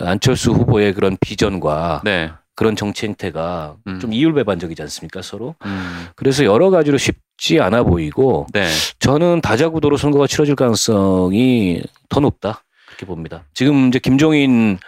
안철수 0.00 0.50
후보의 0.50 0.94
그런 0.94 1.16
비전과 1.20 2.02
네. 2.04 2.32
그런 2.54 2.76
정치 2.76 3.06
행태가 3.06 3.76
음. 3.86 4.00
좀 4.00 4.12
이율배반적이지 4.12 4.82
않습니까 4.82 5.22
서로? 5.22 5.54
음. 5.64 6.06
그래서 6.16 6.44
여러 6.44 6.70
가지로 6.70 6.98
쉽지 6.98 7.60
않아 7.60 7.82
보이고 7.82 8.46
네. 8.52 8.66
저는 8.98 9.40
다자구도로 9.40 9.96
선거가 9.96 10.26
치러질 10.26 10.54
가능성이 10.54 11.82
더 12.08 12.20
높다 12.20 12.62
그렇게 12.86 13.06
봅니다. 13.06 13.44
지금 13.54 13.88
이제 13.88 13.98
김종인 13.98 14.78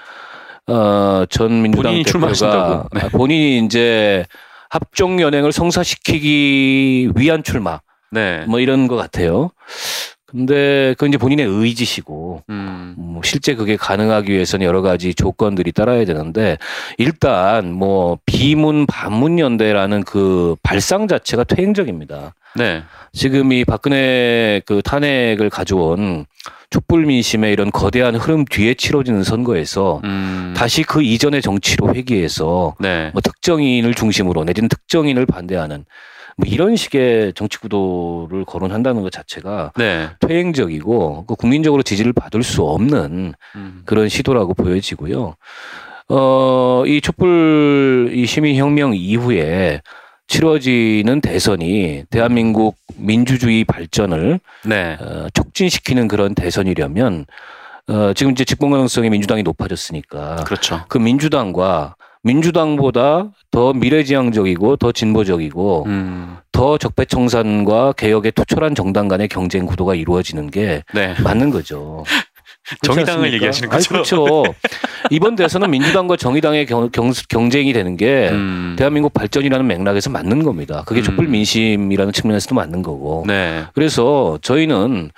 어, 0.66 1.24
전 1.28 1.62
민주당 1.62 1.90
본인이 1.92 2.04
대표가 2.04 2.32
출마하신다고. 2.32 2.88
네. 2.92 3.00
아, 3.00 3.08
본인이 3.08 3.64
이제 3.64 4.24
합종 4.70 5.20
연행을 5.20 5.52
성사시키기 5.52 7.10
위한 7.16 7.42
출마 7.42 7.80
네. 8.10 8.44
뭐 8.46 8.60
이런 8.60 8.88
것 8.88 8.96
같아요. 8.96 9.50
근데 10.34 10.94
그건 10.98 11.10
이제 11.10 11.16
본인의 11.16 11.46
의지시고 11.46 12.42
음. 12.50 12.94
뭐 12.98 13.20
실제 13.22 13.54
그게 13.54 13.76
가능하기 13.76 14.32
위해서는 14.32 14.66
여러 14.66 14.82
가지 14.82 15.14
조건들이 15.14 15.70
따라야 15.70 16.04
되는데 16.04 16.58
일단 16.98 17.72
뭐 17.72 18.18
비문 18.26 18.86
반문 18.86 19.38
연대라는 19.38 20.02
그 20.02 20.56
발상 20.64 21.06
자체가 21.06 21.44
퇴행적입니다. 21.44 22.34
네. 22.56 22.82
지금 23.12 23.52
이 23.52 23.64
박근혜 23.64 24.60
그 24.66 24.82
탄핵을 24.82 25.50
가져온 25.50 26.26
촛불 26.68 27.06
민심의 27.06 27.52
이런 27.52 27.70
거대한 27.70 28.16
흐름 28.16 28.44
뒤에 28.44 28.74
치러지는 28.74 29.22
선거에서 29.22 30.00
음. 30.02 30.52
다시 30.56 30.82
그 30.82 31.00
이전의 31.00 31.42
정치로 31.42 31.94
회귀해서 31.94 32.74
네. 32.80 33.10
뭐 33.12 33.20
특정인을 33.22 33.94
중심으로 33.94 34.42
내지는 34.42 34.68
특정인을 34.68 35.26
반대하는 35.26 35.84
뭐 36.36 36.46
이런 36.46 36.76
식의 36.76 37.32
정치 37.34 37.58
구도를 37.58 38.44
거론한다는 38.44 39.02
것 39.02 39.12
자체가 39.12 39.72
네. 39.76 40.08
퇴행적이고 40.20 41.26
그 41.26 41.34
국민적으로 41.36 41.82
지지를 41.82 42.12
받을 42.12 42.42
수 42.42 42.62
없는 42.62 43.34
음. 43.56 43.82
그런 43.84 44.08
시도라고 44.08 44.54
보여지고요. 44.54 45.36
어, 46.08 46.82
이 46.86 47.00
촛불 47.00 48.10
이 48.12 48.26
시민혁명 48.26 48.94
이후에 48.94 49.80
치러지는 50.26 51.20
대선이 51.20 52.04
대한민국 52.10 52.76
민주주의 52.96 53.64
발전을 53.64 54.40
네. 54.64 54.96
어, 55.00 55.26
촉진시키는 55.34 56.08
그런 56.08 56.34
대선이려면 56.34 57.26
어, 57.88 58.12
지금 58.14 58.32
이제 58.32 58.44
집권 58.44 58.70
가능성이 58.70 59.10
민주당이 59.10 59.42
높아졌으니까 59.42 60.36
그렇죠. 60.46 60.84
그 60.88 60.98
민주당과 60.98 61.96
민주당보다 62.24 63.30
더 63.50 63.72
미래지향적이고 63.72 64.76
더 64.76 64.92
진보적이고 64.92 65.84
음. 65.86 66.36
더 66.52 66.78
적폐청산과 66.78 67.92
개혁에 67.92 68.30
투철한 68.30 68.74
정당 68.74 69.08
간의 69.08 69.28
경쟁 69.28 69.66
구도가 69.66 69.94
이루어지는 69.94 70.50
게 70.50 70.82
네. 70.92 71.14
맞는 71.22 71.50
거죠. 71.50 72.04
정의당을 72.82 73.24
않습니까? 73.24 73.34
얘기하시는 73.34 73.70
아니, 73.70 73.84
거죠? 73.84 73.88
그렇죠. 74.24 74.54
이번 75.10 75.36
대선은 75.36 75.70
민주당과 75.70 76.16
정의당의 76.16 76.64
경, 76.64 77.50
쟁이 77.50 77.74
되는 77.74 77.96
게 77.98 78.30
음. 78.30 78.74
대한민국 78.78 79.12
발전이라는 79.12 79.66
맥락에서 79.66 80.08
맞는 80.08 80.44
겁니다. 80.44 80.82
그게 80.86 81.00
음. 81.00 81.04
촛불 81.04 81.28
민심이라는 81.28 82.14
측면에서도 82.14 82.54
맞는 82.54 82.82
거고. 82.82 83.24
네. 83.26 83.64
그래서 83.74 84.38
저희는 84.40 85.10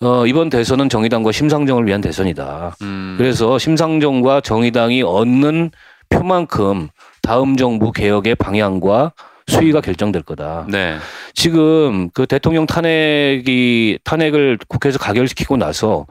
어, 0.00 0.26
이번 0.26 0.48
대선은 0.50 0.88
정의당과 0.88 1.30
심상정을 1.30 1.86
위한 1.86 2.00
대선이다. 2.00 2.76
음. 2.82 3.14
그래서 3.16 3.58
심상정과 3.58 4.40
정의당이 4.40 5.02
얻는 5.02 5.70
표만큼 6.08 6.88
다음 7.22 7.56
정부 7.56 7.92
개혁의 7.92 8.34
방향과 8.36 9.12
수위가 9.46 9.80
결정될 9.80 10.22
거다. 10.22 10.66
네. 10.68 10.96
지금 11.34 12.10
그 12.10 12.26
대통령 12.26 12.66
탄핵이 12.66 13.98
탄핵을 14.04 14.58
국회에서 14.68 14.98
가결시키고 14.98 15.56
나서 15.56 16.06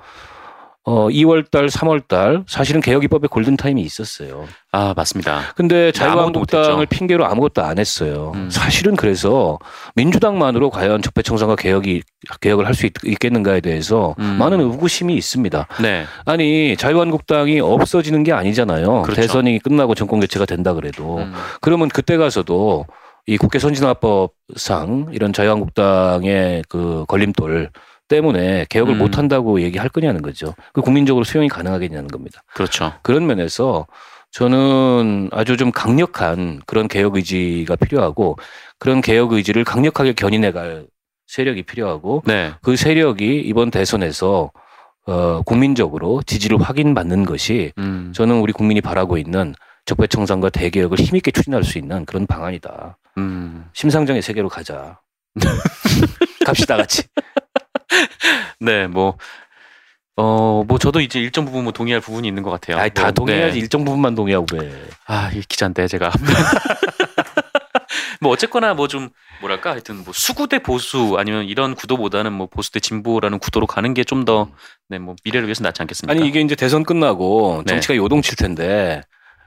어 0.90 1.10
2월 1.10 1.52
달, 1.52 1.66
3월 1.68 2.08
달 2.08 2.46
사실은 2.48 2.80
개혁 2.80 3.04
입법의 3.04 3.28
골든 3.28 3.58
타임이 3.58 3.82
있었어요. 3.82 4.46
아, 4.72 4.94
맞습니다. 4.96 5.42
근데 5.58 5.92
자유한국당을. 5.92 6.86
핑계로 6.86 7.26
아무것도 7.26 7.62
안 7.62 7.78
했어요. 7.78 8.32
음. 8.36 8.50
사실은 8.50 8.96
그래서 8.96 9.60
민주당만으로 9.96 10.70
과연 10.70 11.02
적폐청산과 11.02 11.58
개혁이 11.58 12.04
개혁을 12.40 12.66
할 12.66 12.74
수 12.74 12.88
있겠는가에 13.04 13.60
대해서 13.60 14.16
음. 14.20 14.38
많은 14.40 14.62
의구심이 14.62 15.14
있습니다. 15.16 15.68
네. 15.82 16.06
아니 16.24 16.78
자유한국당이 16.78 17.60
없어지는 17.60 18.24
게 18.24 18.32
아니잖아요. 18.32 19.02
그렇죠. 19.02 19.20
대선이 19.22 19.60
끝나고 19.60 19.94
정권 19.94 20.22
교체가 20.22 20.46
된다 20.46 20.74
그래도 20.74 21.18
음. 21.18 21.34
그러면 21.60 21.90
그때 21.90 22.16
가서도 22.16 22.86
이 23.26 23.36
국회 23.36 23.60
선진화법상 23.60 25.08
이런 25.12 25.34
자유한국당의 25.34 26.64
그 26.70 27.04
걸림돌 27.10 27.72
때문에 28.08 28.66
개혁을 28.70 28.95
음. 28.95 28.99
못 28.99 29.18
한다고 29.18 29.62
얘기할 29.62 29.89
거냐는 29.89 30.22
거죠. 30.22 30.53
그 30.74 30.82
국민적으로 30.82 31.24
수용이 31.24 31.47
가능하겠냐는 31.49 32.08
겁니다. 32.08 32.41
그렇죠. 32.53 32.93
그런 33.01 33.28
면에서 33.28 33.88
저는 34.32 35.30
아주 35.32 35.58
좀 35.58 35.72
강력한 35.72 36.62
그런 36.66 36.88
개혁 36.88 37.16
의지가 37.16 37.76
필요하고 37.76 38.38
그런 38.80 39.01
개혁 39.01 39.34
의지를 39.34 39.64
강력하게 39.64 40.14
견인해 40.14 40.51
갈 40.51 40.86
세력이 41.28 41.64
필요하고 41.64 42.24
네. 42.26 42.53
그 42.62 42.76
세력이 42.76 43.41
이번 43.41 43.72
대선에서 43.72 44.51
어, 45.08 45.41
국민적으로 45.43 46.22
지지를 46.26 46.62
확인받는 46.62 47.26
것이 47.26 47.72
음. 47.78 48.12
저는 48.14 48.39
우리 48.39 48.51
국민이 48.51 48.82
바라고 48.82 49.18
있는 49.18 49.55
적폐청산과 49.86 50.49
대개혁을 50.49 50.99
힘있게 50.99 51.32
추진할 51.32 51.64
수 51.64 51.78
있는 51.78 52.05
그런 52.05 52.28
방안이다. 52.28 52.97
음. 53.18 53.66
심상정의 53.74 54.22
세계로 54.22 54.49
가자. 54.49 54.99
갑시다 56.45 56.76
같이. 56.76 57.03
네, 58.60 58.88
뭐, 58.88 59.18
어, 60.16 60.64
뭐 60.68 60.78
저도 60.80 61.00
이제 61.02 61.20
일정 61.20 61.46
부분 61.46 61.64
뭐 61.64 61.72
동의할 61.74 62.02
부분이 62.02 62.28
있는 62.28 62.44
것 62.44 62.50
같아요. 62.52 62.78
아이, 62.78 62.90
다 62.90 63.04
뭐, 63.04 63.12
동의해야지 63.12 63.54
네. 63.54 63.60
일정 63.60 63.86
부분만 63.86 64.16
동의하고 64.16 64.46
왜? 64.54 64.84
아, 65.06 65.32
이 65.34 65.42
기자인데 65.42 65.88
제가. 65.88 66.12
뭐 68.20 68.32
어쨌거나 68.32 68.74
뭐 68.74 68.88
좀 68.88 69.10
뭐랄까 69.42 69.72
하여튼 69.72 70.04
뭐 70.04 70.12
수구 70.14 70.48
대 70.48 70.58
보수 70.60 71.16
아니면 71.20 71.46
이런 71.46 71.76
구도보다는 71.76 72.34
뭐 72.34 72.48
보수 72.48 72.72
대 72.72 72.80
진보라는 72.80 73.38
구도로 73.40 73.68
가는 73.68 73.94
게 73.94 74.04
좀 74.04 74.26
더 74.26 74.50
네, 74.90 74.98
뭐 74.98 75.16
미래를 75.24 75.48
위해서 75.48 75.64
낫지 75.64 75.82
않겠습니까? 75.84 76.12
아니 76.12 76.28
이게 76.28 76.42
이제 76.42 76.56
대선 76.56 76.84
끝나고 76.84 77.62
네. 77.66 77.74
정치가 77.74 77.96
요동칠 77.96 78.36
텐데 78.36 79.02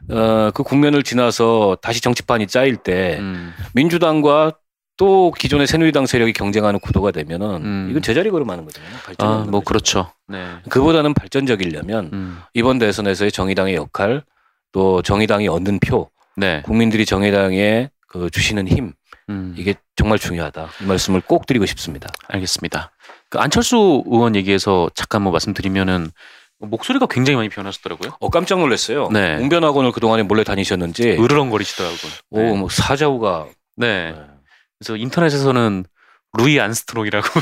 어, 0.08 0.50
그 0.54 0.62
국면을 0.62 1.02
지나서 1.02 1.78
다시 1.82 2.00
정치판이 2.00 2.46
짜일 2.46 2.76
때 2.76 3.16
음, 3.18 3.52
민주당과 3.74 4.52
또 5.00 5.30
기존의 5.30 5.66
새누리당 5.66 6.04
세력이 6.04 6.34
경쟁하는 6.34 6.78
구도가 6.78 7.10
되면은 7.10 7.46
음. 7.64 7.86
이건 7.88 8.02
제자리 8.02 8.28
걸음하는 8.28 8.66
거잖아요. 8.66 8.92
아, 9.16 9.46
뭐 9.48 9.60
거죠. 9.60 9.64
그렇죠. 9.64 10.12
네. 10.28 10.46
그보다는 10.68 11.14
발전적이려면 11.14 12.10
음, 12.12 12.38
이번 12.52 12.78
대선에서의 12.78 13.32
정의당의 13.32 13.76
역할 13.76 14.22
또 14.72 15.00
정의당이 15.00 15.48
얻는 15.48 15.78
표 15.78 16.10
네. 16.36 16.60
국민들이 16.66 17.06
정의당에 17.06 17.88
그 18.08 18.28
주시는 18.28 18.68
힘 18.68 18.92
음, 19.30 19.54
이게 19.56 19.74
정말 19.96 20.18
중요하다 20.18 20.68
이 20.82 20.84
말씀을 20.84 21.22
꼭 21.22 21.46
드리고 21.46 21.64
싶습니다. 21.64 22.10
알겠습니다. 22.28 22.90
그 23.30 23.38
안철수 23.38 24.04
의원 24.06 24.36
얘기해서 24.36 24.90
잠깐 24.94 25.22
뭐 25.22 25.32
말씀드리면은 25.32 26.10
목소리가 26.58 27.06
굉장히 27.06 27.38
많이 27.38 27.48
변하셨더라고요. 27.48 28.18
어 28.20 28.28
깜짝 28.28 28.58
놀랐어요. 28.58 29.08
네. 29.10 29.38
웅변학원을 29.38 29.92
그 29.92 30.00
동안에 30.00 30.24
몰래 30.24 30.44
다니셨는지 30.44 31.12
으르렁거리시더라고요. 31.12 32.12
오 32.32 32.38
네. 32.38 32.52
뭐 32.58 32.68
사자우가 32.68 33.46
네. 33.76 34.12
네. 34.12 34.39
그래서 34.80 34.96
인터넷에서는 34.96 35.84
루이 36.38 36.58
안스트롱이라고. 36.58 37.28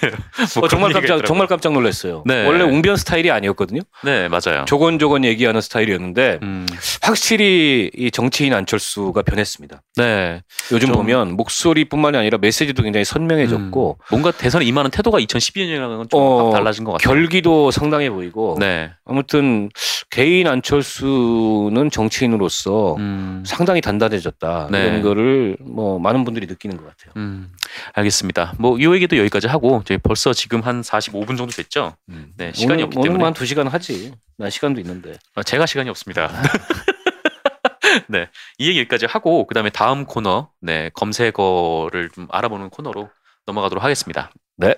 네. 0.00 0.10
뭐 0.56 0.64
어, 0.64 0.68
정말 0.68 0.92
깜짝. 0.92 1.24
정말 1.26 1.46
깜짝 1.46 1.72
놀랐어요. 1.72 2.22
네. 2.26 2.46
원래 2.46 2.64
웅변 2.64 2.96
스타일이 2.96 3.30
아니었거든요. 3.30 3.80
네 4.04 4.28
맞아요. 4.28 4.64
조곤조곤 4.66 5.24
얘기하는 5.24 5.60
스타일이었는데 5.60 6.40
음, 6.42 6.66
확실히 7.02 7.90
이 7.94 8.10
정치인 8.10 8.54
안철수가 8.54 9.22
변했습니다. 9.22 9.82
네 9.96 10.42
요즘 10.72 10.88
좀- 10.88 10.96
보면 10.96 11.32
목소리뿐만이 11.36 12.16
아니라 12.16 12.38
메시지도 12.38 12.82
굉장히 12.82 13.04
선명해졌고 13.04 13.98
뭔가 14.10 14.30
대선에 14.30 14.64
임하는 14.64 14.90
태도가 14.90 15.18
2012년이랑은 15.20 16.10
좀 16.10 16.20
어, 16.20 16.46
확 16.50 16.52
달라진 16.58 16.84
것 16.84 16.92
같아요. 16.92 17.12
결기도 17.14 17.70
상당해 17.70 18.10
보이고 18.10 18.56
네. 18.60 18.90
아무튼 19.04 19.68
개인 20.10 20.46
안철수는 20.46 21.90
정치인으로서 21.90 22.96
음, 22.98 23.42
상당히 23.46 23.80
단단해졌다 23.80 24.68
네. 24.70 24.86
이런 24.86 25.02
거를 25.02 25.56
뭐 25.60 25.98
많은 25.98 26.24
분들이 26.24 26.46
느끼는 26.46 26.76
것 26.76 26.84
같아요. 26.84 27.12
음, 27.16 27.48
알겠습니다. 27.94 28.54
뭐 28.58 28.74
이 28.78 28.92
얘기도 28.92 29.16
여기까지 29.18 29.46
하고 29.46 29.63
저희 29.84 29.98
벌써 29.98 30.32
지금 30.32 30.60
한 30.60 30.82
45분 30.82 31.36
정도 31.36 31.46
됐죠. 31.46 31.96
네, 32.36 32.52
시간이 32.52 32.82
오늘, 32.82 32.84
없기 32.84 32.98
오늘 32.98 33.08
때문에. 33.08 33.24
한두 33.24 33.46
시간 33.46 33.66
하지. 33.66 34.12
나 34.36 34.50
시간도 34.50 34.80
있는데. 34.80 35.16
아, 35.34 35.42
제가 35.42 35.66
시간이 35.66 35.88
없습니다. 35.90 36.30
네, 38.08 38.28
이 38.58 38.68
얘기 38.68 38.80
여기까지 38.80 39.06
하고 39.06 39.46
그다음에 39.46 39.70
다음 39.70 40.04
코너, 40.04 40.50
네 40.60 40.90
검색어를 40.94 42.10
좀 42.10 42.26
알아보는 42.30 42.70
코너로 42.70 43.08
넘어가도록 43.46 43.82
하겠습니다. 43.82 44.30
네. 44.56 44.74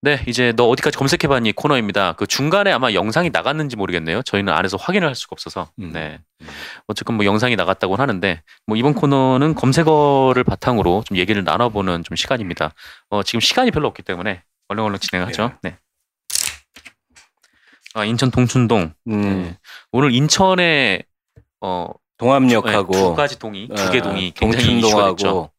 네, 0.00 0.22
이제 0.28 0.52
너 0.54 0.68
어디까지 0.68 0.96
검색해봤니 0.96 1.52
코너입니다. 1.52 2.12
그 2.12 2.26
중간에 2.26 2.70
아마 2.70 2.92
영상이 2.92 3.30
나갔는지 3.30 3.74
모르겠네요. 3.76 4.22
저희는 4.22 4.52
안에서 4.52 4.76
확인을 4.76 5.08
할 5.08 5.16
수가 5.16 5.30
없어서. 5.32 5.70
음. 5.80 5.90
네. 5.92 6.20
어쨌건 6.86 7.16
뭐 7.16 7.26
영상이 7.26 7.56
나갔다고는 7.56 8.00
하는데 8.00 8.42
뭐 8.66 8.76
이번 8.76 8.94
코너는 8.94 9.56
검색어를 9.56 10.44
바탕으로 10.44 11.02
좀 11.04 11.16
얘기를 11.16 11.42
나눠보는 11.42 12.04
좀 12.04 12.14
시간입니다. 12.16 12.74
어, 13.10 13.24
지금 13.24 13.40
시간이 13.40 13.72
별로 13.72 13.88
없기 13.88 14.02
때문에 14.02 14.42
얼른 14.68 14.84
얼른 14.84 15.00
진행하죠. 15.00 15.52
네. 15.62 15.76
아, 17.94 18.04
인천 18.04 18.30
동춘동. 18.30 18.92
음, 19.08 19.42
네. 19.42 19.58
오늘 19.90 20.12
인천에 20.14 21.02
어 21.60 21.88
동암역하고 22.18 22.92
네, 22.92 22.98
두 23.00 23.14
가지 23.14 23.38
동이 23.38 23.68
두개 23.68 23.98
아, 23.98 24.02
동이 24.02 24.30
굉장히 24.32 24.78
이슈가 24.78 25.08
됐죠. 25.10 25.24
동춘동하고 25.26 25.50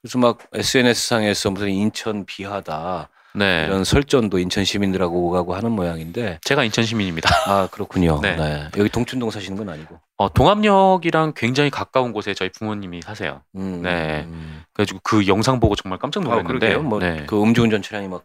그래서 0.00 0.18
막 0.18 0.38
SNS 0.54 1.08
상에서 1.08 1.50
무슨 1.50 1.70
인천 1.70 2.24
비하다 2.24 3.08
네. 3.34 3.64
이런 3.66 3.84
설전도 3.84 4.38
인천 4.38 4.64
시민들하고 4.64 5.28
오가고 5.28 5.54
하는 5.54 5.72
모양인데 5.72 6.38
제가 6.42 6.64
인천 6.64 6.84
시민입니다. 6.84 7.30
아 7.46 7.68
그렇군요. 7.70 8.20
네. 8.22 8.36
네. 8.36 8.68
여기 8.76 8.88
동춘동 8.88 9.30
사시는 9.30 9.56
건 9.56 9.68
아니고. 9.68 9.98
어, 10.18 10.32
동암역이랑 10.32 11.32
굉장히 11.34 11.70
가까운 11.70 12.12
곳에 12.12 12.34
저희 12.34 12.50
부모님이 12.50 13.02
사세요. 13.02 13.42
음, 13.56 13.82
네. 13.82 14.24
음. 14.26 14.62
그래가지고 14.72 15.00
그 15.02 15.26
영상 15.26 15.58
보고 15.58 15.74
정말 15.74 15.98
깜짝 15.98 16.20
아, 16.20 16.24
놀랐는데, 16.24 16.58
그러게요. 16.58 16.82
뭐그 16.82 17.04
네. 17.04 17.26
음주운전 17.32 17.82
차량이 17.82 18.08
막 18.08 18.24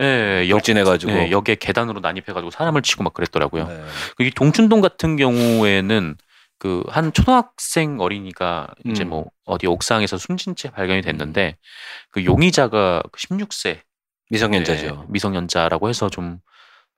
예, 0.00 0.46
역, 0.48 0.56
역진해가지고. 0.56 1.12
네, 1.12 1.30
역에 1.30 1.54
계단으로 1.54 2.00
난입해가지고 2.00 2.50
사람을 2.50 2.82
치고 2.82 3.04
막 3.04 3.14
그랬더라고요. 3.14 3.68
네. 3.68 3.84
이 4.20 4.30
동춘동 4.30 4.80
같은 4.80 5.16
경우에는 5.16 6.16
그 6.58 6.82
한 6.88 7.12
초등학생 7.12 8.00
어린이가 8.00 8.68
이제 8.86 9.04
음. 9.04 9.10
뭐 9.10 9.26
어디 9.44 9.66
옥상에서 9.66 10.16
숨진 10.16 10.56
채 10.56 10.70
발견이 10.70 11.02
됐는데 11.02 11.56
그 12.10 12.24
용의자가 12.24 13.02
16세 13.16 13.80
미성년자죠. 14.34 15.06
미성년자라고 15.08 15.88
해서 15.88 16.08
좀 16.08 16.38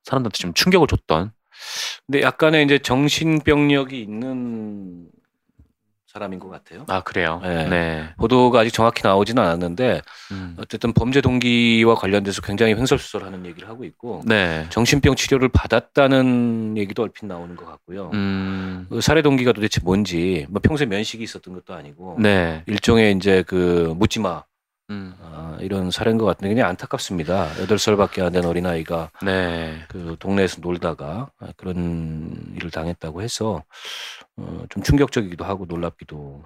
사람들한테 0.04 0.36
좀 0.36 0.54
충격을 0.54 0.86
줬던 0.86 1.32
근데 2.06 2.22
약간의 2.22 2.64
이제 2.64 2.78
정신병력이 2.78 4.00
있는 4.00 5.08
사람인 6.06 6.38
것 6.38 6.48
같아요. 6.48 6.84
아 6.88 7.02
그래요. 7.02 7.40
네. 7.42 7.68
네. 7.68 8.08
보도가 8.16 8.60
아직 8.60 8.72
정확히 8.72 9.02
나오지는 9.02 9.42
않았는데 9.42 10.00
음. 10.32 10.56
어쨌든 10.58 10.94
범죄 10.94 11.20
동기와 11.20 11.94
관련돼서 11.94 12.40
굉장히 12.40 12.72
횡설수설하는 12.74 13.44
얘기를 13.44 13.68
하고 13.68 13.84
있고 13.84 14.22
네. 14.24 14.66
정신병 14.70 15.16
치료를 15.16 15.50
받았다는 15.50 16.78
얘기도 16.78 17.02
얼핏 17.02 17.26
나오는 17.26 17.54
것 17.54 17.66
같고요. 17.66 18.10
음. 18.14 18.86
그 18.88 19.02
살해 19.02 19.20
동기가 19.20 19.52
도대체 19.52 19.80
뭔지 19.84 20.46
뭐 20.48 20.60
평소에 20.62 20.86
면식이 20.86 21.22
있었던 21.22 21.52
것도 21.52 21.74
아니고 21.74 22.16
네. 22.18 22.62
일종의 22.66 23.14
이제 23.16 23.44
그 23.46 23.94
묻지마 23.98 24.42
음. 24.90 25.14
아, 25.20 25.56
이런 25.60 25.90
사례인 25.90 26.16
것 26.16 26.26
같은데 26.26 26.48
굉장히 26.48 26.68
안타깝습니다. 26.68 27.60
여덟 27.60 27.78
살밖에 27.78 28.22
안 28.22 28.32
된 28.32 28.44
어린 28.44 28.66
아이가 28.66 29.10
네. 29.22 29.78
그 29.88 30.16
동네에서 30.18 30.60
놀다가 30.60 31.30
그런 31.56 32.52
일을 32.56 32.70
당했다고 32.70 33.22
해서 33.22 33.62
어, 34.36 34.64
좀 34.68 34.82
충격적이기도 34.82 35.44
하고 35.44 35.64
놀랍기도 35.66 36.44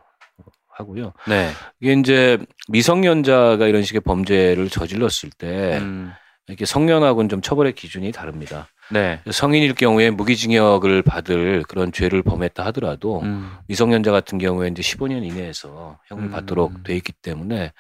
하고요. 0.71 1.13
네. 1.29 1.51
이게 1.81 1.93
이제 1.93 2.39
미성년자가 2.69 3.67
이런 3.67 3.83
식의 3.83 4.01
범죄를 4.03 4.69
저질렀을 4.71 5.31
때 5.37 5.79
음. 5.79 6.13
이렇게 6.47 6.65
성년하고는 6.65 7.29
좀 7.29 7.43
처벌의 7.43 7.75
기준이 7.75 8.13
다릅니다. 8.13 8.69
네. 8.91 9.21
성인일 9.31 9.75
경우에 9.75 10.11
무기징역을 10.11 11.03
받을 11.03 11.63
그런 11.69 11.93
죄를 11.93 12.23
범했다 12.23 12.65
하더라도 12.67 13.21
음. 13.21 13.53
미성년자 13.67 14.11
같은 14.13 14.39
경우에 14.39 14.69
이제 14.69 14.81
15년 14.83 15.25
이내에서 15.25 15.99
형을 16.07 16.25
음. 16.25 16.31
받도록 16.31 16.85
돼 16.85 16.97
있기 16.97 17.13
때문에 17.13 17.73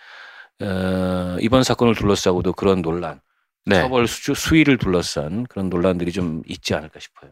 어, 0.61 1.37
이번 1.41 1.63
사건을 1.65 1.95
둘러싸고도 1.95 2.53
그런 2.53 2.83
논란, 2.83 3.21
네. 3.67 3.81
처벌 3.81 4.07
수, 4.07 4.35
수위를 4.35 4.79
둘러싼 4.79 5.45
그런 5.49 5.71
논란들이 5.71 6.13
좀 6.13 6.43
있지 6.47 6.75
않을까 6.75 7.01
싶어요. 7.01 7.31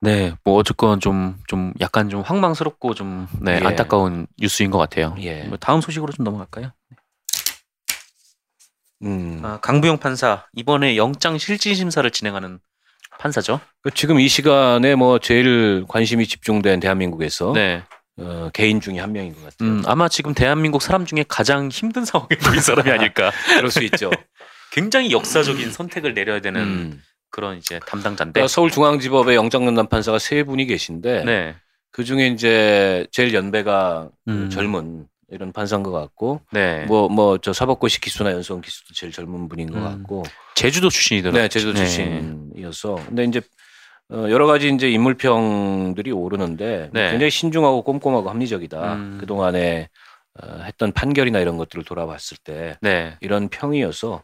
네, 0.00 0.34
뭐 0.44 0.54
어쨌건 0.56 1.00
좀 1.00 1.38
좀 1.48 1.72
약간 1.80 2.08
좀 2.10 2.20
황망스럽고 2.20 2.94
좀 2.94 3.26
네, 3.40 3.58
예. 3.62 3.66
안타까운 3.66 4.26
뉴스인 4.38 4.70
것 4.70 4.78
같아요. 4.78 5.14
예. 5.20 5.44
뭐 5.44 5.56
다음 5.56 5.80
소식으로 5.80 6.12
좀 6.12 6.24
넘어갈까요? 6.24 6.72
음. 9.02 9.40
아, 9.44 9.58
강부영 9.60 9.98
판사 9.98 10.46
이번에 10.54 10.96
영장 10.96 11.38
실질 11.38 11.74
심사를 11.74 12.08
진행하는 12.10 12.60
판사죠. 13.18 13.60
그 13.82 13.90
지금 13.90 14.20
이 14.20 14.28
시간에 14.28 14.94
뭐 14.94 15.18
제일 15.18 15.84
관심이 15.88 16.26
집중된 16.26 16.80
대한민국에서 16.80 17.52
네, 17.54 17.82
어, 18.18 18.50
개인 18.52 18.80
중에 18.80 18.98
한 18.98 19.12
명인 19.12 19.34
것 19.34 19.42
같아요. 19.42 19.68
음, 19.68 19.82
아마 19.86 20.08
지금 20.08 20.32
대한민국 20.32 20.80
사람 20.80 21.04
중에 21.04 21.24
가장 21.28 21.68
힘든 21.68 22.04
상황에 22.06 22.36
놓인 22.42 22.60
사람이 22.60 22.90
아닐까. 22.90 23.30
그럴 23.56 23.70
수 23.70 23.82
있죠. 23.84 24.10
굉장히 24.72 25.12
역사적인 25.12 25.70
선택을 25.70 26.14
내려야 26.14 26.40
되는 26.40 26.60
음. 26.60 27.02
그런 27.30 27.58
이제 27.58 27.78
담당자인데. 27.86 28.32
그러니까 28.32 28.48
서울중앙지법에 28.48 29.34
영장전담 29.34 29.88
판사가 29.88 30.18
세 30.18 30.42
분이 30.42 30.66
계신데 30.66 31.24
네, 31.24 31.54
그 31.90 32.04
중에 32.04 32.28
이제 32.28 33.06
제일 33.10 33.34
연배가 33.34 34.08
그 34.24 34.30
음. 34.30 34.50
젊은 34.50 35.06
이런 35.28 35.52
판사인 35.52 35.82
것 35.82 35.90
같고 35.90 36.40
네. 36.52 36.84
뭐뭐 36.84 37.38
저 37.38 37.52
사법고시 37.52 38.00
기수나 38.00 38.30
연수원 38.32 38.62
기수도 38.62 38.94
제일 38.94 39.12
젊은 39.12 39.48
분인 39.48 39.70
것 39.70 39.78
음. 39.78 39.84
같고 39.84 40.22
제주도 40.54 40.88
출신이더라고요. 40.88 41.42
네 41.42 41.48
제주도 41.48 41.74
출신이어서 41.74 42.94
근데 43.08 43.24
이제 43.24 43.40
어, 44.12 44.26
여러 44.30 44.46
가지 44.46 44.68
이제 44.68 44.88
인물평들이 44.90 46.12
오르는데 46.12 46.90
네. 46.92 47.10
굉장히 47.10 47.30
신중하고 47.30 47.82
꼼꼼하고 47.82 48.30
합리적이다 48.30 48.94
음. 48.94 49.18
그 49.20 49.26
동안에 49.26 49.88
어, 50.40 50.60
했던 50.64 50.92
판결이나 50.92 51.40
이런 51.40 51.56
것들을 51.56 51.84
돌아봤을 51.84 52.36
때 52.44 52.78
네. 52.80 53.16
이런 53.20 53.48
평이어서 53.48 54.22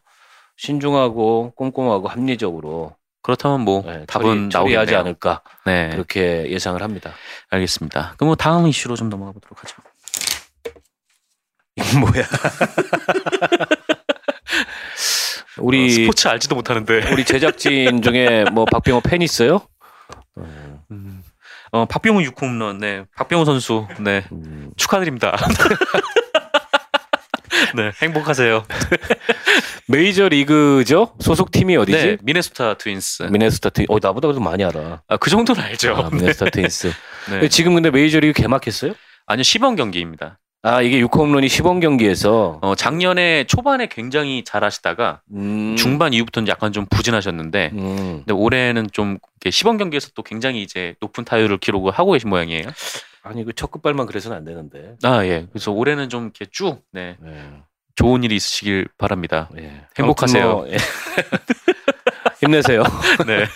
신중하고 0.56 1.52
꼼꼼하고 1.56 2.08
합리적으로 2.08 2.94
그렇다면 3.22 3.60
뭐 3.60 3.82
네, 3.86 4.04
답은 4.06 4.50
처리, 4.50 4.74
나오겠네요. 4.74 4.98
않을까 4.98 5.42
네, 5.64 5.90
그렇게 5.90 6.50
예상을 6.50 6.80
합니다. 6.82 7.12
알겠습니다. 7.50 8.14
그럼 8.16 8.28
뭐 8.28 8.36
다음 8.36 8.66
이슈로 8.66 8.96
좀 8.96 9.08
넘어가 9.08 9.32
보도록 9.32 9.62
하죠. 9.62 9.76
이건 11.76 12.00
뭐야? 12.00 12.24
우리 15.58 15.86
어, 15.86 15.90
스포츠 15.90 16.28
알지도 16.28 16.54
못하는데. 16.54 17.08
우리 17.12 17.24
제작진 17.24 18.02
중에 18.02 18.44
뭐 18.52 18.64
박병호 18.64 19.00
팬 19.02 19.22
있어요? 19.22 19.60
어, 20.36 20.78
음. 20.90 21.22
어, 21.72 21.84
박병호 21.86 22.20
6홈런, 22.20 22.78
네, 22.78 23.04
박병호 23.16 23.44
선수, 23.44 23.86
네, 23.98 24.24
음, 24.32 24.70
축하드립니다. 24.76 25.36
네, 27.74 27.90
행복하세요. 28.02 28.64
메이저 29.88 30.28
리그죠? 30.28 31.14
소속 31.20 31.50
팀이 31.50 31.76
어디지? 31.76 31.98
네, 31.98 32.16
미네소타 32.22 32.74
트윈스. 32.74 33.24
미네소타 33.24 33.70
트윈. 33.70 33.86
어 33.88 33.96
나보다 34.02 34.32
좀 34.32 34.44
많이 34.44 34.64
알아. 34.64 35.02
아, 35.08 35.16
그 35.16 35.30
정도는 35.30 35.62
알죠. 35.62 35.94
아, 35.96 36.10
미네소타 36.10 36.50
트윈스. 36.50 36.92
네. 37.30 37.48
지금 37.48 37.74
근데 37.74 37.90
메이저 37.90 38.20
리그 38.20 38.40
개막했어요? 38.40 38.92
아니요, 39.26 39.42
시범 39.42 39.76
경기입니다. 39.76 40.38
아 40.64 40.80
이게 40.80 41.00
6홈런이 41.02 41.48
시범 41.48 41.80
경기에서 41.80 42.58
어, 42.62 42.74
작년에 42.76 43.44
초반에 43.44 43.88
굉장히 43.88 44.44
잘하시다가 44.44 45.20
음, 45.34 45.74
중반 45.76 46.12
이후부터는 46.12 46.46
약간 46.46 46.72
좀 46.72 46.86
부진하셨는데, 46.86 47.70
음. 47.74 47.96
근데 48.18 48.32
올해는 48.32 48.88
좀 48.92 49.18
이렇게 49.40 49.50
시범 49.50 49.76
경기에서 49.76 50.10
또 50.14 50.22
굉장히 50.22 50.62
이제 50.62 50.94
높은 51.00 51.24
타율을 51.24 51.58
기록을 51.58 51.92
하고 51.92 52.12
계신 52.12 52.30
모양이에요. 52.30 52.68
아니 53.24 53.44
그 53.44 53.52
첫 53.56 53.70
끝발만 53.72 54.06
그래서는 54.06 54.36
안 54.36 54.44
되는데. 54.44 54.94
아, 55.02 55.24
예. 55.26 55.46
그래서 55.52 55.72
올해는 55.72 56.08
좀 56.08 56.24
이렇게 56.24 56.46
쭉, 56.50 56.80
네, 56.92 57.16
네. 57.20 57.42
좋은 57.96 58.22
일이 58.22 58.36
있으시길 58.36 58.86
바랍니다. 58.98 59.48
예. 59.58 59.82
행복하세요. 59.98 60.44
아무튼 60.44 60.64
뭐, 60.64 60.72
예. 60.72 60.76
힘내세요. 62.40 62.82
네. 63.26 63.46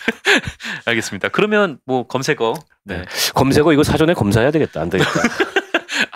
알겠습니다. 0.86 1.28
그러면 1.28 1.78
뭐 1.84 2.04
검색어. 2.06 2.54
네. 2.84 3.02
검색어 3.34 3.72
이거 3.72 3.82
사전에 3.84 4.12
검사해야 4.14 4.50
되겠다. 4.50 4.80
안 4.80 4.90
되겠다. 4.90 5.10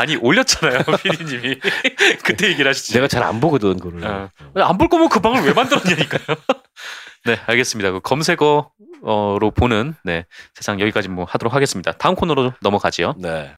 아니 0.01 0.16
올렸잖아요, 0.16 0.80
피디님이. 1.03 1.61
그때 2.24 2.48
얘기를 2.48 2.70
하시지. 2.70 2.94
내가 2.94 3.07
잘 3.07 3.20
안 3.22 3.38
보거든 3.38 3.78
그걸. 3.78 4.03
어. 4.03 4.30
안볼 4.55 4.88
거면 4.88 5.11
그 5.11 5.20
방을 5.20 5.42
왜 5.42 5.53
만들었냐니까요. 5.53 6.38
네, 7.26 7.38
알겠습니다. 7.46 7.90
그 7.92 8.01
검색어로 8.01 9.51
보는 9.55 9.94
네, 10.05 10.24
세상 10.55 10.80
여기까지 10.80 11.09
뭐 11.11 11.26
하도록 11.28 11.53
하겠습니다. 11.55 11.92
다음 11.92 12.14
코너로 12.14 12.55
넘어가지요. 12.62 13.14
네. 13.18 13.55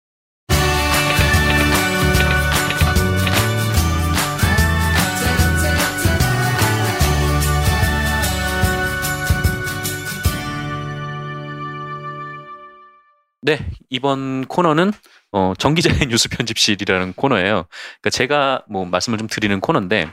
네, 13.45 13.59
이번 13.91 14.45
코너는 14.47 14.93
어, 15.33 15.55
정기자의 15.59 16.07
뉴스 16.09 16.29
편집실이라는 16.29 17.15
코너예요. 17.15 17.65
그러니까 18.01 18.11
제가 18.11 18.63
뭐 18.69 18.85
말씀을 18.85 19.19
좀 19.19 19.27
드리는 19.29 19.59
코너인데 19.61 20.09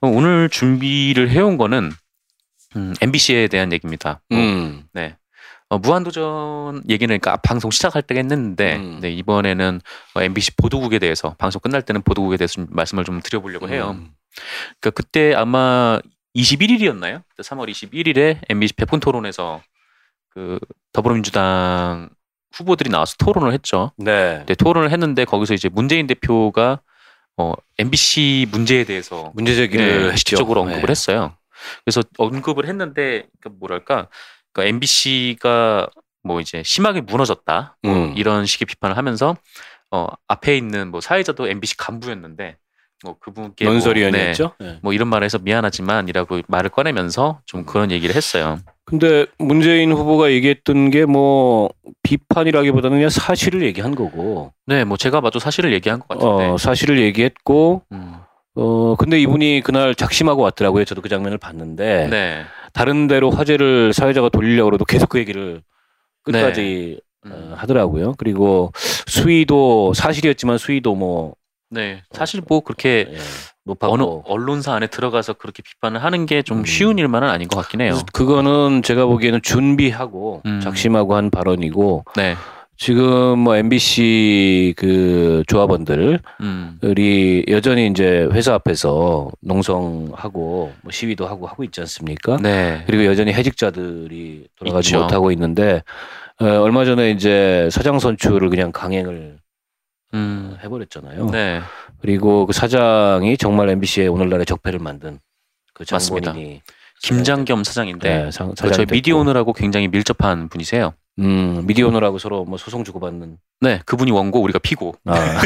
어, 0.00 0.08
오늘 0.08 0.48
준비를 0.48 1.30
해온 1.30 1.58
거는 1.58 1.92
음, 2.76 2.94
MBC에 3.00 3.48
대한 3.48 3.72
얘기입니다. 3.72 4.22
어, 4.30 4.36
음. 4.36 4.84
네. 4.92 5.16
어, 5.68 5.78
무한도전 5.78 6.82
얘기는 6.88 7.08
그러니까 7.08 7.36
방송 7.38 7.70
시작할 7.70 8.02
때가 8.02 8.18
했는데 8.20 8.76
음. 8.76 9.00
네, 9.00 9.10
이번에는 9.10 9.80
어, 10.14 10.22
MBC 10.22 10.56
보도국에 10.56 10.98
대해서 10.98 11.34
방송 11.38 11.60
끝날 11.60 11.82
때는 11.82 12.02
보도국에 12.02 12.36
대해서 12.36 12.54
좀 12.54 12.66
말씀을 12.70 13.04
좀 13.04 13.20
드려보려고 13.20 13.68
해요. 13.68 13.96
음. 13.98 14.10
그러니까 14.80 14.90
그때 14.90 15.34
아마 15.34 15.98
21일이었나요? 16.36 17.22
3월 17.38 17.68
21일에 17.70 18.38
MBC 18.48 18.74
백분 18.74 19.00
토론에서 19.00 19.62
그 20.30 20.58
더불어민주당 20.92 22.10
후보들이 22.52 22.90
나와서 22.90 23.14
토론을 23.18 23.52
했죠. 23.52 23.92
네. 23.96 24.44
네, 24.46 24.54
토론을 24.54 24.90
했는데 24.90 25.24
거기서 25.24 25.54
이제 25.54 25.68
문재인 25.68 26.06
대표가 26.06 26.80
어, 27.36 27.54
MBC 27.78 28.48
문제에 28.50 28.84
대해서 28.84 29.32
문제 29.34 29.54
제기를 29.54 29.86
네, 29.86 30.04
했죠. 30.08 30.16
직접적으로 30.16 30.62
언급을 30.62 30.82
네. 30.82 30.90
했어요. 30.90 31.34
그래서 31.84 32.02
언급을 32.18 32.68
했는데 32.68 33.26
그러니까 33.40 33.58
뭐랄까, 33.58 34.08
그러니까 34.52 34.68
MBC가 34.68 35.88
뭐 36.22 36.40
이제 36.40 36.62
심하게 36.64 37.00
무너졌다 37.00 37.76
뭐 37.82 37.94
음. 37.94 38.14
이런 38.16 38.46
식의 38.46 38.66
비판을 38.66 38.96
하면서 38.96 39.36
어 39.90 40.06
앞에 40.28 40.56
있는 40.56 40.90
뭐 40.90 41.00
사회자도 41.00 41.48
MBC 41.48 41.76
간부였는데 41.76 42.56
뭐 43.04 43.16
그분께 43.18 43.64
뭐, 43.64 43.74
논설위원이었죠. 43.74 44.54
네, 44.60 44.66
네. 44.66 44.78
뭐 44.82 44.92
이런 44.92 45.08
말을 45.08 45.24
해서 45.24 45.38
미안하지만이라고 45.38 46.42
말을 46.46 46.70
꺼내면서 46.70 47.40
좀 47.44 47.64
그런 47.64 47.90
얘기를 47.90 48.14
했어요. 48.14 48.58
근데 48.84 49.26
문재인 49.38 49.92
후보가 49.92 50.30
얘기했던 50.32 50.90
게 50.90 51.04
뭐 51.04 51.70
비판이라기보다는 52.02 52.96
그냥 52.98 53.10
사실을 53.10 53.62
얘기한 53.62 53.94
거고, 53.94 54.52
네, 54.66 54.84
뭐 54.84 54.96
제가 54.96 55.20
봐도 55.20 55.38
사실을 55.38 55.72
얘기한 55.72 56.00
것 56.00 56.08
같은데. 56.08 56.44
어, 56.48 56.58
사실을 56.58 57.00
얘기했고, 57.00 57.82
음, 57.92 58.14
어, 58.56 58.96
근데 58.96 59.20
이분이 59.20 59.62
그날 59.64 59.94
작심하고 59.94 60.42
왔더라고요. 60.42 60.84
저도 60.84 61.00
그 61.00 61.08
장면을 61.08 61.38
봤는데, 61.38 62.08
네. 62.10 62.42
다른 62.72 63.06
데로 63.06 63.30
화제를 63.30 63.92
사회자가 63.92 64.30
돌리려고 64.30 64.70
그래도 64.70 64.84
계속 64.84 65.08
그 65.10 65.18
얘기를 65.18 65.62
끝까지 66.24 67.00
음, 67.26 67.30
어, 67.32 67.54
하더라고요. 67.56 68.14
그리고 68.18 68.72
수위도 69.06 69.92
사실이었지만 69.94 70.58
수위도 70.58 70.94
뭐 70.96 71.34
네. 71.70 72.02
사실 72.12 72.42
뭐 72.48 72.60
그렇게 72.60 73.06
예, 73.10 73.16
높았고 73.64 74.24
언론사 74.26 74.74
안에 74.74 74.88
들어가서 74.88 75.34
그렇게 75.34 75.62
비판을 75.62 76.02
하는 76.02 76.26
게좀 76.26 76.58
음. 76.60 76.64
쉬운 76.64 76.98
일만은 76.98 77.28
아닌 77.28 77.48
것 77.48 77.56
같긴 77.60 77.80
해요. 77.80 77.98
그거는 78.12 78.82
제가 78.82 79.06
보기에는 79.06 79.40
준비하고 79.42 80.42
음. 80.46 80.60
작심하고 80.60 81.14
한 81.14 81.30
발언이고 81.30 82.04
네. 82.16 82.34
지금 82.76 83.38
뭐 83.38 83.54
MBC 83.54 84.74
그 84.76 85.44
조합원들이 85.46 86.18
음. 86.40 86.78
여전히 87.48 87.86
이제 87.86 88.28
회사 88.32 88.54
앞에서 88.54 89.30
농성하고 89.40 90.72
뭐 90.82 90.90
시위도 90.90 91.28
하고 91.28 91.46
하고 91.46 91.62
있지 91.62 91.80
않습니까? 91.80 92.38
네. 92.38 92.82
그리고 92.86 93.04
여전히 93.04 93.32
해직자들이 93.32 94.48
돌아가지 94.56 94.88
있죠. 94.88 95.00
못하고 95.00 95.30
있는데 95.30 95.82
어, 96.40 96.46
얼마 96.46 96.84
전에 96.84 97.12
이제 97.12 97.68
사장 97.70 98.00
선출을 98.00 98.50
그냥 98.50 98.72
강행을 98.72 99.36
음. 100.14 100.56
해버렸잖아요. 100.64 101.26
네. 101.30 101.60
그리고 102.02 102.46
그 102.46 102.52
사장이 102.52 103.36
정말 103.38 103.70
MBC의 103.70 104.08
오늘날의 104.08 104.44
적폐를 104.44 104.80
만든 104.80 105.20
그 105.72 105.84
맞습니다. 105.90 106.34
김장겸 107.02 107.64
사장인데 107.64 108.24
네, 108.24 108.30
사장이 108.30 108.54
저희 108.56 108.70
됐고. 108.86 108.92
미디오너라고 108.92 109.52
굉장히 109.52 109.88
밀접한 109.88 110.48
분이세요. 110.48 110.94
음, 111.20 111.64
미디오너라고 111.66 112.18
서로 112.18 112.44
뭐 112.44 112.58
소송 112.58 112.84
주고받는 112.84 113.38
네, 113.60 113.80
그분이 113.86 114.10
원고 114.10 114.40
우리가 114.42 114.58
피고 114.58 114.94
아. 115.04 115.14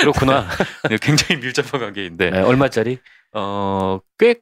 그렇구나. 0.00 0.46
네, 0.88 0.96
굉장히 1.00 1.40
밀접한 1.40 1.80
관계인데 1.80 2.30
네, 2.30 2.40
얼마짜리? 2.40 2.98
어 3.34 4.00
꽤 4.18 4.36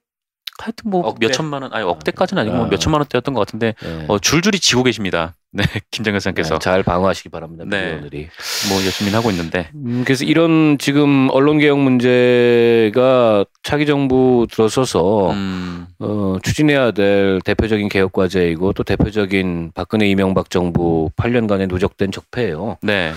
하여튼 0.58 0.90
뭐? 0.90 1.14
몇 1.18 1.32
천만 1.32 1.62
원 1.62 1.72
아니 1.72 1.84
억대까지는 1.84 2.40
아니고 2.42 2.56
아. 2.56 2.58
뭐 2.60 2.68
몇 2.68 2.78
천만 2.78 3.00
원대였던 3.00 3.34
것 3.34 3.40
같은데 3.40 3.74
네. 3.80 4.04
어, 4.08 4.18
줄줄이 4.18 4.58
지고 4.60 4.82
계십니다. 4.82 5.34
네, 5.52 5.64
김정현 5.90 6.20
사장께서 6.20 6.54
네, 6.54 6.58
잘 6.60 6.82
방어하시기 6.82 7.28
바랍니다. 7.28 7.64
네. 7.66 7.94
미디어들이. 7.94 8.28
뭐 8.68 8.84
열심히 8.84 9.10
하고 9.12 9.30
있는데 9.30 9.68
음, 9.74 10.02
그래서 10.04 10.24
이런 10.24 10.78
지금 10.78 11.28
언론 11.30 11.58
개혁 11.58 11.78
문제가 11.78 13.44
차기 13.62 13.86
정부 13.86 14.46
들어서서 14.50 15.30
음, 15.32 15.86
어, 15.98 16.36
추진해야 16.42 16.92
될 16.92 17.40
대표적인 17.44 17.88
개혁 17.88 18.12
과제이고 18.12 18.72
또 18.74 18.84
대표적인 18.84 19.72
박근혜 19.74 20.08
이명박 20.08 20.50
정부 20.50 21.10
8년간의 21.16 21.68
누적된 21.68 22.12
적폐예요. 22.12 22.78
네, 22.82 23.12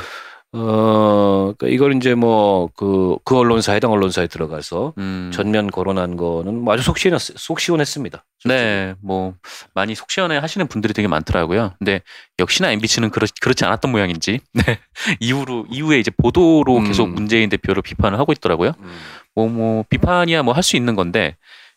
어, 0.55 1.53
그러니까 1.57 1.67
이걸 1.67 1.95
이제 1.95 2.13
뭐 2.15 2.69
그 2.75 3.17
그 3.25 3.37
언론사 3.37 3.73
해당 3.73 3.91
언론사에 3.91 4.27
들어가서 4.27 4.93
음, 4.97 5.31
전면 5.33 5.71
거론한 5.71 6.15
거는 6.17 6.59
뭐 6.61 6.73
아주 6.73 6.83
속 6.83 6.97
시원 6.99 7.17
속 7.19 7.59
시원했습니다. 7.59 8.23
네, 8.45 8.93
뭐 9.01 9.33
많이 9.73 9.95
속 9.95 10.11
시원해 10.11 10.37
하시는 10.37 10.67
분들이 10.67 10.93
되게 10.93 11.07
많더라고요. 11.07 11.73
근데 11.79 12.01
역시나 12.39 12.71
MBC는 12.71 13.09
그렇, 13.09 13.27
그렇지 13.41 13.65
않았던 13.65 13.91
모양인지 13.91 14.39
네. 14.53 14.79
이후로 15.19 15.65
이후에 15.71 15.99
이제 15.99 16.11
보도로 16.11 16.77
음. 16.77 16.83
계속 16.85 17.09
문재인 17.09 17.49
대표를 17.49 17.81
비판을 17.81 18.19
하고 18.19 18.31
있더라고요. 18.33 18.73
음. 18.79 18.91
뭐 19.35 19.47
뭐 19.47 19.83
비판이야 19.89 20.43
뭐 20.43 20.53
할 20.53 20.61
수 20.63 20.75
있는 20.75 20.95
건데 20.95 21.35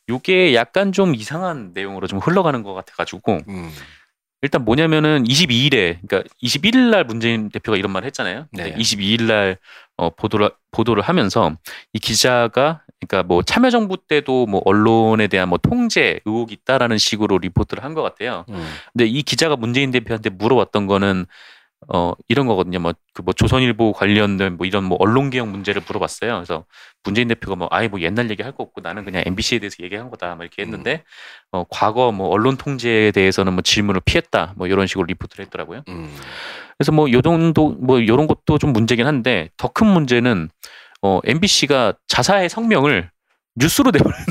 요게 0.08 0.54
약간 0.54 0.92
좀 0.92 1.14
이상한 1.14 1.70
내용으로 1.74 2.06
좀 2.06 2.18
흘러가는 2.18 2.62
것 2.62 2.74
같아가지고 2.74 3.38
음. 3.48 3.70
일단 4.42 4.64
뭐냐면은 4.64 5.24
22일에 5.24 5.98
그러니까 6.06 6.22
21일 6.42 6.90
날 6.90 7.04
문재인 7.04 7.48
대표가 7.50 7.76
이런 7.78 7.90
말을 7.92 8.06
했잖아요. 8.06 8.46
네. 8.52 8.74
22일 8.74 9.22
날 9.24 9.58
어, 9.96 10.10
보도를 10.10 10.50
보도를 10.72 11.02
하면서 11.02 11.56
이 11.92 11.98
기자가 11.98 12.82
그러니까 13.00 13.26
뭐 13.26 13.42
참여정부 13.42 13.98
때도 14.08 14.46
뭐 14.46 14.60
언론에 14.64 15.26
대한 15.26 15.48
뭐 15.48 15.58
통제 15.58 16.20
의혹이 16.24 16.54
있다라는 16.62 16.98
식으로 16.98 17.38
리포트를 17.38 17.82
한 17.84 17.94
것 17.94 18.02
같아요. 18.02 18.44
음. 18.50 18.66
근데 18.92 19.06
이 19.06 19.22
기자가 19.22 19.56
문재인 19.56 19.90
대표한테 19.90 20.30
물어봤던 20.30 20.86
거는 20.86 21.26
어 21.88 22.12
이런 22.28 22.46
거거든요. 22.46 22.78
뭐 22.80 22.92
그 23.14 23.22
뭐 23.22 23.32
조선일보 23.34 23.92
관련된 23.92 24.56
뭐 24.56 24.66
이런 24.66 24.84
뭐 24.84 24.96
언론 25.00 25.30
개혁 25.30 25.48
문제를 25.48 25.82
물어봤어요. 25.86 26.34
그래서 26.34 26.64
문재인 27.04 27.28
대표가 27.28 27.56
뭐 27.56 27.68
아예 27.70 27.88
뭐 27.88 28.00
옛날 28.00 28.30
얘기 28.30 28.42
할 28.42 28.52
거 28.52 28.62
없고 28.64 28.80
나는 28.82 29.04
그냥 29.04 29.22
MBC에 29.26 29.58
대해서 29.60 29.76
얘기한 29.82 30.10
거다. 30.10 30.34
막 30.34 30.42
이렇게 30.44 30.62
했는데 30.62 31.04
어 31.52 31.64
과거 31.70 32.12
뭐 32.12 32.28
언론 32.28 32.56
통제에 32.56 33.10
대해서는 33.12 33.52
뭐 33.54 33.62
질문을 33.62 34.00
피했다. 34.04 34.54
뭐 34.56 34.66
이런 34.66 34.86
식으로 34.86 35.04
리포트를 35.06 35.44
했더라고요. 35.46 35.82
음. 35.88 36.14
그래서 36.78 36.92
뭐 36.92 37.10
요 37.12 37.22
정도 37.22 37.70
뭐 37.70 38.04
요런 38.06 38.26
것도 38.26 38.58
좀 38.58 38.72
문제긴 38.72 39.06
한데 39.06 39.50
더 39.56 39.68
큰 39.68 39.86
문제는 39.86 40.48
어 41.02 41.20
MBC가 41.24 41.94
자사의 42.08 42.48
성명을 42.48 43.10
뉴스로 43.56 43.90
내버렸는 43.92 44.26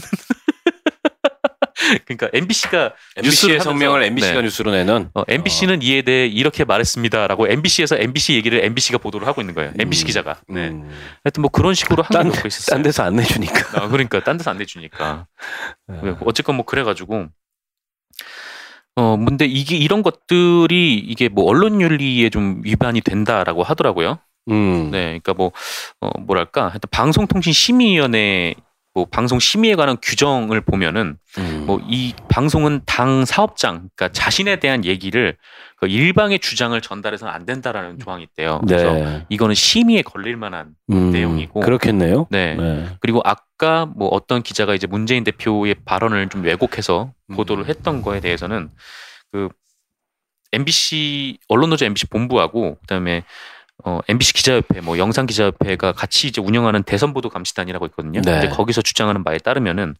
그러니까 2.05 2.29
MBC가 2.33 2.93
MBC의 3.17 3.59
성명을 3.59 4.03
MBC가 4.03 4.35
네. 4.35 4.41
뉴스로 4.43 4.71
내는 4.71 5.09
어, 5.13 5.23
MBC는 5.27 5.81
이에 5.81 6.01
대해 6.01 6.27
이렇게 6.27 6.63
말했습니다라고 6.65 7.47
MBC에서 7.47 7.97
MBC 7.97 8.33
얘기를 8.35 8.63
MBC가 8.63 8.97
보도를 8.97 9.27
하고 9.27 9.41
있는 9.41 9.53
거예요. 9.53 9.71
MBC 9.79 10.05
음. 10.05 10.07
기자가. 10.07 10.37
네. 10.47 10.69
음. 10.69 10.89
하여튼 11.23 11.41
뭐 11.41 11.49
그런 11.49 11.73
식으로 11.73 12.03
한 12.03 12.11
딴- 12.11 12.29
게 12.31 12.35
놓고 12.35 12.47
있었어요. 12.47 12.75
딴 12.75 12.83
데서 12.83 13.03
안 13.03 13.15
내주니까. 13.15 13.81
아, 13.81 13.87
그러니까 13.87 14.23
딴 14.23 14.37
데서 14.37 14.51
안 14.51 14.57
내주니까. 14.57 15.27
네, 15.87 16.15
어쨌건 16.25 16.55
뭐 16.55 16.65
그래가지고 16.65 17.27
어 18.97 19.17
근데 19.17 19.45
이게 19.45 19.75
이런 19.75 20.01
것들이 20.03 20.95
이게 20.97 21.27
뭐 21.27 21.45
언론 21.45 21.81
윤리에 21.81 22.29
좀 22.29 22.61
위반이 22.63 23.01
된다라고 23.01 23.63
하더라고요. 23.63 24.19
음. 24.49 24.89
네, 24.91 25.19
그러니까 25.19 25.33
뭐 25.33 25.51
어, 26.01 26.09
뭐랄까 26.21 26.63
하여튼 26.69 26.87
방송통신심의위원회 26.91 28.55
뭐 28.95 29.03
방송 29.03 29.39
심의에 29.39 29.75
관한 29.75 29.97
규정을 30.01 30.61
보면은 30.61 31.17
음. 31.37 31.65
뭐이 31.67 32.13
방송은 32.29 32.81
당 32.85 33.25
사업장 33.25 33.89
그러니까 33.93 34.07
자신에 34.13 34.55
대한 34.55 34.85
얘기를 34.85 35.35
그 35.75 35.87
일방의 35.87 36.39
주장을 36.39 36.79
전달해서는 36.79 37.31
안 37.31 37.45
된다라는 37.45 37.99
조항이 37.99 38.23
있대요. 38.23 38.61
그래서 38.65 38.93
네. 38.93 39.25
이거는 39.27 39.53
심의에 39.53 40.01
걸릴 40.01 40.37
만한 40.37 40.75
음. 40.91 41.11
내용이고. 41.11 41.59
그렇겠네요. 41.59 42.27
네. 42.29 42.55
네. 42.55 42.87
그리고 43.01 43.21
아까 43.25 43.85
뭐 43.85 44.07
어떤 44.07 44.41
기자가 44.41 44.73
이제 44.73 44.87
문재인 44.87 45.25
대표의 45.25 45.75
발언을 45.83 46.29
좀 46.29 46.43
왜곡해서 46.43 47.11
보도를 47.35 47.65
음. 47.65 47.69
했던 47.69 48.01
거에 48.01 48.21
대해서는 48.21 48.69
그 49.33 49.49
MBC 50.53 51.39
언론노조 51.49 51.83
MBC 51.83 52.07
본부하고 52.07 52.77
그다음에 52.79 53.25
어 53.83 53.99
MBC 54.07 54.33
기자협회 54.33 54.81
뭐 54.81 54.97
영상 54.97 55.25
기자협회가 55.25 55.91
같이 55.91 56.27
이제 56.27 56.41
운영하는 56.41 56.83
대선 56.83 57.13
보도 57.13 57.29
감시단이라고 57.29 57.85
있거든요. 57.87 58.21
네. 58.21 58.37
이제 58.39 58.49
거기서 58.49 58.81
주장하는 58.81 59.23
바에 59.23 59.37
따르면은 59.37 59.95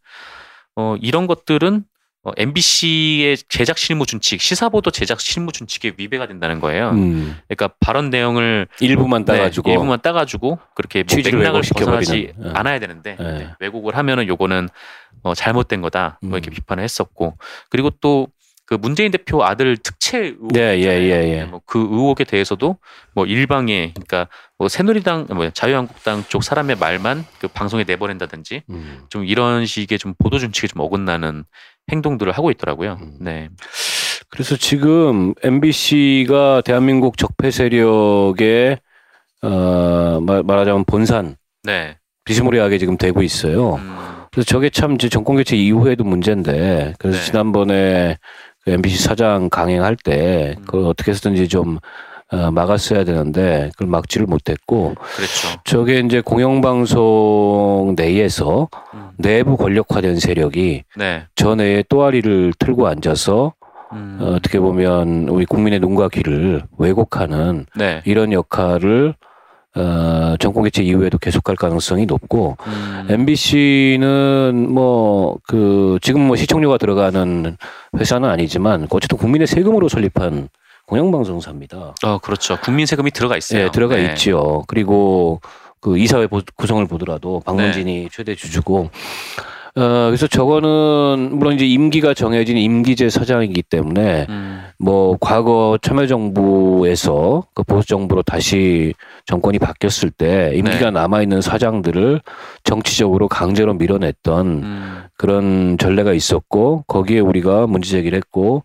어 0.76 0.96
이런 1.02 1.28
것들은 1.28 1.86
어, 2.26 2.32
MBC의 2.38 3.38
제작 3.50 3.78
실무 3.78 4.08
준칙, 4.08 4.42
시사 4.42 4.70
보도 4.70 4.90
제작 4.90 5.22
실무 5.22 5.52
준칙에 5.52 5.94
위배가 5.96 6.26
된다는 6.26 6.60
거예요. 6.60 6.90
음. 6.90 7.38
그러니까 7.48 7.76
발언 7.80 8.10
내용을 8.10 8.68
일부만 8.80 9.26
네, 9.26 9.34
따가지고 9.34 9.70
일부만 9.70 10.02
따가지고 10.02 10.58
그렇게 10.74 11.04
뭐 11.04 11.18
맥락을. 11.24 11.62
벗어나지 11.62 12.34
네. 12.36 12.52
않아야 12.56 12.80
되는데 12.80 13.16
네. 13.20 13.32
네, 13.38 13.50
왜곡을 13.60 13.96
하면은 13.96 14.28
요거는 14.28 14.70
어, 15.22 15.36
잘못된 15.36 15.82
거다 15.82 16.18
뭐 16.24 16.40
이렇게 16.40 16.50
음. 16.50 16.54
비판을 16.56 16.84
했었고 16.84 17.38
그리고 17.70 17.92
또 18.02 18.28
그 18.66 18.74
문재인 18.76 19.12
대표 19.12 19.44
아들 19.44 19.78
특채 19.78 20.20
의혹 20.20 20.48
네, 20.54 20.80
예. 20.80 20.84
예, 20.84 21.40
예. 21.40 21.46
뭐그 21.46 21.80
의혹에 21.80 22.24
대해서도 22.24 22.78
뭐 23.14 23.26
일방의 23.26 23.94
그러니까 23.94 24.28
뭐 24.58 24.68
새누리당 24.68 25.28
뭐 25.30 25.50
자유한국당 25.52 26.24
쪽 26.28 26.44
사람의 26.44 26.78
말만 26.78 27.26
그 27.40 27.48
방송에 27.48 27.84
내보낸다든지 27.84 28.64
음. 28.70 29.02
좀 29.10 29.26
이런 29.26 29.66
식의 29.66 30.00
좀 30.00 30.14
보도 30.18 30.40
준칙에 30.40 30.68
좀 30.68 30.82
어긋나는 30.82 31.44
행동들을 31.92 32.32
하고 32.32 32.50
있더라고요. 32.50 32.98
음. 33.02 33.18
네. 33.22 33.50
그래서 34.30 34.58
지금 34.58 35.34
MBC가 35.44 36.62
대한민국 36.66 37.18
적폐 37.18 37.52
세력의 37.52 38.80
어, 39.44 40.20
말, 40.22 40.44
말하자면 40.44 40.86
본산 40.86 41.36
네. 41.64 41.98
비스무리하게 42.26 42.80
지금 42.80 42.98
되고 42.98 43.22
있어요. 43.22 43.76
음, 43.76 43.98
그래서 44.32 44.48
저게 44.48 44.70
참 44.70 44.96
이제 44.96 45.08
정권 45.08 45.36
교체 45.36 45.56
이후에도 45.56 46.04
문제인데 46.04 46.96
그래서 46.98 47.20
네. 47.20 47.24
지난번에 47.24 48.18
그 48.18 48.55
MBC 48.68 49.04
사장 49.04 49.50
강행할 49.50 49.96
때 49.96 50.56
음. 50.58 50.64
그걸 50.66 50.86
어떻게 50.86 51.12
해서든지 51.12 51.48
좀 51.48 51.80
어, 52.32 52.50
막았어야 52.50 53.04
되는데 53.04 53.70
그걸 53.74 53.88
막지를 53.88 54.26
못했고 54.26 54.96
그렇죠. 54.96 55.62
저게 55.64 56.00
이제 56.00 56.22
공영방송 56.22 57.94
내에서 57.96 58.68
음. 58.96 59.10
내부 59.18 59.58
권력화된 59.58 60.20
세력이 60.20 60.84
네. 60.98 61.24
전에 61.36 61.84
또아리를 61.88 62.54
틀고 62.58 62.88
앉아서 62.88 63.54
음. 63.94 64.18
어, 64.20 64.26
어떻게 64.36 64.60
보면 64.60 65.30
우리 65.30 65.46
국민의 65.46 65.80
눈과 65.80 66.10
귀를 66.10 66.64
왜곡하는 66.80 67.68
네. 67.76 68.02
이런 68.06 68.34
역할을 68.34 69.14
어, 69.76 70.36
정권 70.40 70.64
개최 70.64 70.84
이후에도 70.84 71.18
계속할 71.18 71.56
가능성이 71.58 72.06
높고 72.06 72.58
음. 72.68 73.08
MBC는 73.10 74.72
뭐 74.74 75.38
그 75.48 76.00
지금 76.02 76.22
뭐 76.22 76.36
시청료가 76.36 76.78
들어가는 76.78 77.58
회사는 77.98 78.30
아니지만 78.30 78.88
어쨌든 78.90 79.18
국민의 79.18 79.48
세금으로 79.48 79.90
설립한 79.90 80.50
공영방송사입니다. 80.88 81.96
어, 82.04 82.18
그렇죠. 82.20 82.58
국민 82.62 82.86
세금이 82.86 83.12
들어가 83.12 83.38
있어요. 83.38 83.66
네, 83.66 83.72
들어가 83.72 83.96
네. 83.96 84.06
있지요. 84.06 84.64
그리고 84.68 85.42
그 85.82 85.98
이사회 85.98 86.28
보- 86.28 86.42
구성을 86.56 86.86
보더라도 86.88 87.42
박문진이 87.46 88.04
네. 88.04 88.10
최대 88.12 88.34
주주고 88.36 88.90
어 89.78 90.06
그래서 90.08 90.26
저거는 90.28 91.32
물론 91.34 91.54
이제 91.56 91.66
임기가 91.66 92.14
정해진 92.14 92.58
임기제 92.58 93.10
사장이기 93.10 93.62
때문에 93.64 94.26
음. 94.30 94.64
뭐 94.80 95.18
과거 95.20 95.78
참여정부에서 95.82 97.44
그 97.54 97.64
보수 97.64 97.88
정부로 97.88 98.24
다시 98.24 98.94
정권이 99.26 99.60
바뀌었을 99.60 100.12
때 100.12 100.54
임기가 100.56 100.86
네. 100.86 100.92
남아 100.92 101.24
있는 101.24 101.42
사장들을 101.42 102.22
정치적으로 102.64 103.28
강제로 103.28 103.74
밀어냈던 103.74 104.48
음. 104.48 105.04
그런 105.18 105.78
전례가 105.78 106.14
있었고 106.14 106.86
거기에 106.88 107.20
우리가 107.20 107.68
문제 107.68 107.90
제기를 107.90 108.16
했고 108.16 108.64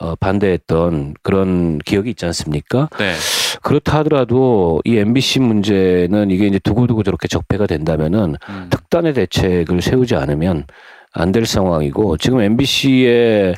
어, 0.00 0.14
반대했던 0.16 1.14
그런 1.22 1.78
기억이 1.78 2.10
있지 2.10 2.24
않습니까? 2.24 2.88
네. 2.98 3.14
그렇다 3.62 3.98
하더라도 3.98 4.80
이 4.84 4.96
MBC 4.96 5.40
문제는 5.40 6.30
이게 6.30 6.46
이제 6.46 6.58
두고두고 6.58 7.02
저렇게 7.02 7.28
적폐가 7.28 7.66
된다면은 7.66 8.36
음. 8.48 8.66
특단의 8.70 9.14
대책을 9.14 9.82
세우지 9.82 10.14
않으면 10.14 10.64
안 11.12 11.32
될 11.32 11.46
상황이고 11.46 12.16
지금 12.18 12.40
MBC의 12.40 13.54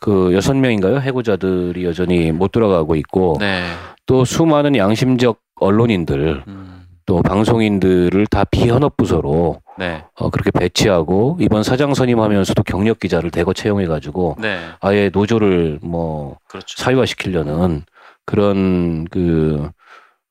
그 0.00 0.32
여섯 0.34 0.54
명인가요 0.54 0.98
해고자들이 1.00 1.84
여전히 1.84 2.30
못 2.32 2.52
돌아가고 2.52 2.94
있고 2.96 3.36
네. 3.40 3.64
또 4.06 4.24
수많은 4.24 4.76
양심적 4.76 5.38
언론인들 5.56 6.44
음. 6.46 6.86
또 7.06 7.22
방송인들을 7.22 8.26
다 8.28 8.44
비현업 8.44 8.96
부서로 8.96 9.60
네. 9.78 10.04
어, 10.14 10.30
그렇게 10.30 10.50
배치하고 10.50 11.38
이번 11.40 11.62
사장 11.62 11.94
선임하면서도 11.94 12.62
경력 12.62 13.00
기자를 13.00 13.30
대거 13.30 13.52
채용해 13.52 13.86
가지고 13.86 14.36
네. 14.38 14.58
아예 14.80 15.10
노조를 15.12 15.80
뭐 15.82 16.36
그렇죠. 16.48 16.76
사회화시키려는 16.82 17.82
그런 18.30 19.04
그 19.06 19.68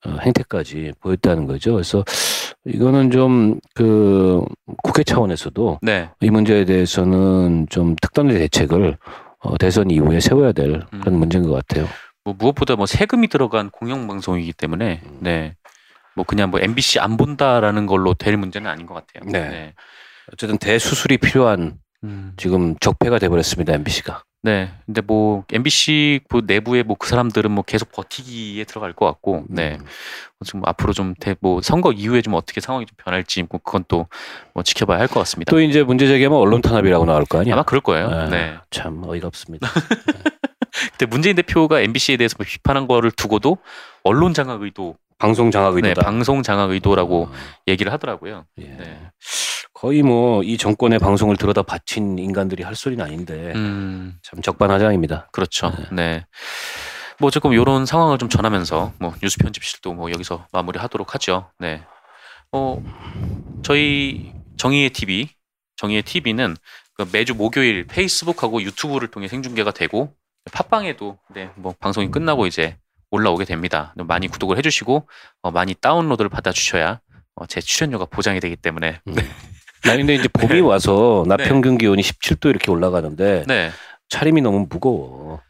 어, 0.05 0.17
행태까지 0.21 0.93
보였다는 1.01 1.45
거죠. 1.45 1.73
그래서 1.73 2.03
이거는 2.65 3.11
좀 3.11 3.59
그 3.79 4.43
국회 4.83 5.03
차원에서도 5.03 5.79
네. 5.81 6.09
이 6.19 6.29
문제에 6.29 6.65
대해서는 6.65 7.67
좀 7.69 7.95
특단의 8.01 8.37
대책을 8.37 8.97
어, 9.39 9.57
대선 9.57 9.89
이후에 9.89 10.19
세워야 10.19 10.51
될 10.51 10.81
그런 10.89 11.15
음. 11.15 11.19
문제인 11.19 11.47
것 11.47 11.53
같아요. 11.53 11.87
뭐 12.25 12.35
무엇보다 12.37 12.75
뭐 12.75 12.85
세금이 12.85 13.29
들어간 13.29 13.69
공영방송이기 13.69 14.51
때문에 14.53 15.01
음. 15.05 15.17
네. 15.21 15.55
뭐 16.15 16.25
그냥 16.25 16.51
뭐 16.51 16.59
MBC 16.59 16.99
안 16.99 17.15
본다라는 17.15 17.85
걸로 17.85 18.13
될 18.13 18.35
문제는 18.35 18.69
아닌 18.69 18.85
것 18.85 18.95
같아요. 18.95 19.31
네. 19.31 19.73
어쨌든 20.33 20.57
대수술이 20.57 21.17
필요한 21.17 21.77
음. 22.03 22.33
지금 22.35 22.75
적폐가 22.79 23.19
돼버렸습니다 23.19 23.73
MBC가. 23.73 24.23
네. 24.41 24.71
근데 24.85 25.01
뭐 25.01 25.43
MBC 25.51 26.21
그 26.29 26.41
내부에 26.45 26.83
뭐 26.83 26.95
그 26.97 27.07
사람들은 27.09 27.51
뭐 27.51 27.63
계속 27.63 27.91
버티기에 27.91 28.63
들어갈 28.65 28.93
것 28.93 29.05
같고, 29.05 29.45
네. 29.49 29.77
음. 29.79 29.85
좀 30.45 30.61
앞으로 30.65 30.93
좀뭐 30.93 31.61
선거 31.61 31.91
이후에 31.91 32.21
좀 32.21 32.33
어떻게 32.35 32.61
상황이 32.61 32.85
좀 32.85 32.95
변할지 32.97 33.43
뭐 33.43 33.59
그건 33.63 33.83
또 33.87 34.07
뭐 34.53 34.63
지켜봐야 34.63 34.99
할 34.99 35.07
것 35.07 35.19
같습니다. 35.21 35.49
또 35.51 35.59
이제 35.61 35.83
문제 35.83 36.07
제기하면 36.07 36.37
언론 36.39 36.61
탄압이라고 36.61 37.05
나올 37.05 37.25
거 37.25 37.39
아니야. 37.39 37.53
아마 37.55 37.63
그럴 37.63 37.81
거예요. 37.81 38.09
네. 38.09 38.29
네. 38.29 38.57
참 38.71 39.03
어이가 39.05 39.27
없습니다. 39.27 39.67
근데 40.97 41.05
문재인 41.07 41.35
대표가 41.35 41.81
MBC에 41.81 42.15
대해서 42.17 42.35
뭐 42.37 42.45
비판한 42.47 42.87
거를 42.87 43.11
두고도 43.11 43.57
언론 44.03 44.33
장악 44.33 44.61
의도, 44.61 44.95
방송 45.17 45.51
장악 45.51 45.75
네, 45.75 45.89
의도다. 45.89 46.05
방송 46.05 46.41
장악 46.43 46.71
의도라고 46.71 47.23
어, 47.23 47.31
얘기를 47.67 47.91
하더라고요. 47.91 48.45
예. 48.59 48.63
네. 48.63 49.01
거의 49.79 50.03
뭐 50.03 50.43
이 50.43 50.57
정권의 50.57 50.99
방송을 50.99 51.37
들여다 51.37 51.63
바친 51.63 52.19
인간들이 52.19 52.63
할 52.63 52.75
소리는 52.75 53.03
아닌데 53.03 53.53
음. 53.55 54.17
참 54.21 54.41
적반하장입니다. 54.41 55.29
그렇죠. 55.31 55.71
네. 55.91 56.25
뭐 57.17 57.29
조금 57.29 57.53
이런 57.53 57.85
상황을 57.85 58.17
좀 58.17 58.27
전하면서 58.27 58.93
뭐 58.99 59.13
뉴스 59.21 59.37
편집실도 59.37 59.93
뭐 59.93 60.11
여기서 60.11 60.47
마무리하도록 60.51 61.13
하죠. 61.15 61.49
네. 61.59 61.81
어 62.51 62.81
저희 63.63 64.33
정의의 64.57 64.89
TV, 64.89 65.29
정의의 65.77 66.01
TV는 66.03 66.57
그 66.93 67.07
매주 67.13 67.33
목요일 67.33 67.85
페이스북하고 67.85 68.61
유튜브를 68.61 69.07
통해 69.09 69.29
생중계가 69.29 69.71
되고 69.71 70.13
팟빵에도 70.51 71.19
네, 71.33 71.51
뭐 71.55 71.73
방송이 71.79 72.11
끝나고 72.11 72.47
이제 72.47 72.77
올라오게 73.11 73.45
됩니다. 73.45 73.93
많이 73.95 74.27
구독을 74.27 74.57
해주시고 74.57 75.07
어, 75.43 75.51
많이 75.51 75.73
다운로드를 75.73 76.27
받아주셔야 76.29 76.99
어, 77.35 77.45
제 77.45 77.61
출연료가 77.61 78.05
보장이 78.05 78.41
되기 78.41 78.57
때문에 78.57 78.99
음. 79.07 79.13
나 79.85 79.95
근데 79.95 80.15
이제 80.15 80.27
봄이 80.27 80.59
와서 80.61 81.23
낮 81.27 81.37
네. 81.37 81.43
평균 81.45 81.77
기온이 81.77 82.01
17도 82.01 82.49
이렇게 82.49 82.71
올라가는데 82.71 83.43
네, 83.47 83.71
차림이 84.09 84.41
너무 84.41 84.67
무거워. 84.69 85.41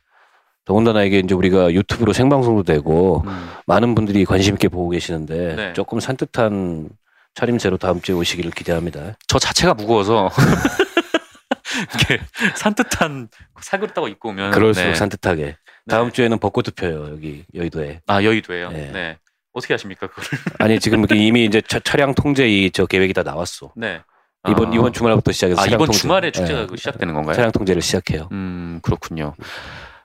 더군다나 0.65 1.03
이게 1.03 1.19
이제 1.19 1.33
우리가 1.33 1.73
유튜브로 1.73 2.13
생방송도 2.13 2.61
되고 2.63 3.23
음, 3.25 3.49
많은 3.65 3.95
분들이 3.95 4.23
관심 4.23 4.53
있게 4.53 4.67
보고 4.67 4.89
계시는데 4.91 5.55
네. 5.55 5.73
조금 5.73 5.99
산뜻한 5.99 6.89
차림새로 7.33 7.77
다음 7.77 8.01
주에 8.01 8.13
오시기를 8.15 8.51
기대합니다. 8.51 9.15
저 9.27 9.39
자체가 9.39 9.73
무거워서 9.73 10.29
이렇게 11.95 12.23
산뜻한 12.55 13.29
사그릇 13.61 13.93
따고 13.93 14.07
입고 14.07 14.29
오면 14.29 14.51
그럴수록 14.51 14.89
네. 14.91 14.95
산뜻하게. 14.95 15.55
다음 15.89 16.07
네. 16.07 16.11
주에는 16.13 16.37
벚꽃도 16.39 16.71
펴요 16.75 17.07
여기 17.09 17.45
여의도에. 17.55 18.01
아 18.07 18.23
여의도예요. 18.23 18.69
네. 18.71 18.91
네. 18.91 19.17
어떻게 19.53 19.73
하십니까 19.73 20.05
그거를? 20.07 20.29
아니 20.59 20.79
지금 20.79 21.03
이미 21.11 21.45
이제 21.45 21.61
차, 21.61 21.79
차량 21.79 22.13
통제 22.13 22.47
이 22.47 22.69
저 22.71 22.85
계획이 22.85 23.13
다 23.13 23.23
나왔어. 23.23 23.71
네. 23.75 24.01
이번 24.47 24.71
아. 24.71 24.75
이번 24.75 24.93
주말부터 24.93 25.31
시작해서 25.31 25.61
아 25.61 25.65
이번 25.65 25.87
통제. 25.87 25.99
주말에 25.99 26.31
축제가 26.31 26.61
예. 26.61 26.65
그 26.67 26.77
시작되는 26.77 27.13
건가요? 27.13 27.35
차량 27.35 27.51
통제를 27.51 27.81
시작해요. 27.81 28.29
음 28.31 28.79
그렇군요. 28.83 29.33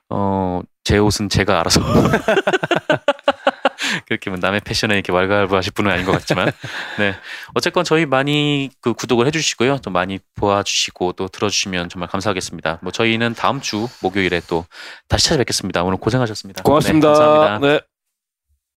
어 0.09 0.61
제 0.85 0.99
옷은 0.99 1.27
제가 1.29 1.59
알아서 1.61 1.81
그렇게 4.07 4.29
뭐 4.29 4.37
남의 4.39 4.59
패션에 4.61 4.93
이렇게 4.93 5.11
왈가왈부하실 5.11 5.73
분은 5.73 5.91
아닌 5.91 6.05
것 6.05 6.11
같지만 6.11 6.51
네 6.99 7.15
어쨌건 7.55 7.83
저희 7.83 8.05
많이 8.05 8.69
그 8.81 8.93
구독을 8.93 9.25
해주시고요 9.25 9.79
또 9.79 9.89
많이 9.89 10.19
보아주시고 10.35 11.13
또 11.13 11.27
들어주시면 11.27 11.89
정말 11.89 12.07
감사하겠습니다. 12.09 12.79
뭐 12.83 12.91
저희는 12.91 13.33
다음 13.33 13.61
주 13.61 13.87
목요일에 14.03 14.41
또 14.47 14.63
다시 15.07 15.29
찾아뵙겠습니다. 15.29 15.83
오늘 15.83 15.97
고생하셨습니다. 15.97 16.61
고맙습니다. 16.61 17.13
네, 17.13 17.19
감사합니다. 17.19 17.67
네. 17.67 17.79